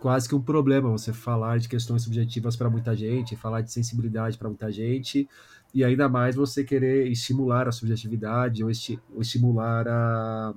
Quase 0.00 0.28
que 0.28 0.34
um 0.34 0.40
problema 0.40 0.88
você 0.90 1.12
falar 1.12 1.58
de 1.58 1.68
questões 1.68 2.02
subjetivas 2.02 2.56
para 2.56 2.70
muita 2.70 2.94
gente, 2.94 3.36
falar 3.36 3.60
de 3.60 3.72
sensibilidade 3.72 4.38
para 4.38 4.48
muita 4.48 4.70
gente, 4.70 5.28
e 5.74 5.84
ainda 5.84 6.08
mais 6.08 6.36
você 6.36 6.64
querer 6.64 7.08
estimular 7.08 7.68
a 7.68 7.72
subjetividade 7.72 8.62
ou, 8.62 8.70
esti 8.70 8.98
ou 9.14 9.20
estimular 9.20 9.86
a 9.86 10.54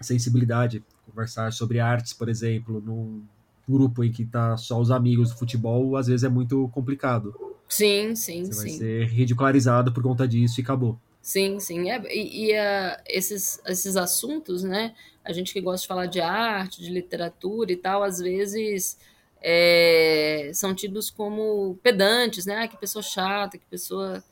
sensibilidade, 0.00 0.84
conversar 1.06 1.52
sobre 1.52 1.80
artes, 1.80 2.12
por 2.12 2.28
exemplo, 2.28 2.80
num 2.80 3.22
grupo 3.68 4.04
em 4.04 4.12
que 4.12 4.24
tá 4.24 4.56
só 4.56 4.80
os 4.80 4.90
amigos 4.90 5.30
do 5.30 5.36
futebol, 5.36 5.96
às 5.96 6.06
vezes 6.06 6.24
é 6.24 6.28
muito 6.28 6.68
complicado. 6.68 7.34
Sim, 7.68 8.14
sim, 8.14 8.44
Você 8.44 8.54
vai 8.54 8.68
sim. 8.68 8.78
ser 8.78 9.06
ridicularizado 9.08 9.92
por 9.92 10.02
conta 10.02 10.26
disso 10.26 10.60
e 10.60 10.62
acabou. 10.62 10.98
Sim, 11.20 11.58
sim. 11.58 11.90
É, 11.90 12.00
e, 12.14 12.50
e 12.50 12.52
uh, 12.52 13.02
esses, 13.08 13.60
esses 13.66 13.96
assuntos, 13.96 14.62
né? 14.62 14.94
A 15.26 15.32
gente 15.32 15.52
que 15.52 15.60
gosta 15.60 15.82
de 15.82 15.88
falar 15.88 16.06
de 16.06 16.20
arte, 16.20 16.80
de 16.80 16.90
literatura 16.90 17.72
e 17.72 17.76
tal, 17.76 18.02
às 18.02 18.18
vezes 18.18 18.98
é, 19.42 20.50
são 20.54 20.74
tidos 20.74 21.10
como 21.10 21.78
pedantes, 21.82 22.46
né? 22.46 22.64
Ah, 22.64 22.68
que 22.68 22.76
pessoa 22.76 23.02
chata, 23.02 23.58
que 23.58 23.66
pessoa 23.66 24.22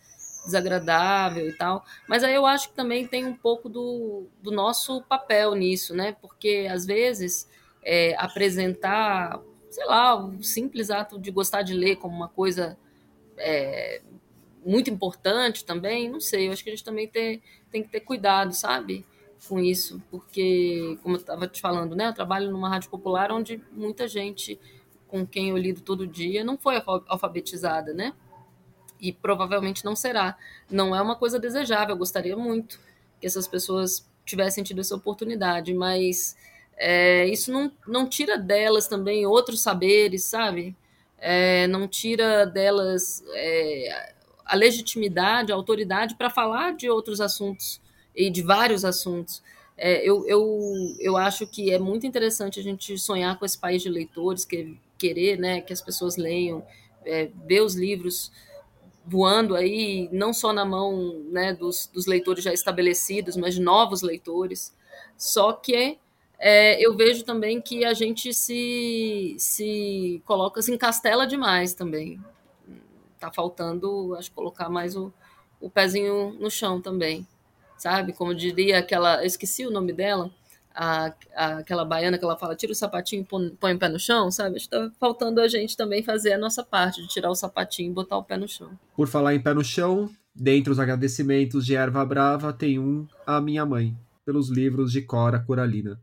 desagradável 0.45 1.49
e 1.49 1.53
tal. 1.53 1.85
Mas 2.09 2.23
aí 2.23 2.35
eu 2.35 2.47
acho 2.47 2.69
que 2.69 2.75
também 2.75 3.07
tem 3.07 3.25
um 3.25 3.35
pouco 3.35 3.69
do, 3.69 4.27
do 4.43 4.51
nosso 4.51 5.03
papel 5.03 5.55
nisso, 5.55 5.95
né? 5.95 6.17
Porque 6.21 6.69
às 6.71 6.87
vezes 6.87 7.49
é, 7.83 8.15
apresentar, 8.17 9.41
sei 9.71 9.85
lá, 9.87 10.15
o 10.15 10.43
simples 10.43 10.91
ato 10.91 11.19
de 11.19 11.31
gostar 11.31 11.63
de 11.63 11.75
ler 11.75 11.97
como 11.97 12.15
uma 12.15 12.29
coisa 12.29 12.79
é, 13.37 14.01
muito 14.65 14.91
importante 14.91 15.65
também, 15.65 16.09
não 16.09 16.21
sei, 16.21 16.49
eu 16.49 16.53
acho 16.53 16.65
que 16.65 16.71
a 16.71 16.73
gente 16.73 16.85
também 16.85 17.07
tem 17.09 17.43
que 17.83 17.89
ter 17.89 18.01
cuidado, 18.01 18.55
sabe? 18.55 19.05
Com 19.49 19.61
isso, 19.61 20.03
porque, 20.11 20.99
como 21.03 21.17
eu 21.17 21.21
estava 21.21 21.47
te 21.47 21.61
falando, 21.61 21.95
né? 21.95 22.09
Eu 22.09 22.15
trabalho 22.15 22.51
numa 22.51 22.69
rádio 22.69 22.91
popular 22.91 23.31
onde 23.31 23.63
muita 23.73 24.09
gente 24.09 24.59
com 25.07 25.27
quem 25.27 25.51
eu 25.51 25.57
lido 25.57 25.81
todo 25.81 26.07
dia 26.07 26.43
não 26.43 26.57
foi 26.57 26.83
alfabetizada, 27.09 27.93
né? 27.93 28.15
e 29.05 29.13
provavelmente 29.13 29.85
não 29.85 29.95
será. 29.95 30.37
Não 30.71 30.97
é 30.97 31.03
uma 31.03 31.15
coisa 31.15 31.39
desejável, 31.39 31.95
eu 31.95 31.99
gostaria 31.99 32.37
muito 32.37 32.81
que 33.21 33.27
essas 33.27 33.47
pessoas 33.47 34.09
tivessem 34.25 34.65
tido 34.65 34.81
essa 34.81 34.95
oportunidade, 34.97 35.75
mas 35.75 36.35
é, 36.75 37.27
isso 37.29 37.53
não, 37.53 37.71
não 37.87 38.09
tira 38.09 38.39
delas 38.39 38.89
também 38.89 39.27
outros 39.27 39.61
saberes, 39.61 40.25
sabe? 40.25 40.75
É, 41.19 41.67
não 41.67 41.87
tira 41.87 42.47
delas 42.47 43.23
é, 43.35 44.15
a 44.45 44.57
legitimidade, 44.57 45.53
a 45.53 45.55
autoridade 45.55 46.17
para 46.17 46.31
falar 46.31 46.75
de 46.75 46.89
outros 46.89 47.21
assuntos 47.21 47.83
e 48.15 48.31
de 48.31 48.43
vários 48.43 48.85
assuntos. 48.85 49.43
É, 49.77 50.09
eu, 50.09 50.27
eu, 50.27 50.61
eu 51.01 51.17
acho 51.17 51.47
que 51.47 51.73
é 51.73 51.79
muito 51.79 52.07
interessante 52.07 52.61
a 52.61 52.63
gente 52.63 52.97
sonhar 52.97 53.39
com 53.39 53.45
esse 53.45 53.59
país 53.59 53.83
de 53.83 53.89
leitores, 53.89 54.45
que, 54.45 54.79
querer 54.97 55.39
né, 55.39 55.61
que 55.61 55.73
as 55.73 55.81
pessoas 55.81 56.17
leiam, 56.17 56.65
é, 57.05 57.31
ver 57.45 57.61
os 57.61 57.75
livros 57.75 58.31
voando 59.07 59.55
aí, 59.55 60.09
não 60.11 60.33
só 60.33 60.53
na 60.53 60.65
mão 60.65 61.23
né, 61.31 61.53
dos, 61.53 61.89
dos, 61.93 62.07
leitores 62.07 62.43
já 62.43 62.53
estabelecidos, 62.53 63.37
mas 63.37 63.55
de 63.55 63.61
novos 63.61 64.01
leitores. 64.01 64.75
Só 65.17 65.53
que 65.53 65.99
é, 66.39 66.85
eu 66.85 66.97
vejo 66.97 67.25
também 67.25 67.61
que 67.61 67.85
a 67.85 67.93
gente 67.93 68.33
se, 68.33 69.37
se 69.39 70.23
coloca, 70.25 70.63
se 70.63 70.73
encastela 70.73 71.27
demais 71.27 71.75
também. 71.75 72.19
Tá 73.19 73.31
faltando, 73.31 74.15
acho, 74.15 74.33
colocar 74.33 74.69
mais 74.69 74.97
o, 74.97 75.13
o 75.61 75.69
pezinho 75.69 76.37
no 76.41 76.51
chão 76.51 76.81
também, 76.81 77.27
sabe? 77.77 78.13
Como 78.13 78.35
diria 78.35 78.79
aquela, 78.79 79.23
eu 79.23 79.27
esqueci 79.27 79.67
o 79.67 79.71
nome 79.71 79.93
dela, 79.93 80.31
a, 80.75 81.13
a, 81.37 81.59
aquela 81.59 81.85
baiana 81.85 82.19
que 82.19 82.25
ela 82.25 82.37
fala, 82.37 82.57
tira 82.57 82.73
o 82.73 82.75
sapatinho 82.75 83.23
e 83.23 83.25
põe, 83.25 83.51
põe 83.51 83.75
o 83.75 83.79
pé 83.79 83.89
no 83.89 83.99
chão, 83.99 84.31
sabe? 84.31 84.57
Está 84.57 84.91
faltando 84.99 85.41
a 85.41 85.49
gente 85.49 85.77
também 85.77 86.03
fazer 86.03 86.33
a 86.33 86.39
nossa 86.39 86.65
parte, 86.65 87.01
de 87.01 87.09
tirar 87.09 87.31
o 87.31 87.35
sapatinho 87.35 87.91
e 87.91 87.95
botar 87.95 88.17
o 88.17 88.25
pé 88.25 88.37
no 88.37 88.49
chão. 88.49 88.71
Por 88.97 89.07
falar 89.07 89.35
em 89.35 89.41
pé 89.41 89.55
no 89.55 89.63
chão, 89.63 90.11
dentre 90.35 90.73
os 90.73 90.81
agradecimentos 90.81 91.65
de 91.65 91.77
Erva 91.77 92.05
Brava, 92.05 92.53
tem 92.53 92.79
um 92.79 93.07
à 93.27 93.41
minha 93.41 93.65
mãe, 93.65 93.97
pelos 94.25 94.51
livros 94.51 94.91
de 94.91 95.03
Cora 95.03 95.39
Coralina. 95.39 96.01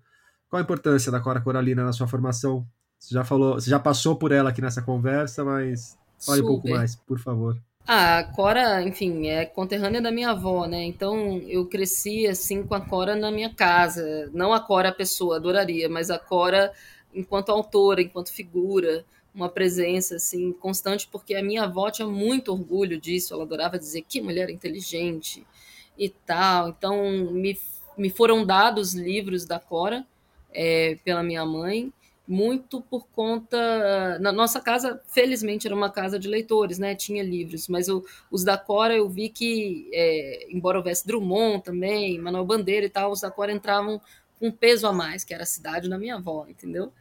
Qual 0.49 0.59
a 0.59 0.63
importância 0.63 1.11
da 1.11 1.19
Cora 1.19 1.41
Coralina 1.41 1.83
na 1.83 1.91
sua 1.91 2.07
formação? 2.07 2.65
Você 2.97 3.13
já 3.13 3.23
falou, 3.23 3.55
você 3.55 3.69
já 3.69 3.79
passou 3.79 4.15
por 4.15 4.31
ela 4.31 4.51
aqui 4.51 4.61
nessa 4.61 4.81
conversa, 4.81 5.43
mas 5.43 5.97
fale 6.23 6.39
Super. 6.39 6.43
um 6.43 6.47
pouco 6.47 6.69
mais, 6.69 6.95
por 6.95 7.19
favor. 7.19 7.57
Ah, 7.93 8.19
a 8.19 8.23
Cora, 8.23 8.81
enfim, 8.83 9.27
é 9.27 9.45
conterrânea 9.45 10.01
da 10.01 10.13
minha 10.13 10.29
avó, 10.29 10.65
né? 10.65 10.81
Então 10.85 11.39
eu 11.39 11.65
cresci 11.65 12.25
assim 12.25 12.63
com 12.63 12.73
a 12.73 12.79
Cora 12.79 13.17
na 13.17 13.29
minha 13.29 13.53
casa. 13.53 14.29
Não 14.33 14.53
a 14.53 14.61
Cora 14.61 14.87
a 14.87 14.93
pessoa, 14.93 15.35
adoraria, 15.35 15.89
mas 15.89 16.09
a 16.09 16.17
Cora 16.17 16.71
enquanto 17.13 17.49
autora, 17.49 18.01
enquanto 18.01 18.31
figura, 18.31 19.03
uma 19.35 19.49
presença 19.49 20.15
assim 20.15 20.53
constante, 20.53 21.05
porque 21.11 21.35
a 21.35 21.43
minha 21.43 21.63
avó 21.63 21.91
tinha 21.91 22.07
muito 22.07 22.53
orgulho 22.53 22.97
disso. 22.97 23.33
Ela 23.33 23.43
adorava 23.43 23.77
dizer 23.77 24.03
que 24.07 24.21
mulher 24.21 24.49
inteligente 24.49 25.45
e 25.97 26.07
tal. 26.07 26.69
Então 26.69 27.11
me, 27.33 27.59
me 27.97 28.09
foram 28.09 28.45
dados 28.45 28.93
livros 28.93 29.45
da 29.45 29.59
Cora 29.59 30.07
é, 30.53 30.97
pela 31.03 31.21
minha 31.21 31.45
mãe 31.45 31.91
muito 32.27 32.81
por 32.81 33.07
conta. 33.07 34.17
Na 34.19 34.31
nossa 34.31 34.59
casa, 34.61 35.01
felizmente, 35.07 35.67
era 35.67 35.75
uma 35.75 35.89
casa 35.89 36.17
de 36.19 36.27
leitores, 36.27 36.79
né? 36.79 36.95
Tinha 36.95 37.23
livros, 37.23 37.67
mas 37.67 37.89
o, 37.89 38.03
os 38.29 38.43
da 38.43 38.57
Cora 38.57 38.95
eu 38.95 39.09
vi 39.09 39.29
que, 39.29 39.89
é, 39.93 40.47
embora 40.49 40.77
houvesse 40.77 41.05
Drummond 41.05 41.63
também, 41.63 42.19
Manuel 42.19 42.45
Bandeira 42.45 42.85
e 42.85 42.89
tal, 42.89 43.11
os 43.11 43.21
da 43.21 43.31
Cora 43.31 43.51
entravam 43.51 43.99
com 44.39 44.47
um 44.47 44.51
peso 44.51 44.87
a 44.87 44.93
mais, 44.93 45.23
que 45.23 45.33
era 45.33 45.43
a 45.43 45.47
cidade 45.47 45.89
da 45.89 45.97
minha 45.97 46.15
avó, 46.15 46.45
entendeu? 46.47 46.91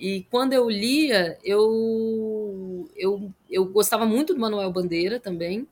E 0.00 0.26
quando 0.30 0.54
eu 0.54 0.70
lia, 0.70 1.38
eu, 1.44 2.88
eu, 2.96 3.30
eu 3.50 3.66
gostava 3.66 4.06
muito 4.06 4.32
do 4.32 4.40
Manuel 4.40 4.72
Bandeira 4.72 5.20
também. 5.20 5.68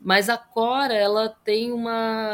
Mas 0.00 0.28
a 0.28 0.36
Cora, 0.36 0.94
ela 0.94 1.28
tem 1.28 1.72
uma, 1.72 2.30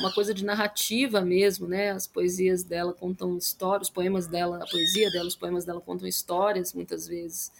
uma 0.00 0.12
coisa 0.14 0.34
de 0.34 0.44
narrativa 0.44 1.20
mesmo, 1.20 1.66
né? 1.66 1.90
As 1.90 2.06
poesias 2.06 2.62
dela 2.62 2.92
contam 2.92 3.36
histórias, 3.38 3.88
os 3.88 3.92
poemas 3.94 4.26
dela, 4.26 4.58
a 4.62 4.66
poesia 4.70 5.10
dela, 5.10 5.26
os 5.26 5.34
poemas 5.36 5.64
dela 5.64 5.80
contam 5.80 6.06
histórias 6.06 6.72
muitas 6.74 7.08
vezes. 7.08 7.50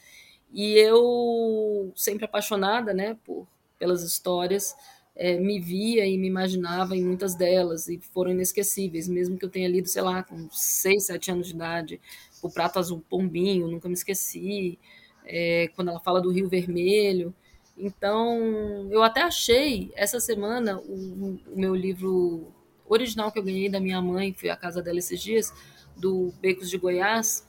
E 0.53 0.75
eu, 0.79 1.93
sempre 1.97 2.25
apaixonada, 2.25 2.95
né, 2.95 3.17
por, 3.25 3.47
pelas 3.79 4.03
histórias, 4.03 4.75
é, 5.15 5.39
me 5.39 5.59
via 5.59 6.07
e 6.07 6.17
me 6.19 6.29
imaginava 6.29 6.97
em 6.97 7.03
muitas 7.05 7.35
delas 7.35 7.89
e 7.89 7.99
foram 7.99 8.31
inesquecíveis, 8.33 9.09
mesmo 9.09 9.39
que 9.39 9.45
eu 9.45 9.51
tenha 9.51 9.69
lido, 9.69 9.89
sei 9.89 10.03
lá, 10.03 10.23
com 10.23 10.49
seis, 10.51 11.07
sete 11.07 11.31
anos 11.31 11.49
de 11.49 11.55
idade, 11.55 12.01
O 12.43 12.51
Prato 12.51 12.79
Azul 12.79 13.03
Pombinho, 13.09 13.67
nunca 13.69 13.89
me 13.89 13.95
esqueci. 13.95 14.79
É, 15.25 15.69
quando 15.75 15.89
ela 15.89 16.01
fala 16.01 16.21
do 16.21 16.31
Rio 16.31 16.49
Vermelho, 16.49 17.35
então, 17.79 18.89
eu 18.91 19.03
até 19.03 19.23
achei 19.23 19.91
essa 19.95 20.19
semana 20.19 20.79
o, 20.79 21.39
o, 21.47 21.57
meu 21.57 21.75
livro 21.75 22.53
original 22.89 23.31
que 23.31 23.39
eu 23.39 23.43
ganhei 23.43 23.69
da 23.69 23.81
minha 23.81 24.01
mãe, 24.01 24.33
fui 24.33 24.49
à 24.49 24.57
casa 24.57 24.83
dela 24.83 24.99
esses 24.99 25.21
dias, 25.21 25.53
do 25.97 26.33
Becos 26.41 26.71
de 26.71 26.79
Goiás, 26.79 27.47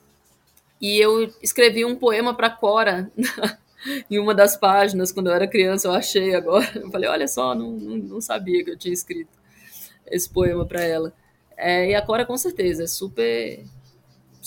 e 0.81 0.97
eu 0.97 1.31
escrevi 1.41 1.85
um 1.85 1.95
poema 1.95 2.33
para 2.33 2.49
Cora 2.49 3.11
em 4.11 4.19
uma 4.19 4.33
das 4.35 4.57
páginas 4.57 5.11
quando 5.11 5.27
eu 5.27 5.33
era 5.33 5.47
criança. 5.47 5.87
Eu 5.87 5.93
achei 5.93 6.35
agora, 6.35 6.69
eu 6.75 6.91
falei, 6.91 7.09
olha 7.09 7.27
só, 7.27 7.55
não, 7.55 7.71
não, 7.71 7.97
não 7.97 8.21
sabia 8.21 8.63
que 8.63 8.71
eu 8.71 8.77
tinha 8.77 8.93
escrito 8.93 9.37
esse 10.05 10.29
poema 10.29 10.65
para 10.65 10.83
ela. 10.83 11.13
É, 11.55 11.89
e 11.89 11.95
a 11.95 12.01
Cora, 12.01 12.25
com 12.25 12.37
certeza, 12.37 12.83
é 12.83 12.87
super 12.87 13.63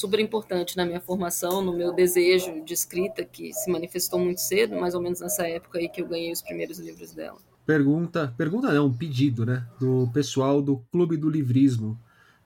super 0.00 0.18
importante 0.18 0.76
na 0.76 0.86
minha 0.86 1.00
formação, 1.00 1.60
no 1.62 1.72
meu 1.72 1.92
desejo 1.92 2.64
de 2.64 2.72
escrita, 2.72 3.24
que 3.24 3.52
se 3.52 3.70
manifestou 3.70 4.18
muito 4.18 4.40
cedo, 4.40 4.74
mais 4.80 4.94
ou 4.94 5.02
menos 5.02 5.20
nessa 5.20 5.46
época 5.46 5.78
aí 5.78 5.88
que 5.88 6.00
eu 6.00 6.08
ganhei 6.08 6.32
os 6.32 6.40
primeiros 6.40 6.78
livros 6.78 7.12
dela. 7.12 7.38
Pergunta, 7.66 8.34
pergunta 8.36 8.72
não, 8.72 8.86
um 8.86 8.92
pedido, 8.92 9.44
né, 9.44 9.64
do 9.78 10.08
pessoal 10.12 10.62
do 10.62 10.78
Clube 10.90 11.16
do 11.16 11.28
Livrismo. 11.28 12.00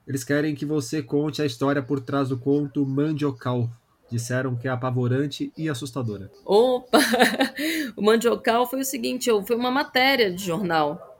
Eles 0.06 0.24
querem 0.24 0.54
que 0.54 0.66
você 0.66 1.02
conte 1.02 1.40
a 1.40 1.46
história 1.46 1.82
por 1.82 2.00
trás 2.00 2.28
do 2.28 2.36
conto 2.36 2.84
Mandiocal. 2.84 3.70
Disseram 4.10 4.54
que 4.54 4.68
é 4.68 4.70
apavorante 4.70 5.50
e 5.56 5.68
assustadora. 5.68 6.30
Opa! 6.44 6.98
O 7.96 8.02
Mandiocal 8.02 8.68
foi 8.68 8.80
o 8.80 8.84
seguinte, 8.84 9.30
foi 9.46 9.56
uma 9.56 9.70
matéria 9.70 10.32
de 10.32 10.44
jornal 10.44 11.13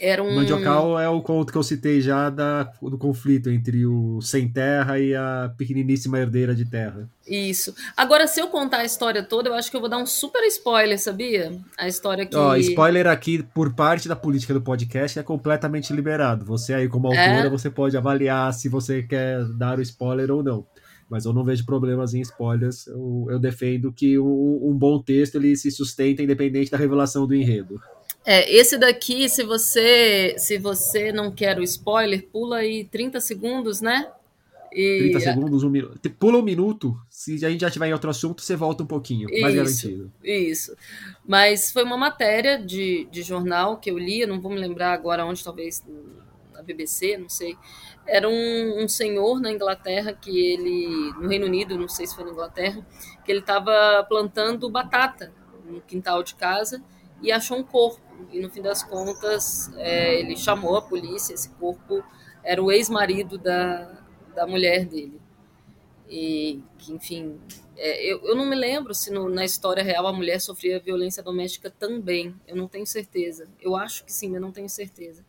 era 0.00 0.22
um... 0.22 0.34
Mandiocal 0.34 0.98
é 0.98 1.08
o 1.08 1.22
conto 1.22 1.52
que 1.52 1.58
eu 1.58 1.62
citei 1.62 2.00
já 2.00 2.28
da, 2.28 2.64
do 2.82 2.98
conflito 2.98 3.48
entre 3.48 3.86
o 3.86 4.20
sem 4.20 4.48
terra 4.48 4.98
e 4.98 5.14
a 5.14 5.52
pequeniníssima 5.56 6.18
herdeira 6.18 6.54
de 6.54 6.64
terra. 6.64 7.08
Isso. 7.26 7.74
Agora, 7.96 8.26
se 8.26 8.40
eu 8.40 8.48
contar 8.48 8.78
a 8.78 8.84
história 8.84 9.22
toda, 9.22 9.48
eu 9.48 9.54
acho 9.54 9.70
que 9.70 9.76
eu 9.76 9.80
vou 9.80 9.88
dar 9.88 9.98
um 9.98 10.06
super 10.06 10.42
spoiler, 10.44 10.98
sabia? 10.98 11.58
A 11.78 11.88
história 11.88 12.26
que. 12.26 12.36
Ó, 12.36 12.56
spoiler 12.56 13.06
aqui 13.06 13.42
por 13.42 13.72
parte 13.72 14.08
da 14.08 14.16
política 14.16 14.52
do 14.52 14.60
podcast 14.60 15.18
é 15.18 15.22
completamente 15.22 15.92
liberado. 15.92 16.44
Você 16.44 16.74
aí, 16.74 16.88
como 16.88 17.08
autora, 17.08 17.46
é? 17.46 17.48
você 17.48 17.70
pode 17.70 17.96
avaliar 17.96 18.52
se 18.52 18.68
você 18.68 19.02
quer 19.02 19.44
dar 19.56 19.78
o 19.78 19.82
spoiler 19.82 20.30
ou 20.30 20.42
não. 20.42 20.66
Mas 21.08 21.24
eu 21.24 21.32
não 21.32 21.44
vejo 21.44 21.64
problemas 21.64 22.14
em 22.14 22.20
spoilers. 22.20 22.86
Eu, 22.86 23.26
eu 23.30 23.38
defendo 23.38 23.92
que 23.92 24.18
um, 24.18 24.70
um 24.70 24.76
bom 24.76 25.00
texto 25.00 25.36
ele 25.36 25.54
se 25.56 25.70
sustenta 25.70 26.22
independente 26.22 26.70
da 26.70 26.76
revelação 26.76 27.26
do 27.26 27.34
enredo. 27.34 27.80
É, 28.24 28.50
esse 28.50 28.78
daqui, 28.78 29.28
se 29.28 29.42
você 29.42 30.34
se 30.38 30.56
você 30.56 31.12
não 31.12 31.30
quer 31.30 31.58
o 31.58 31.62
spoiler, 31.62 32.26
pula 32.26 32.58
aí 32.58 32.84
30 32.84 33.20
segundos, 33.20 33.82
né? 33.82 34.10
E... 34.72 35.10
30 35.10 35.20
segundos, 35.20 35.62
um 35.62 35.70
minuto. 35.70 36.10
Pula 36.10 36.38
um 36.38 36.42
minuto, 36.42 36.98
se 37.08 37.44
a 37.44 37.50
gente 37.50 37.60
já 37.60 37.68
estiver 37.68 37.86
em 37.86 37.92
outro 37.92 38.10
assunto, 38.10 38.42
você 38.42 38.56
volta 38.56 38.82
um 38.82 38.86
pouquinho, 38.86 39.28
isso, 39.30 39.42
mais 39.42 39.54
garantido. 39.54 40.12
Isso. 40.22 40.74
Mas 41.24 41.70
foi 41.70 41.84
uma 41.84 41.98
matéria 41.98 42.58
de, 42.58 43.06
de 43.10 43.22
jornal 43.22 43.76
que 43.76 43.90
eu 43.90 43.98
li, 43.98 44.26
não 44.26 44.40
vou 44.40 44.50
me 44.50 44.58
lembrar 44.58 44.92
agora 44.92 45.24
onde, 45.24 45.44
talvez 45.44 45.84
na 46.52 46.62
BBC, 46.62 47.18
não 47.18 47.28
sei. 47.28 47.56
Era 48.06 48.28
um, 48.28 48.82
um 48.82 48.88
senhor 48.88 49.40
na 49.40 49.52
Inglaterra 49.52 50.12
que 50.12 50.30
ele, 50.30 51.12
no 51.20 51.28
Reino 51.28 51.46
Unido, 51.46 51.78
não 51.78 51.88
sei 51.88 52.06
se 52.06 52.14
foi 52.14 52.24
na 52.24 52.30
Inglaterra, 52.30 52.84
que 53.24 53.30
ele 53.30 53.40
estava 53.40 54.04
plantando 54.08 54.68
batata 54.70 55.32
no 55.64 55.80
quintal 55.82 56.22
de 56.22 56.34
casa 56.34 56.82
e 57.24 57.32
achou 57.32 57.56
um 57.58 57.64
corpo 57.64 58.04
e 58.30 58.38
no 58.38 58.50
fim 58.50 58.60
das 58.60 58.82
contas 58.82 59.72
é, 59.76 60.20
ele 60.20 60.36
chamou 60.36 60.76
a 60.76 60.82
polícia. 60.82 61.32
Esse 61.32 61.48
corpo 61.50 62.04
era 62.42 62.62
o 62.62 62.70
ex-marido 62.70 63.38
da, 63.38 64.02
da 64.34 64.46
mulher 64.46 64.84
dele. 64.84 65.20
E 66.08 66.62
que, 66.78 66.92
enfim, 66.92 67.40
é, 67.76 68.04
eu, 68.04 68.20
eu 68.24 68.36
não 68.36 68.44
me 68.44 68.54
lembro 68.54 68.94
se 68.94 69.10
no, 69.10 69.28
na 69.28 69.44
história 69.44 69.82
real 69.82 70.06
a 70.06 70.12
mulher 70.12 70.38
sofria 70.38 70.78
violência 70.78 71.22
doméstica 71.22 71.70
também. 71.70 72.34
Eu 72.46 72.56
não 72.56 72.68
tenho 72.68 72.86
certeza. 72.86 73.48
Eu 73.58 73.74
acho 73.74 74.04
que 74.04 74.12
sim, 74.12 74.28
mas 74.28 74.40
não 74.40 74.52
tenho 74.52 74.68
certeza. 74.68 75.24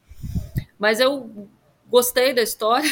Mas 0.78 1.00
eu 1.00 1.48
gostei 1.88 2.34
da 2.34 2.42
história, 2.42 2.90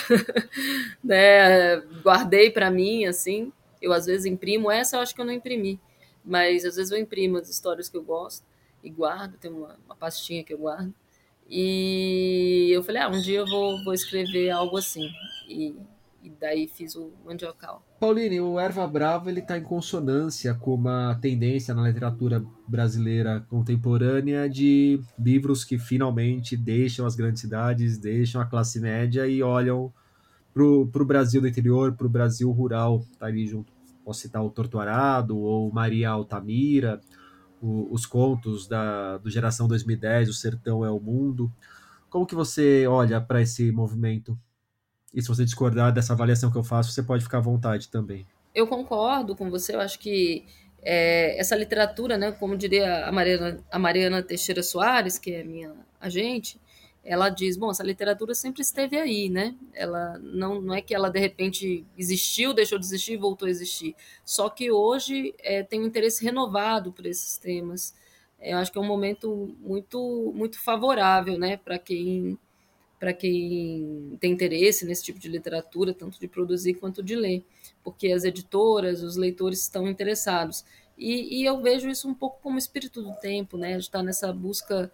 né? 1.03 1.77
Guardei 2.01 2.51
para 2.51 2.71
mim, 2.71 3.05
assim. 3.05 3.51
Eu 3.81 3.91
às 3.91 4.05
vezes 4.05 4.25
imprimo 4.25 4.71
essa, 4.71 4.95
eu 4.95 5.01
acho 5.01 5.13
que 5.13 5.19
eu 5.19 5.25
não 5.25 5.33
imprimi, 5.33 5.77
mas 6.23 6.63
às 6.63 6.77
vezes 6.77 6.89
eu 6.89 6.97
imprimo 6.97 7.37
as 7.37 7.49
histórias 7.49 7.89
que 7.89 7.97
eu 7.97 8.01
gosto 8.01 8.45
e 8.83 8.89
guardo, 8.89 9.37
tem 9.37 9.51
uma, 9.51 9.77
uma 9.85 9.95
pastinha 9.95 10.43
que 10.43 10.53
eu 10.53 10.57
guardo. 10.57 10.93
E 11.49 12.69
eu 12.71 12.83
falei, 12.83 13.01
ah, 13.01 13.09
um 13.09 13.21
dia 13.21 13.39
eu 13.39 13.45
vou, 13.45 13.83
vou 13.83 13.93
escrever 13.93 14.49
algo 14.49 14.77
assim. 14.77 15.09
E, 15.47 15.75
e 16.21 16.29
daí 16.29 16.67
fiz 16.67 16.95
o 16.95 17.11
Mandiocal. 17.25 17.85
Pauline, 17.99 18.39
o 18.41 18.59
Erva 18.59 18.87
Brava 18.87 19.29
ele 19.29 19.39
está 19.39 19.57
em 19.57 19.63
consonância 19.63 20.53
com 20.53 20.73
uma 20.73 21.17
tendência 21.21 21.73
na 21.73 21.87
literatura 21.87 22.43
brasileira 22.67 23.45
contemporânea 23.49 24.49
de 24.49 25.01
livros 25.17 25.63
que 25.63 25.77
finalmente 25.77 26.57
deixam 26.57 27.05
as 27.05 27.15
grandes 27.15 27.41
cidades, 27.41 27.97
deixam 27.97 28.41
a 28.41 28.45
classe 28.45 28.79
média 28.79 29.27
e 29.27 29.41
olham 29.43 29.93
para 30.53 30.63
o 30.63 31.05
Brasil 31.05 31.41
do 31.41 31.47
interior, 31.47 31.93
para 31.93 32.07
o 32.07 32.09
Brasil 32.09 32.49
rural. 32.51 33.05
Tá 33.19 33.27
ali 33.27 33.47
junto. 33.47 33.71
Posso 34.03 34.21
citar 34.21 34.43
o 34.43 34.49
Torturado 34.49 35.37
ou 35.37 35.71
Maria 35.71 36.09
Altamira 36.09 36.99
o, 37.63 37.87
os 37.93 38.05
contos 38.05 38.67
da 38.67 39.17
do 39.17 39.29
Geração 39.29 39.69
2010, 39.69 40.27
O 40.27 40.33
Sertão 40.33 40.83
é 40.83 40.91
o 40.91 40.99
Mundo. 40.99 41.49
Como 42.09 42.25
que 42.25 42.35
você 42.35 42.85
olha 42.85 43.21
para 43.21 43.41
esse 43.41 43.71
movimento? 43.71 44.37
E 45.13 45.21
se 45.21 45.29
você 45.29 45.45
discordar 45.45 45.93
dessa 45.93 46.11
avaliação 46.11 46.51
que 46.51 46.57
eu 46.57 46.63
faço, 46.63 46.91
você 46.91 47.01
pode 47.01 47.23
ficar 47.23 47.37
à 47.37 47.41
vontade 47.41 47.87
também. 47.87 48.27
Eu 48.53 48.67
concordo 48.67 49.35
com 49.35 49.49
você, 49.49 49.75
eu 49.75 49.79
acho 49.79 49.97
que 49.97 50.45
é, 50.81 51.39
essa 51.39 51.55
literatura, 51.55 52.17
né, 52.17 52.31
como 52.33 52.57
diria 52.57 53.05
a 53.05 53.11
Mariana, 53.11 53.59
a 53.71 53.79
Mariana 53.79 54.21
Teixeira 54.21 54.61
Soares, 54.61 55.17
que 55.17 55.31
é 55.31 55.43
minha 55.43 55.71
agente, 56.01 56.59
ela 57.03 57.29
diz, 57.29 57.57
bom, 57.57 57.69
essa 57.69 57.83
literatura 57.83 58.33
sempre 58.33 58.61
esteve 58.61 58.97
aí, 58.97 59.29
né? 59.29 59.55
Ela 59.73 60.17
não, 60.19 60.61
não 60.61 60.73
é 60.73 60.81
que 60.81 60.95
ela 60.95 61.09
de 61.09 61.19
repente 61.19 61.85
existiu, 61.97 62.53
deixou 62.53 62.79
de 62.79 62.85
existir 62.85 63.17
voltou 63.17 63.47
a 63.47 63.51
existir. 63.51 63.95
Só 64.23 64.49
que 64.49 64.71
hoje 64.71 65.35
é, 65.39 65.63
tem 65.63 65.81
um 65.81 65.85
interesse 65.85 66.23
renovado 66.23 66.93
por 66.93 67.05
esses 67.05 67.37
temas. 67.37 67.93
É, 68.39 68.53
eu 68.53 68.57
acho 68.57 68.71
que 68.71 68.77
é 68.77 68.81
um 68.81 68.85
momento 68.85 69.53
muito 69.59 70.31
muito 70.35 70.59
favorável, 70.59 71.37
né, 71.37 71.57
para 71.57 71.77
quem 71.77 72.37
para 72.99 73.13
quem 73.13 74.17
tem 74.21 74.31
interesse 74.31 74.85
nesse 74.85 75.03
tipo 75.03 75.19
de 75.19 75.27
literatura, 75.27 75.93
tanto 75.93 76.17
de 76.17 76.27
produzir 76.27 76.75
quanto 76.75 77.03
de 77.03 77.17
ler, 77.17 77.43
porque 77.83 78.13
as 78.13 78.23
editoras, 78.23 79.03
os 79.03 79.17
leitores 79.17 79.61
estão 79.61 79.89
interessados. 79.89 80.63
E, 80.97 81.41
e 81.41 81.45
eu 81.45 81.61
vejo 81.61 81.89
isso 81.89 82.07
um 82.07 82.13
pouco 82.13 82.39
como 82.41 82.57
espírito 82.57 83.01
do 83.01 83.13
tempo, 83.15 83.57
né? 83.57 83.69
A 83.69 83.73
gente 83.73 83.83
está 83.83 84.01
nessa 84.01 84.31
busca 84.31 84.89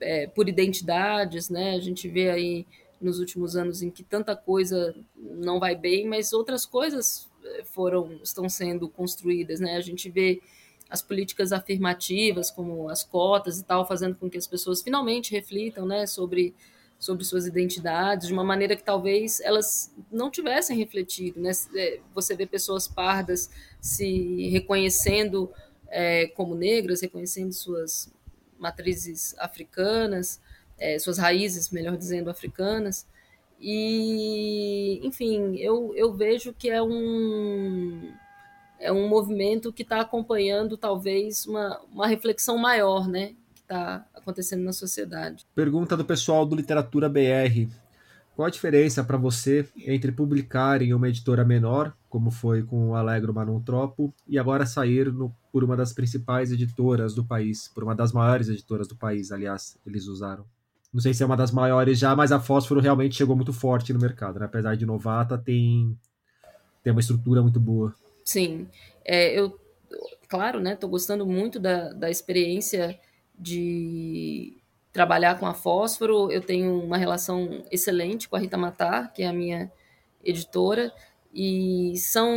é, 0.00 0.26
por 0.26 0.48
identidades, 0.48 1.48
né? 1.50 1.74
A 1.74 1.80
gente 1.80 2.08
vê 2.08 2.30
aí 2.30 2.66
nos 3.00 3.18
últimos 3.18 3.56
anos 3.56 3.82
em 3.82 3.90
que 3.90 4.02
tanta 4.02 4.34
coisa 4.34 4.94
não 5.16 5.60
vai 5.60 5.74
bem, 5.76 6.06
mas 6.08 6.32
outras 6.32 6.64
coisas 6.64 7.28
é, 7.44 7.64
foram 7.64 8.18
estão 8.22 8.48
sendo 8.48 8.88
construídas, 8.88 9.60
né? 9.60 9.76
A 9.76 9.80
gente 9.80 10.10
vê 10.10 10.40
as 10.88 11.02
políticas 11.02 11.52
afirmativas, 11.52 12.50
como 12.50 12.88
as 12.88 13.02
cotas 13.02 13.58
e 13.58 13.64
tal, 13.64 13.86
fazendo 13.86 14.16
com 14.16 14.30
que 14.30 14.38
as 14.38 14.46
pessoas 14.46 14.82
finalmente 14.82 15.32
reflitam, 15.32 15.86
né, 15.86 16.06
sobre 16.06 16.54
sobre 16.98 17.24
suas 17.24 17.46
identidades 17.46 18.28
de 18.28 18.32
uma 18.32 18.44
maneira 18.44 18.74
que 18.74 18.82
talvez 18.82 19.40
elas 19.40 19.92
não 20.10 20.30
tivessem 20.30 20.76
refletido, 20.78 21.38
né? 21.38 21.50
É, 21.74 22.00
você 22.14 22.34
vê 22.34 22.46
pessoas 22.46 22.88
pardas 22.88 23.50
se 23.80 24.48
reconhecendo 24.48 25.50
é, 25.88 26.28
como 26.28 26.54
negras, 26.54 27.02
reconhecendo 27.02 27.52
suas 27.52 28.10
matrizes 28.64 29.34
africanas, 29.38 30.40
é, 30.78 30.98
suas 30.98 31.18
raízes, 31.18 31.70
melhor 31.70 31.96
dizendo, 31.98 32.30
africanas. 32.30 33.06
E, 33.60 35.00
enfim, 35.06 35.56
eu, 35.56 35.92
eu 35.94 36.14
vejo 36.14 36.54
que 36.54 36.70
é 36.70 36.82
um, 36.82 38.10
é 38.80 38.90
um 38.90 39.06
movimento 39.06 39.70
que 39.70 39.82
está 39.82 40.00
acompanhando 40.00 40.78
talvez 40.78 41.46
uma, 41.46 41.78
uma 41.92 42.06
reflexão 42.06 42.56
maior, 42.56 43.06
né? 43.06 43.34
Que 43.54 43.60
está 43.60 44.06
acontecendo 44.14 44.64
na 44.64 44.72
sociedade. 44.72 45.46
Pergunta 45.54 45.94
do 45.94 46.04
pessoal 46.04 46.46
do 46.46 46.56
Literatura 46.56 47.08
BR. 47.08 47.68
Qual 48.34 48.46
a 48.46 48.50
diferença 48.50 49.04
para 49.04 49.18
você 49.18 49.68
entre 49.76 50.10
publicar 50.10 50.80
em 50.80 50.92
uma 50.92 51.08
editora 51.08 51.44
menor, 51.44 51.94
como 52.14 52.30
foi 52.30 52.62
com 52.62 52.90
o 52.90 52.94
Alegro 52.94 53.34
Manontropo, 53.34 54.14
e 54.28 54.38
agora 54.38 54.64
sair 54.64 55.12
no, 55.12 55.34
por 55.50 55.64
uma 55.64 55.76
das 55.76 55.92
principais 55.92 56.52
editoras 56.52 57.12
do 57.12 57.24
país, 57.24 57.66
por 57.74 57.82
uma 57.82 57.92
das 57.92 58.12
maiores 58.12 58.48
editoras 58.48 58.86
do 58.86 58.94
país, 58.94 59.32
aliás, 59.32 59.76
eles 59.84 60.06
usaram? 60.06 60.44
Não 60.92 61.00
sei 61.00 61.12
se 61.12 61.24
é 61.24 61.26
uma 61.26 61.36
das 61.36 61.50
maiores 61.50 61.98
já, 61.98 62.14
mas 62.14 62.30
a 62.30 62.38
Fósforo 62.38 62.78
realmente 62.78 63.16
chegou 63.16 63.34
muito 63.34 63.52
forte 63.52 63.92
no 63.92 63.98
mercado, 63.98 64.38
né? 64.38 64.46
apesar 64.46 64.76
de 64.76 64.86
novata, 64.86 65.36
tem, 65.36 65.98
tem 66.84 66.92
uma 66.92 67.00
estrutura 67.00 67.42
muito 67.42 67.58
boa. 67.58 67.92
Sim, 68.24 68.68
é, 69.04 69.36
eu, 69.36 69.58
claro, 70.28 70.60
né? 70.60 70.74
Estou 70.74 70.88
gostando 70.88 71.26
muito 71.26 71.58
da, 71.58 71.92
da 71.92 72.08
experiência 72.08 72.96
de 73.36 74.56
trabalhar 74.92 75.36
com 75.40 75.46
a 75.46 75.52
Fósforo. 75.52 76.30
Eu 76.30 76.42
tenho 76.42 76.80
uma 76.80 76.96
relação 76.96 77.64
excelente 77.72 78.28
com 78.28 78.36
a 78.36 78.38
Rita 78.38 78.56
Matar, 78.56 79.12
que 79.12 79.24
é 79.24 79.26
a 79.26 79.32
minha 79.32 79.68
editora, 80.22 80.92
e 81.34 81.98
são, 81.98 82.30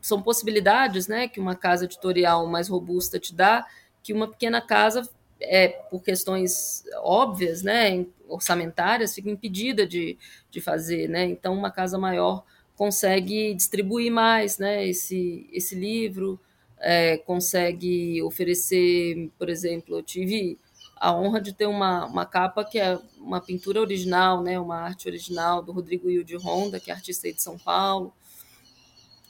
são 0.00 0.22
possibilidades 0.22 1.06
né, 1.06 1.28
que 1.28 1.38
uma 1.38 1.54
casa 1.54 1.84
editorial 1.84 2.46
mais 2.46 2.66
robusta 2.66 3.18
te 3.18 3.34
dá, 3.34 3.66
que 4.02 4.14
uma 4.14 4.26
pequena 4.26 4.62
casa, 4.62 5.06
é, 5.38 5.68
por 5.68 6.02
questões 6.02 6.84
óbvias, 7.02 7.62
né, 7.62 8.06
orçamentárias, 8.26 9.14
fica 9.14 9.28
impedida 9.28 9.86
de, 9.86 10.16
de 10.50 10.60
fazer. 10.60 11.06
Né? 11.06 11.26
Então, 11.26 11.52
uma 11.54 11.70
casa 11.70 11.98
maior 11.98 12.42
consegue 12.74 13.52
distribuir 13.52 14.10
mais 14.10 14.56
né, 14.56 14.88
esse, 14.88 15.46
esse 15.52 15.74
livro, 15.74 16.40
é, 16.78 17.18
consegue 17.18 18.22
oferecer, 18.22 19.30
por 19.38 19.50
exemplo, 19.50 19.98
eu 19.98 20.02
tive 20.02 20.58
a 21.02 21.12
honra 21.12 21.40
de 21.40 21.52
ter 21.52 21.66
uma, 21.66 22.06
uma 22.06 22.24
capa 22.24 22.64
que 22.64 22.78
é 22.78 22.96
uma 23.18 23.40
pintura 23.40 23.80
original, 23.80 24.40
né, 24.40 24.60
uma 24.60 24.76
arte 24.76 25.08
original 25.08 25.60
do 25.60 25.72
Rodrigo 25.72 26.08
Hilde 26.08 26.36
Honda, 26.36 26.78
que 26.78 26.92
é 26.92 26.94
artista 26.94 27.26
aí 27.26 27.32
de 27.32 27.42
São 27.42 27.58
Paulo. 27.58 28.14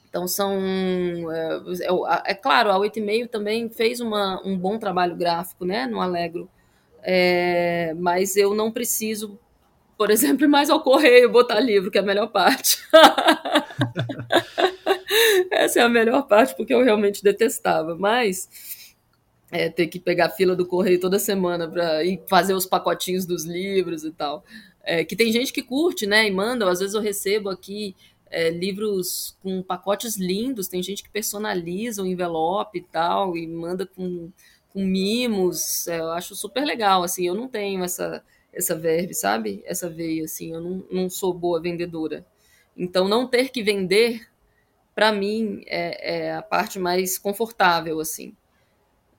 Então 0.06 0.28
são. 0.28 0.52
É, 1.32 1.62
é, 2.26 2.32
é 2.32 2.34
claro, 2.34 2.70
a 2.70 2.78
8,5 2.78 3.30
também 3.30 3.70
fez 3.70 4.00
uma, 4.00 4.46
um 4.46 4.58
bom 4.58 4.78
trabalho 4.78 5.16
gráfico 5.16 5.64
né, 5.64 5.86
no 5.86 5.98
Alegro, 5.98 6.46
é, 7.02 7.94
mas 7.96 8.36
eu 8.36 8.54
não 8.54 8.70
preciso 8.70 9.38
por 9.96 10.10
exemplo, 10.10 10.44
ir 10.44 10.48
mais 10.48 10.68
ao 10.68 10.82
correio 10.82 11.32
botar 11.32 11.58
livro, 11.58 11.90
que 11.90 11.96
é 11.96 12.02
a 12.02 12.04
melhor 12.04 12.26
parte. 12.26 12.76
Essa 15.50 15.80
é 15.80 15.82
a 15.82 15.88
melhor 15.88 16.26
parte, 16.26 16.54
porque 16.54 16.74
eu 16.74 16.82
realmente 16.82 17.22
detestava. 17.22 17.94
Mas 17.94 18.81
é, 19.52 19.68
ter 19.68 19.86
que 19.86 20.00
pegar 20.00 20.26
a 20.26 20.30
fila 20.30 20.56
do 20.56 20.66
correio 20.66 20.98
toda 20.98 21.18
semana 21.18 21.68
para 21.68 22.02
ir 22.02 22.22
fazer 22.26 22.54
os 22.54 22.64
pacotinhos 22.64 23.26
dos 23.26 23.44
livros 23.44 24.02
e 24.02 24.10
tal. 24.10 24.42
É, 24.82 25.04
que 25.04 25.14
tem 25.14 25.30
gente 25.30 25.52
que 25.52 25.62
curte, 25.62 26.06
né? 26.06 26.26
E 26.26 26.30
manda, 26.30 26.68
às 26.68 26.80
vezes 26.80 26.94
eu 26.94 27.02
recebo 27.02 27.50
aqui 27.50 27.94
é, 28.30 28.48
livros 28.48 29.36
com 29.42 29.62
pacotes 29.62 30.16
lindos, 30.16 30.68
tem 30.68 30.82
gente 30.82 31.02
que 31.02 31.10
personaliza 31.10 32.02
o 32.02 32.06
envelope 32.06 32.78
e 32.78 32.82
tal, 32.82 33.36
e 33.36 33.46
manda 33.46 33.86
com, 33.86 34.32
com 34.70 34.82
mimos. 34.82 35.86
É, 35.86 36.00
eu 36.00 36.12
acho 36.12 36.34
super 36.34 36.64
legal, 36.64 37.02
assim, 37.02 37.26
eu 37.26 37.34
não 37.34 37.46
tenho 37.46 37.84
essa, 37.84 38.24
essa 38.52 38.74
verve, 38.74 39.12
sabe? 39.12 39.62
Essa 39.66 39.88
veia, 39.88 40.24
assim, 40.24 40.54
eu 40.54 40.62
não, 40.62 40.84
não 40.90 41.10
sou 41.10 41.34
boa 41.34 41.60
vendedora. 41.60 42.24
Então, 42.74 43.06
não 43.06 43.28
ter 43.28 43.50
que 43.50 43.62
vender, 43.62 44.26
para 44.94 45.12
mim, 45.12 45.62
é, 45.66 46.28
é, 46.28 46.34
a 46.34 46.42
parte 46.42 46.78
mais 46.78 47.18
confortável, 47.18 48.00
assim. 48.00 48.34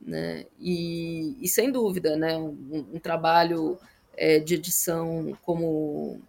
Né? 0.05 0.45
E, 0.59 1.37
e 1.39 1.47
sem 1.47 1.71
dúvida, 1.71 2.15
né? 2.17 2.37
um, 2.37 2.85
um 2.93 2.99
trabalho 2.99 3.77
é, 4.17 4.39
de 4.39 4.55
edição 4.55 5.37
como 5.43 6.21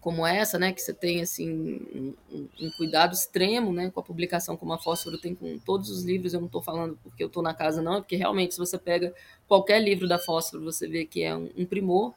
como 0.00 0.24
essa, 0.24 0.56
né, 0.56 0.72
que 0.72 0.80
você 0.80 0.94
tem 0.94 1.20
assim 1.20 1.50
um, 1.92 2.14
um, 2.32 2.70
cuidado 2.76 3.12
extremo, 3.12 3.72
né, 3.72 3.90
com 3.90 3.98
a 3.98 4.02
publicação 4.04 4.56
como 4.56 4.72
a 4.72 4.78
Fósforo 4.78 5.18
tem 5.18 5.34
com 5.34 5.58
todos 5.58 5.90
os 5.90 6.04
livros. 6.04 6.32
Eu 6.32 6.38
não 6.38 6.46
estou 6.46 6.62
falando 6.62 6.96
porque 7.02 7.24
eu 7.24 7.26
estou 7.26 7.42
na 7.42 7.52
casa 7.52 7.82
não, 7.82 7.96
é 7.96 8.00
porque 8.00 8.14
realmente 8.14 8.54
se 8.54 8.60
você 8.60 8.78
pega 8.78 9.12
qualquer 9.48 9.82
livro 9.82 10.06
da 10.06 10.16
Fósforo 10.16 10.62
você 10.62 10.86
vê 10.86 11.04
que 11.04 11.24
é 11.24 11.34
um, 11.34 11.50
um 11.56 11.66
primor. 11.66 12.14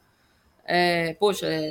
É, 0.64 1.14
poxa, 1.14 1.46
é 1.48 1.68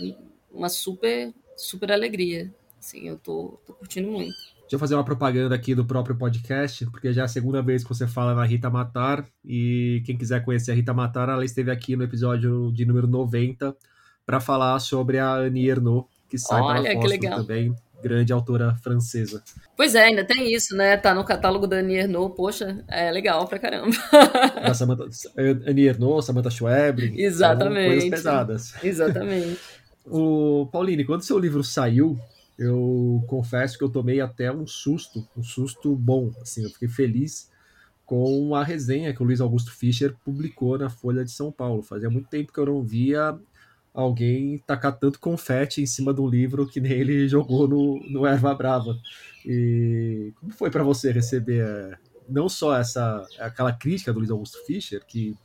uma 0.51 0.67
super 0.67 1.33
super 1.55 1.89
alegria. 1.89 2.53
Assim, 2.77 3.07
eu 3.07 3.17
tô 3.17 3.57
curtindo 3.77 4.11
muito. 4.11 4.35
Deixa 4.69 4.75
eu 4.75 4.79
fazer 4.79 4.93
uma 4.93 5.03
propaganda 5.03 5.55
aqui 5.55 5.73
do 5.73 5.83
próprio 5.83 6.15
podcast, 6.15 6.85
porque 6.91 7.11
já 7.11 7.23
é 7.23 7.25
a 7.25 7.27
segunda 7.27 7.59
vez 7.59 7.81
que 7.81 7.89
você 7.89 8.05
fala 8.05 8.35
na 8.35 8.45
Rita 8.45 8.69
Matar. 8.69 9.25
E 9.43 10.03
quem 10.05 10.15
quiser 10.15 10.45
conhecer 10.45 10.73
a 10.73 10.75
Rita 10.75 10.93
Matar, 10.93 11.27
ela 11.27 11.43
esteve 11.43 11.71
aqui 11.71 11.95
no 11.95 12.03
episódio 12.03 12.71
de 12.71 12.85
número 12.85 13.07
90 13.07 13.75
para 14.27 14.39
falar 14.39 14.77
sobre 14.77 15.17
a 15.17 15.33
Annie 15.33 15.67
Ernaux, 15.67 16.05
que 16.29 16.37
sai 16.37 16.61
Olha, 16.61 16.83
pela 16.83 17.01
Fósforo 17.01 17.35
também, 17.37 17.75
grande 18.03 18.31
autora 18.31 18.75
francesa. 18.75 19.41
Pois 19.75 19.95
é, 19.95 20.03
ainda 20.03 20.23
tem 20.23 20.53
isso, 20.53 20.75
né? 20.75 20.97
Tá 20.97 21.15
no 21.15 21.23
catálogo 21.23 21.65
da 21.65 21.77
Annie 21.77 21.97
Ernaux, 21.97 22.35
poxa, 22.35 22.85
é 22.87 23.11
legal 23.11 23.47
pra 23.47 23.57
caramba. 23.57 23.97
Da 24.63 24.75
Samantha, 24.75 25.05
Annie 25.65 25.87
Ernaux, 25.87 26.23
Samantha 26.27 26.51
Schweblin. 26.51 27.19
Exatamente. 27.19 27.87
Coisas 27.89 28.09
pesadas. 28.11 28.73
Exatamente. 28.83 29.59
o 30.05 30.69
Pauline, 30.71 31.05
quando 31.05 31.23
seu 31.23 31.39
livro 31.39 31.63
saiu, 31.63 32.19
eu 32.59 33.23
confesso 33.25 33.77
que 33.77 33.83
eu 33.85 33.89
tomei 33.89 34.19
até 34.19 34.51
um 34.51 34.67
susto, 34.67 35.25
um 35.35 35.41
susto 35.41 35.95
bom, 35.95 36.29
assim, 36.41 36.63
eu 36.63 36.69
fiquei 36.69 36.89
feliz 36.89 37.49
com 38.05 38.53
a 38.53 38.63
resenha 38.65 39.13
que 39.13 39.23
o 39.23 39.25
Luiz 39.25 39.39
Augusto 39.39 39.71
Fischer 39.71 40.13
publicou 40.25 40.77
na 40.77 40.89
Folha 40.89 41.23
de 41.23 41.31
São 41.31 41.51
Paulo. 41.53 41.81
Fazia 41.81 42.09
muito 42.09 42.27
tempo 42.27 42.51
que 42.51 42.59
eu 42.59 42.65
não 42.65 42.83
via 42.83 43.39
alguém 43.93 44.57
tacar 44.59 44.97
tanto 44.97 45.19
confete 45.19 45.81
em 45.81 45.85
cima 45.85 46.13
de 46.13 46.19
um 46.19 46.27
livro 46.27 46.67
que 46.67 46.81
nem 46.81 46.91
ele 46.91 47.29
jogou 47.29 47.65
no, 47.65 47.99
no 48.09 48.25
Erva 48.25 48.53
Brava. 48.53 48.99
E 49.45 50.33
como 50.39 50.51
foi 50.51 50.69
para 50.69 50.83
você 50.83 51.11
receber 51.11 51.63
é, 51.63 51.97
não 52.27 52.49
só 52.49 52.75
essa 52.75 53.25
aquela 53.39 53.71
crítica 53.71 54.11
do 54.11 54.19
Luiz 54.19 54.31
Augusto 54.31 54.57
Fischer, 54.65 55.05
que 55.05 55.37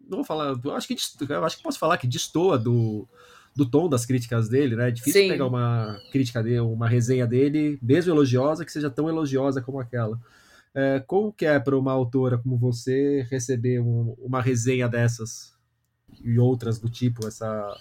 não 0.00 0.18
vou 0.18 0.24
falar, 0.24 0.58
eu 0.64 0.74
acho 0.74 0.88
que 0.88 0.94
acho 0.94 1.56
que 1.56 1.62
posso 1.62 1.78
falar 1.78 1.98
que 1.98 2.06
destoa 2.06 2.58
do 2.58 3.06
do 3.54 3.64
tom 3.64 3.88
das 3.88 4.04
críticas 4.04 4.48
dele, 4.48 4.74
né? 4.74 4.88
É 4.88 4.90
difícil 4.90 5.22
Sim. 5.22 5.28
pegar 5.28 5.46
uma 5.46 6.00
crítica 6.10 6.42
dele, 6.42 6.60
uma 6.60 6.88
resenha 6.88 7.26
dele, 7.26 7.78
mesmo 7.80 8.12
elogiosa, 8.12 8.64
que 8.64 8.72
seja 8.72 8.90
tão 8.90 9.08
elogiosa 9.08 9.62
como 9.62 9.78
aquela. 9.78 10.20
É, 10.74 11.00
como 11.06 11.32
que 11.32 11.46
é 11.46 11.58
para 11.60 11.78
uma 11.78 11.92
autora 11.92 12.36
como 12.36 12.58
você 12.58 13.24
receber 13.30 13.80
um, 13.80 14.16
uma 14.18 14.42
resenha 14.42 14.88
dessas 14.88 15.54
e 16.22 16.36
outras 16.38 16.80
do 16.80 16.88
tipo, 16.88 17.26
essa, 17.28 17.76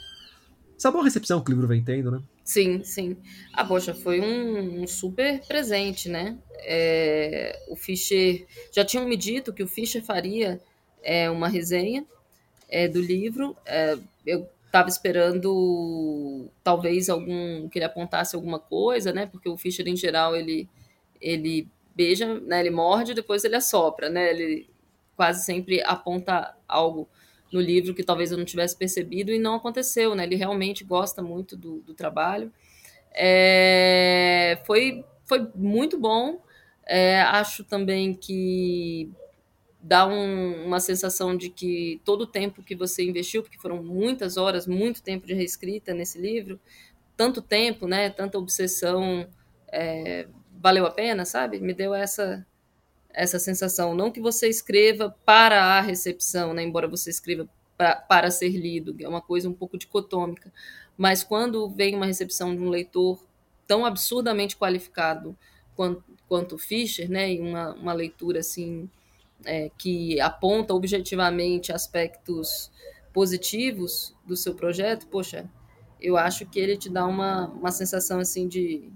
essa 0.77 0.91
boa 0.91 1.03
recepção 1.03 1.41
que 1.41 1.49
o 1.49 1.53
livro 1.53 1.67
vem 1.67 1.83
tendo, 1.83 2.11
né? 2.11 2.21
Sim, 2.43 2.83
sim. 2.83 3.17
Ah, 3.51 3.65
poxa, 3.65 3.95
foi 3.95 4.19
um, 4.19 4.83
um 4.83 4.87
super 4.87 5.41
presente, 5.47 6.07
né? 6.09 6.37
É, 6.59 7.65
o 7.69 7.75
Fischer. 7.75 8.45
Já 8.71 8.83
tinham 8.85 9.07
me 9.07 9.15
dito 9.15 9.53
que 9.53 9.63
o 9.63 9.67
Fischer 9.67 10.03
faria 10.03 10.61
é, 11.01 11.29
uma 11.29 11.47
resenha 11.47 12.05
é, 12.69 12.87
do 12.87 13.01
livro. 13.01 13.55
É, 13.65 13.97
eu 14.25 14.47
estava 14.73 14.89
esperando 14.89 16.49
talvez 16.63 17.07
algum 17.07 17.69
que 17.69 17.77
ele 17.77 17.85
apontasse 17.85 18.35
alguma 18.35 18.57
coisa, 18.59 19.13
né? 19.13 19.27
Porque 19.27 19.47
o 19.47 19.55
Fischer 19.55 19.87
em 19.87 19.95
geral 19.95 20.35
ele 20.35 20.67
ele 21.21 21.69
beija, 21.95 22.39
né? 22.39 22.59
Ele 22.59 22.71
morde, 22.71 23.13
depois 23.13 23.43
ele 23.43 23.55
assopra, 23.55 24.09
né? 24.09 24.31
Ele 24.31 24.67
quase 25.15 25.45
sempre 25.45 25.79
aponta 25.83 26.55
algo 26.67 27.07
no 27.51 27.61
livro 27.61 27.93
que 27.93 28.03
talvez 28.03 28.31
eu 28.31 28.37
não 28.37 28.45
tivesse 28.45 28.75
percebido 28.75 29.31
e 29.31 29.37
não 29.37 29.53
aconteceu, 29.55 30.15
né? 30.15 30.23
Ele 30.23 30.35
realmente 30.35 30.83
gosta 30.83 31.21
muito 31.21 31.55
do, 31.55 31.81
do 31.81 31.93
trabalho. 31.93 32.51
É, 33.13 34.59
foi 34.65 35.05
foi 35.25 35.47
muito 35.55 35.99
bom. 35.99 36.41
É, 36.85 37.21
acho 37.21 37.63
também 37.63 38.15
que 38.15 39.11
dá 39.83 40.07
um, 40.07 40.65
uma 40.65 40.79
sensação 40.79 41.35
de 41.35 41.49
que 41.49 42.01
todo 42.05 42.21
o 42.21 42.27
tempo 42.27 42.63
que 42.63 42.73
você 42.73 43.03
investiu, 43.03 43.43
porque 43.43 43.59
foram 43.59 43.83
muitas 43.83 44.37
horas, 44.37 44.65
muito 44.65 45.03
tempo 45.03 45.27
de 45.27 45.33
reescrita 45.33 45.93
nesse 45.93 46.17
livro, 46.17 46.57
tanto 47.17 47.41
tempo, 47.41 47.85
né, 47.85 48.09
tanta 48.09 48.37
obsessão, 48.37 49.27
é, 49.67 50.25
valeu 50.53 50.85
a 50.85 50.91
pena, 50.91 51.25
sabe? 51.25 51.59
Me 51.59 51.73
deu 51.73 51.93
essa 51.93 52.45
essa 53.15 53.37
sensação. 53.37 53.93
Não 53.93 54.09
que 54.09 54.19
você 54.19 54.49
escreva 54.49 55.15
para 55.23 55.63
a 55.63 55.81
recepção, 55.81 56.53
né, 56.53 56.63
embora 56.63 56.87
você 56.87 57.11
escreva 57.11 57.47
pra, 57.77 57.95
para 57.95 58.31
ser 58.31 58.49
lido, 58.49 58.95
é 58.99 59.07
uma 59.07 59.21
coisa 59.21 59.47
um 59.49 59.53
pouco 59.53 59.77
dicotômica, 59.77 60.51
mas 60.97 61.23
quando 61.23 61.69
vem 61.69 61.95
uma 61.95 62.07
recepção 62.07 62.55
de 62.55 62.61
um 62.61 62.69
leitor 62.69 63.23
tão 63.67 63.85
absurdamente 63.85 64.57
qualificado 64.57 65.37
quanto, 65.75 66.03
quanto 66.27 66.57
Fischer, 66.57 67.09
né, 67.09 67.33
e 67.33 67.39
uma, 67.39 67.73
uma 67.73 67.93
leitura 67.93 68.39
assim 68.39 68.89
é, 69.45 69.71
que 69.77 70.19
aponta 70.19 70.73
objetivamente 70.73 71.71
aspectos 71.71 72.71
positivos 73.13 74.15
do 74.25 74.35
seu 74.35 74.55
projeto, 74.55 75.07
poxa, 75.07 75.45
eu 76.01 76.17
acho 76.17 76.45
que 76.45 76.59
ele 76.59 76.75
te 76.75 76.89
dá 76.89 77.05
uma, 77.05 77.47
uma 77.47 77.71
sensação 77.71 78.19
assim 78.19 78.47
de 78.47 78.91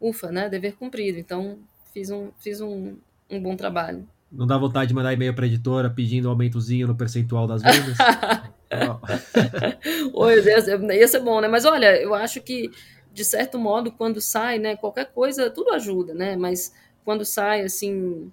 ufa, 0.00 0.32
né? 0.32 0.48
Dever 0.48 0.74
cumprido. 0.74 1.18
Então, 1.18 1.58
fiz 1.92 2.10
um, 2.10 2.30
fiz 2.38 2.60
um, 2.60 2.96
um 3.30 3.40
bom 3.40 3.54
trabalho. 3.54 4.08
Não 4.32 4.46
dá 4.46 4.56
vontade 4.56 4.88
de 4.88 4.94
mandar 4.94 5.12
e-mail 5.12 5.34
para 5.34 5.44
a 5.44 5.48
editora 5.48 5.90
pedindo 5.90 6.28
um 6.28 6.30
aumentozinho 6.30 6.86
no 6.86 6.96
percentual 6.96 7.46
das 7.46 7.62
vendas? 7.62 7.98
Oi, 10.14 10.40
ia, 10.40 10.94
ia 10.94 11.08
ser 11.08 11.20
bom, 11.20 11.40
né? 11.40 11.48
Mas 11.48 11.64
olha, 11.64 12.00
eu 12.00 12.14
acho 12.14 12.40
que, 12.40 12.70
de 13.12 13.24
certo 13.24 13.58
modo, 13.58 13.90
quando 13.90 14.20
sai, 14.20 14.58
né, 14.58 14.76
qualquer 14.76 15.12
coisa, 15.12 15.50
tudo 15.50 15.72
ajuda, 15.72 16.14
né? 16.14 16.36
Mas 16.36 16.72
quando 17.04 17.24
sai, 17.24 17.62
assim, 17.62 18.32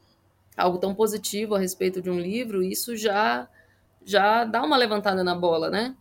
algo 0.57 0.79
tão 0.79 0.95
positivo 0.95 1.55
a 1.55 1.59
respeito 1.59 2.01
de 2.01 2.09
um 2.09 2.19
livro, 2.19 2.63
isso 2.63 2.97
já 2.97 3.47
já 4.03 4.45
dá 4.45 4.63
uma 4.63 4.77
levantada 4.77 5.21
na 5.23 5.35
bola, 5.35 5.69
né? 5.69 5.95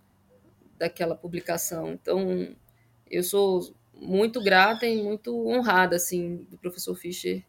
Daquela 0.79 1.17
publicação. 1.17 1.91
Então, 1.91 2.55
eu 3.11 3.23
sou 3.23 3.75
muito 4.01 4.41
grata 4.41 4.87
e 4.87 5.03
muito 5.03 5.37
honrada, 5.49 5.97
assim, 5.97 6.47
do 6.49 6.57
professor 6.57 6.95
Fischer 6.95 7.43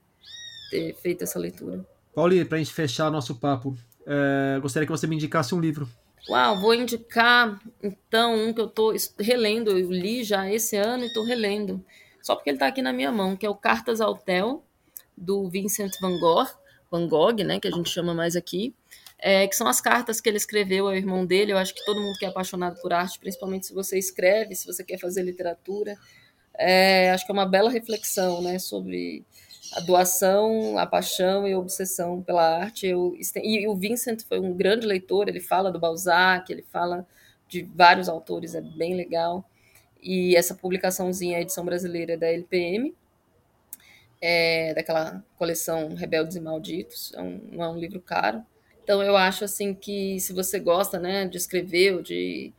ter 0.71 0.95
feito 0.95 1.23
essa 1.23 1.37
leitura. 1.37 1.85
Pauli, 2.13 2.43
para 2.43 2.57
a 2.57 2.59
gente 2.59 2.73
fechar 2.73 3.11
nosso 3.11 3.35
papo, 3.35 3.77
é, 4.05 4.59
gostaria 4.59 4.87
que 4.87 4.91
você 4.91 5.05
me 5.05 5.15
indicasse 5.15 5.53
um 5.53 5.59
livro. 5.59 5.87
Uau, 6.27 6.59
vou 6.59 6.73
indicar, 6.73 7.61
então, 7.81 8.35
um 8.35 8.51
que 8.51 8.59
eu 8.59 8.65
estou 8.65 8.93
relendo, 9.19 9.77
eu 9.77 9.91
li 9.91 10.23
já 10.23 10.49
esse 10.51 10.75
ano 10.75 11.03
e 11.03 11.07
estou 11.07 11.23
relendo, 11.23 11.85
só 12.21 12.35
porque 12.35 12.49
ele 12.49 12.55
está 12.55 12.67
aqui 12.67 12.81
na 12.81 12.91
minha 12.91 13.11
mão, 13.11 13.37
que 13.37 13.45
é 13.45 13.49
o 13.49 13.55
Cartas 13.55 14.01
ao 14.01 14.17
Tel, 14.17 14.63
do 15.15 15.47
Vincent 15.49 15.91
van 16.01 16.19
Gogh. 16.19 16.47
Van 16.91 17.07
Gogh, 17.07 17.43
né, 17.43 17.59
que 17.59 17.67
a 17.67 17.71
gente 17.71 17.89
chama 17.89 18.13
mais 18.13 18.35
aqui, 18.35 18.73
é, 19.19 19.47
que 19.47 19.55
são 19.55 19.67
as 19.67 19.81
cartas 19.81 20.21
que 20.21 20.29
ele 20.29 20.37
escreveu 20.37 20.87
ao 20.87 20.95
irmão 20.95 21.25
dele. 21.25 21.51
Eu 21.51 21.57
acho 21.57 21.73
que 21.73 21.83
todo 21.85 22.01
mundo 22.01 22.17
que 22.17 22.25
é 22.25 22.27
apaixonado 22.27 22.79
por 22.81 22.93
arte, 22.93 23.19
principalmente 23.19 23.67
se 23.67 23.73
você 23.73 23.97
escreve, 23.97 24.55
se 24.55 24.65
você 24.65 24.83
quer 24.83 24.99
fazer 24.99 25.23
literatura, 25.23 25.97
é, 26.57 27.11
acho 27.11 27.25
que 27.25 27.31
é 27.31 27.33
uma 27.33 27.45
bela 27.45 27.69
reflexão, 27.69 28.41
né, 28.41 28.59
sobre 28.59 29.25
a 29.73 29.79
doação, 29.81 30.77
a 30.77 30.85
paixão 30.85 31.47
e 31.47 31.53
a 31.53 31.59
obsessão 31.59 32.21
pela 32.21 32.59
arte. 32.61 32.87
Eu, 32.87 33.15
e 33.43 33.67
o 33.67 33.75
Vincent 33.75 34.23
foi 34.27 34.39
um 34.39 34.53
grande 34.53 34.85
leitor, 34.87 35.27
ele 35.27 35.41
fala 35.41 35.71
do 35.71 35.79
Balzac, 35.79 36.51
ele 36.51 36.63
fala 36.63 37.05
de 37.47 37.63
vários 37.63 38.09
autores, 38.09 38.55
é 38.55 38.61
bem 38.61 38.95
legal. 38.95 39.43
E 40.01 40.35
essa 40.35 40.53
publicaçãozinha, 40.53 41.37
a 41.37 41.41
edição 41.41 41.65
brasileira 41.65 42.13
é 42.13 42.17
da 42.17 42.27
LPM, 42.27 42.95
é, 44.21 44.73
daquela 44.73 45.23
coleção 45.37 45.93
Rebeldes 45.93 46.35
e 46.35 46.39
Malditos, 46.39 47.13
é 47.13 47.21
um, 47.21 47.41
não 47.51 47.63
é 47.63 47.69
um 47.69 47.77
livro 47.77 48.01
caro. 48.01 48.43
Então 48.83 49.03
eu 49.03 49.17
acho 49.17 49.43
assim 49.43 49.73
que 49.73 50.19
se 50.19 50.33
você 50.33 50.59
gosta, 50.59 50.99
né, 50.99 51.27
de 51.27 51.37
escrever 51.37 51.95
ou 51.95 52.01
de 52.01 52.53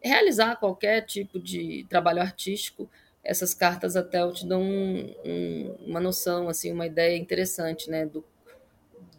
realizar 0.00 0.56
qualquer 0.56 1.02
tipo 1.02 1.38
de 1.38 1.86
trabalho 1.88 2.20
artístico, 2.20 2.88
essas 3.24 3.54
cartas 3.54 3.94
até 3.96 4.26
te 4.32 4.46
dão 4.46 4.62
um, 4.62 5.14
um, 5.24 5.76
uma 5.86 6.00
noção, 6.00 6.48
assim, 6.48 6.72
uma 6.72 6.86
ideia 6.86 7.16
interessante, 7.16 7.88
né, 7.88 8.04
do, 8.06 8.24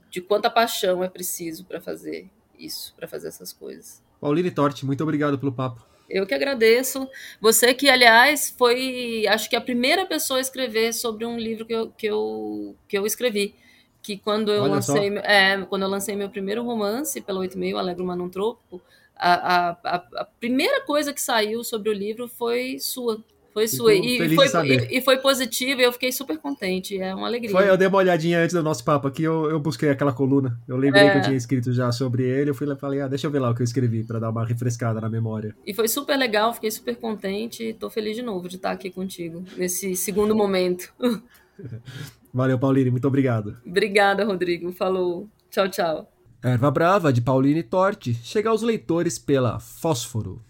de 0.09 0.21
quanta 0.21 0.49
paixão 0.49 1.03
é 1.03 1.09
preciso 1.09 1.65
para 1.65 1.79
fazer 1.79 2.29
isso, 2.57 2.93
para 2.95 3.07
fazer 3.07 3.29
essas 3.29 3.53
coisas. 3.53 4.01
Pauline 4.19 4.51
Torti, 4.51 4.85
muito 4.85 5.01
obrigado 5.03 5.37
pelo 5.39 5.51
papo. 5.51 5.85
Eu 6.09 6.25
que 6.25 6.33
agradeço. 6.33 7.07
Você 7.39 7.73
que, 7.73 7.89
aliás, 7.89 8.53
foi, 8.57 9.25
acho 9.27 9.49
que 9.49 9.55
a 9.55 9.61
primeira 9.61 10.05
pessoa 10.05 10.37
a 10.37 10.41
escrever 10.41 10.93
sobre 10.93 11.25
um 11.25 11.37
livro 11.37 11.65
que 11.65 11.73
eu, 11.73 11.91
que 11.91 12.07
eu, 12.07 12.75
que 12.87 12.97
eu 12.97 13.05
escrevi. 13.05 13.55
Que 14.01 14.17
quando 14.17 14.51
eu, 14.51 14.65
lancei, 14.65 15.17
é, 15.19 15.61
quando 15.69 15.83
eu 15.83 15.87
lancei 15.87 16.15
meu 16.15 16.29
primeiro 16.29 16.63
romance, 16.63 17.21
pela 17.21 17.39
8,5, 17.39 17.77
Alegro 17.77 18.05
Manum 18.05 18.29
Trópico, 18.29 18.81
a, 19.15 19.69
a, 19.83 19.95
a, 19.95 20.25
primeira 20.39 20.81
coisa 20.81 21.13
que 21.13 21.21
saiu 21.21 21.63
sobre 21.63 21.89
o 21.89 21.93
livro 21.93 22.27
foi 22.27 22.77
sua. 22.79 23.23
Foi 23.53 23.67
sua. 23.67 23.93
E 23.93 24.35
foi, 24.35 24.47
e, 24.67 24.97
e, 24.97 25.01
foi 25.01 25.17
positiva 25.17 25.81
e 25.81 25.83
eu 25.83 25.93
fiquei 25.93 26.11
super 26.11 26.37
contente. 26.39 26.99
É 26.99 27.13
uma 27.13 27.27
alegria. 27.27 27.51
Foi, 27.51 27.69
eu 27.69 27.77
dei 27.77 27.87
uma 27.87 27.99
olhadinha 27.99 28.39
antes 28.39 28.53
do 28.53 28.63
nosso 28.63 28.83
papo 28.83 29.07
aqui, 29.07 29.23
eu, 29.23 29.49
eu 29.49 29.59
busquei 29.59 29.89
aquela 29.89 30.11
coluna. 30.11 30.59
Eu 30.67 30.75
lembrei 30.75 31.03
é. 31.03 31.11
que 31.11 31.17
eu 31.19 31.21
tinha 31.21 31.37
escrito 31.37 31.71
já 31.71 31.91
sobre 31.91 32.23
ele. 32.23 32.49
Eu 32.49 32.55
fui 32.55 32.65
lá 32.65 32.73
e 32.73 32.77
falei, 32.77 33.01
ah, 33.01 33.07
deixa 33.07 33.27
eu 33.27 33.31
ver 33.31 33.39
lá 33.39 33.51
o 33.51 33.55
que 33.55 33.61
eu 33.61 33.65
escrevi 33.65 34.03
para 34.03 34.19
dar 34.19 34.31
uma 34.31 34.43
refrescada 34.43 34.99
na 34.99 35.07
memória. 35.07 35.55
E 35.65 35.73
foi 35.73 35.87
super 35.87 36.17
legal, 36.17 36.51
fiquei 36.53 36.71
super 36.71 36.95
contente 36.95 37.63
e 37.63 37.73
tô 37.73 37.89
feliz 37.89 38.15
de 38.15 38.23
novo 38.23 38.49
de 38.49 38.55
estar 38.55 38.71
aqui 38.71 38.89
contigo 38.89 39.43
nesse 39.55 39.95
segundo 39.95 40.35
momento. 40.35 40.91
Valeu, 42.33 42.57
Pauline, 42.57 42.89
muito 42.89 43.07
obrigado. 43.07 43.57
Obrigada, 43.63 44.25
Rodrigo. 44.25 44.71
Falou. 44.71 45.29
Tchau, 45.51 45.69
tchau. 45.69 46.11
Erva 46.43 46.71
Brava, 46.71 47.13
de 47.13 47.21
Pauline 47.21 47.61
Torte, 47.61 48.13
chega 48.15 48.49
aos 48.49 48.63
leitores 48.63 49.19
pela 49.19 49.59
Fósforo. 49.59 50.41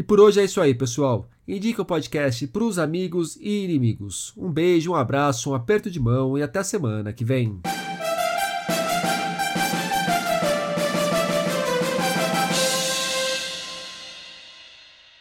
E 0.00 0.02
por 0.02 0.18
hoje 0.18 0.40
é 0.40 0.44
isso 0.44 0.62
aí, 0.62 0.74
pessoal. 0.74 1.28
Indica 1.46 1.82
o 1.82 1.84
podcast 1.84 2.46
para 2.46 2.64
os 2.64 2.78
amigos 2.78 3.36
e 3.36 3.64
inimigos. 3.64 4.32
Um 4.34 4.50
beijo, 4.50 4.92
um 4.92 4.94
abraço, 4.94 5.50
um 5.50 5.54
aperto 5.54 5.90
de 5.90 6.00
mão 6.00 6.38
e 6.38 6.42
até 6.42 6.60
a 6.60 6.64
semana 6.64 7.12
que 7.12 7.22
vem. 7.22 7.60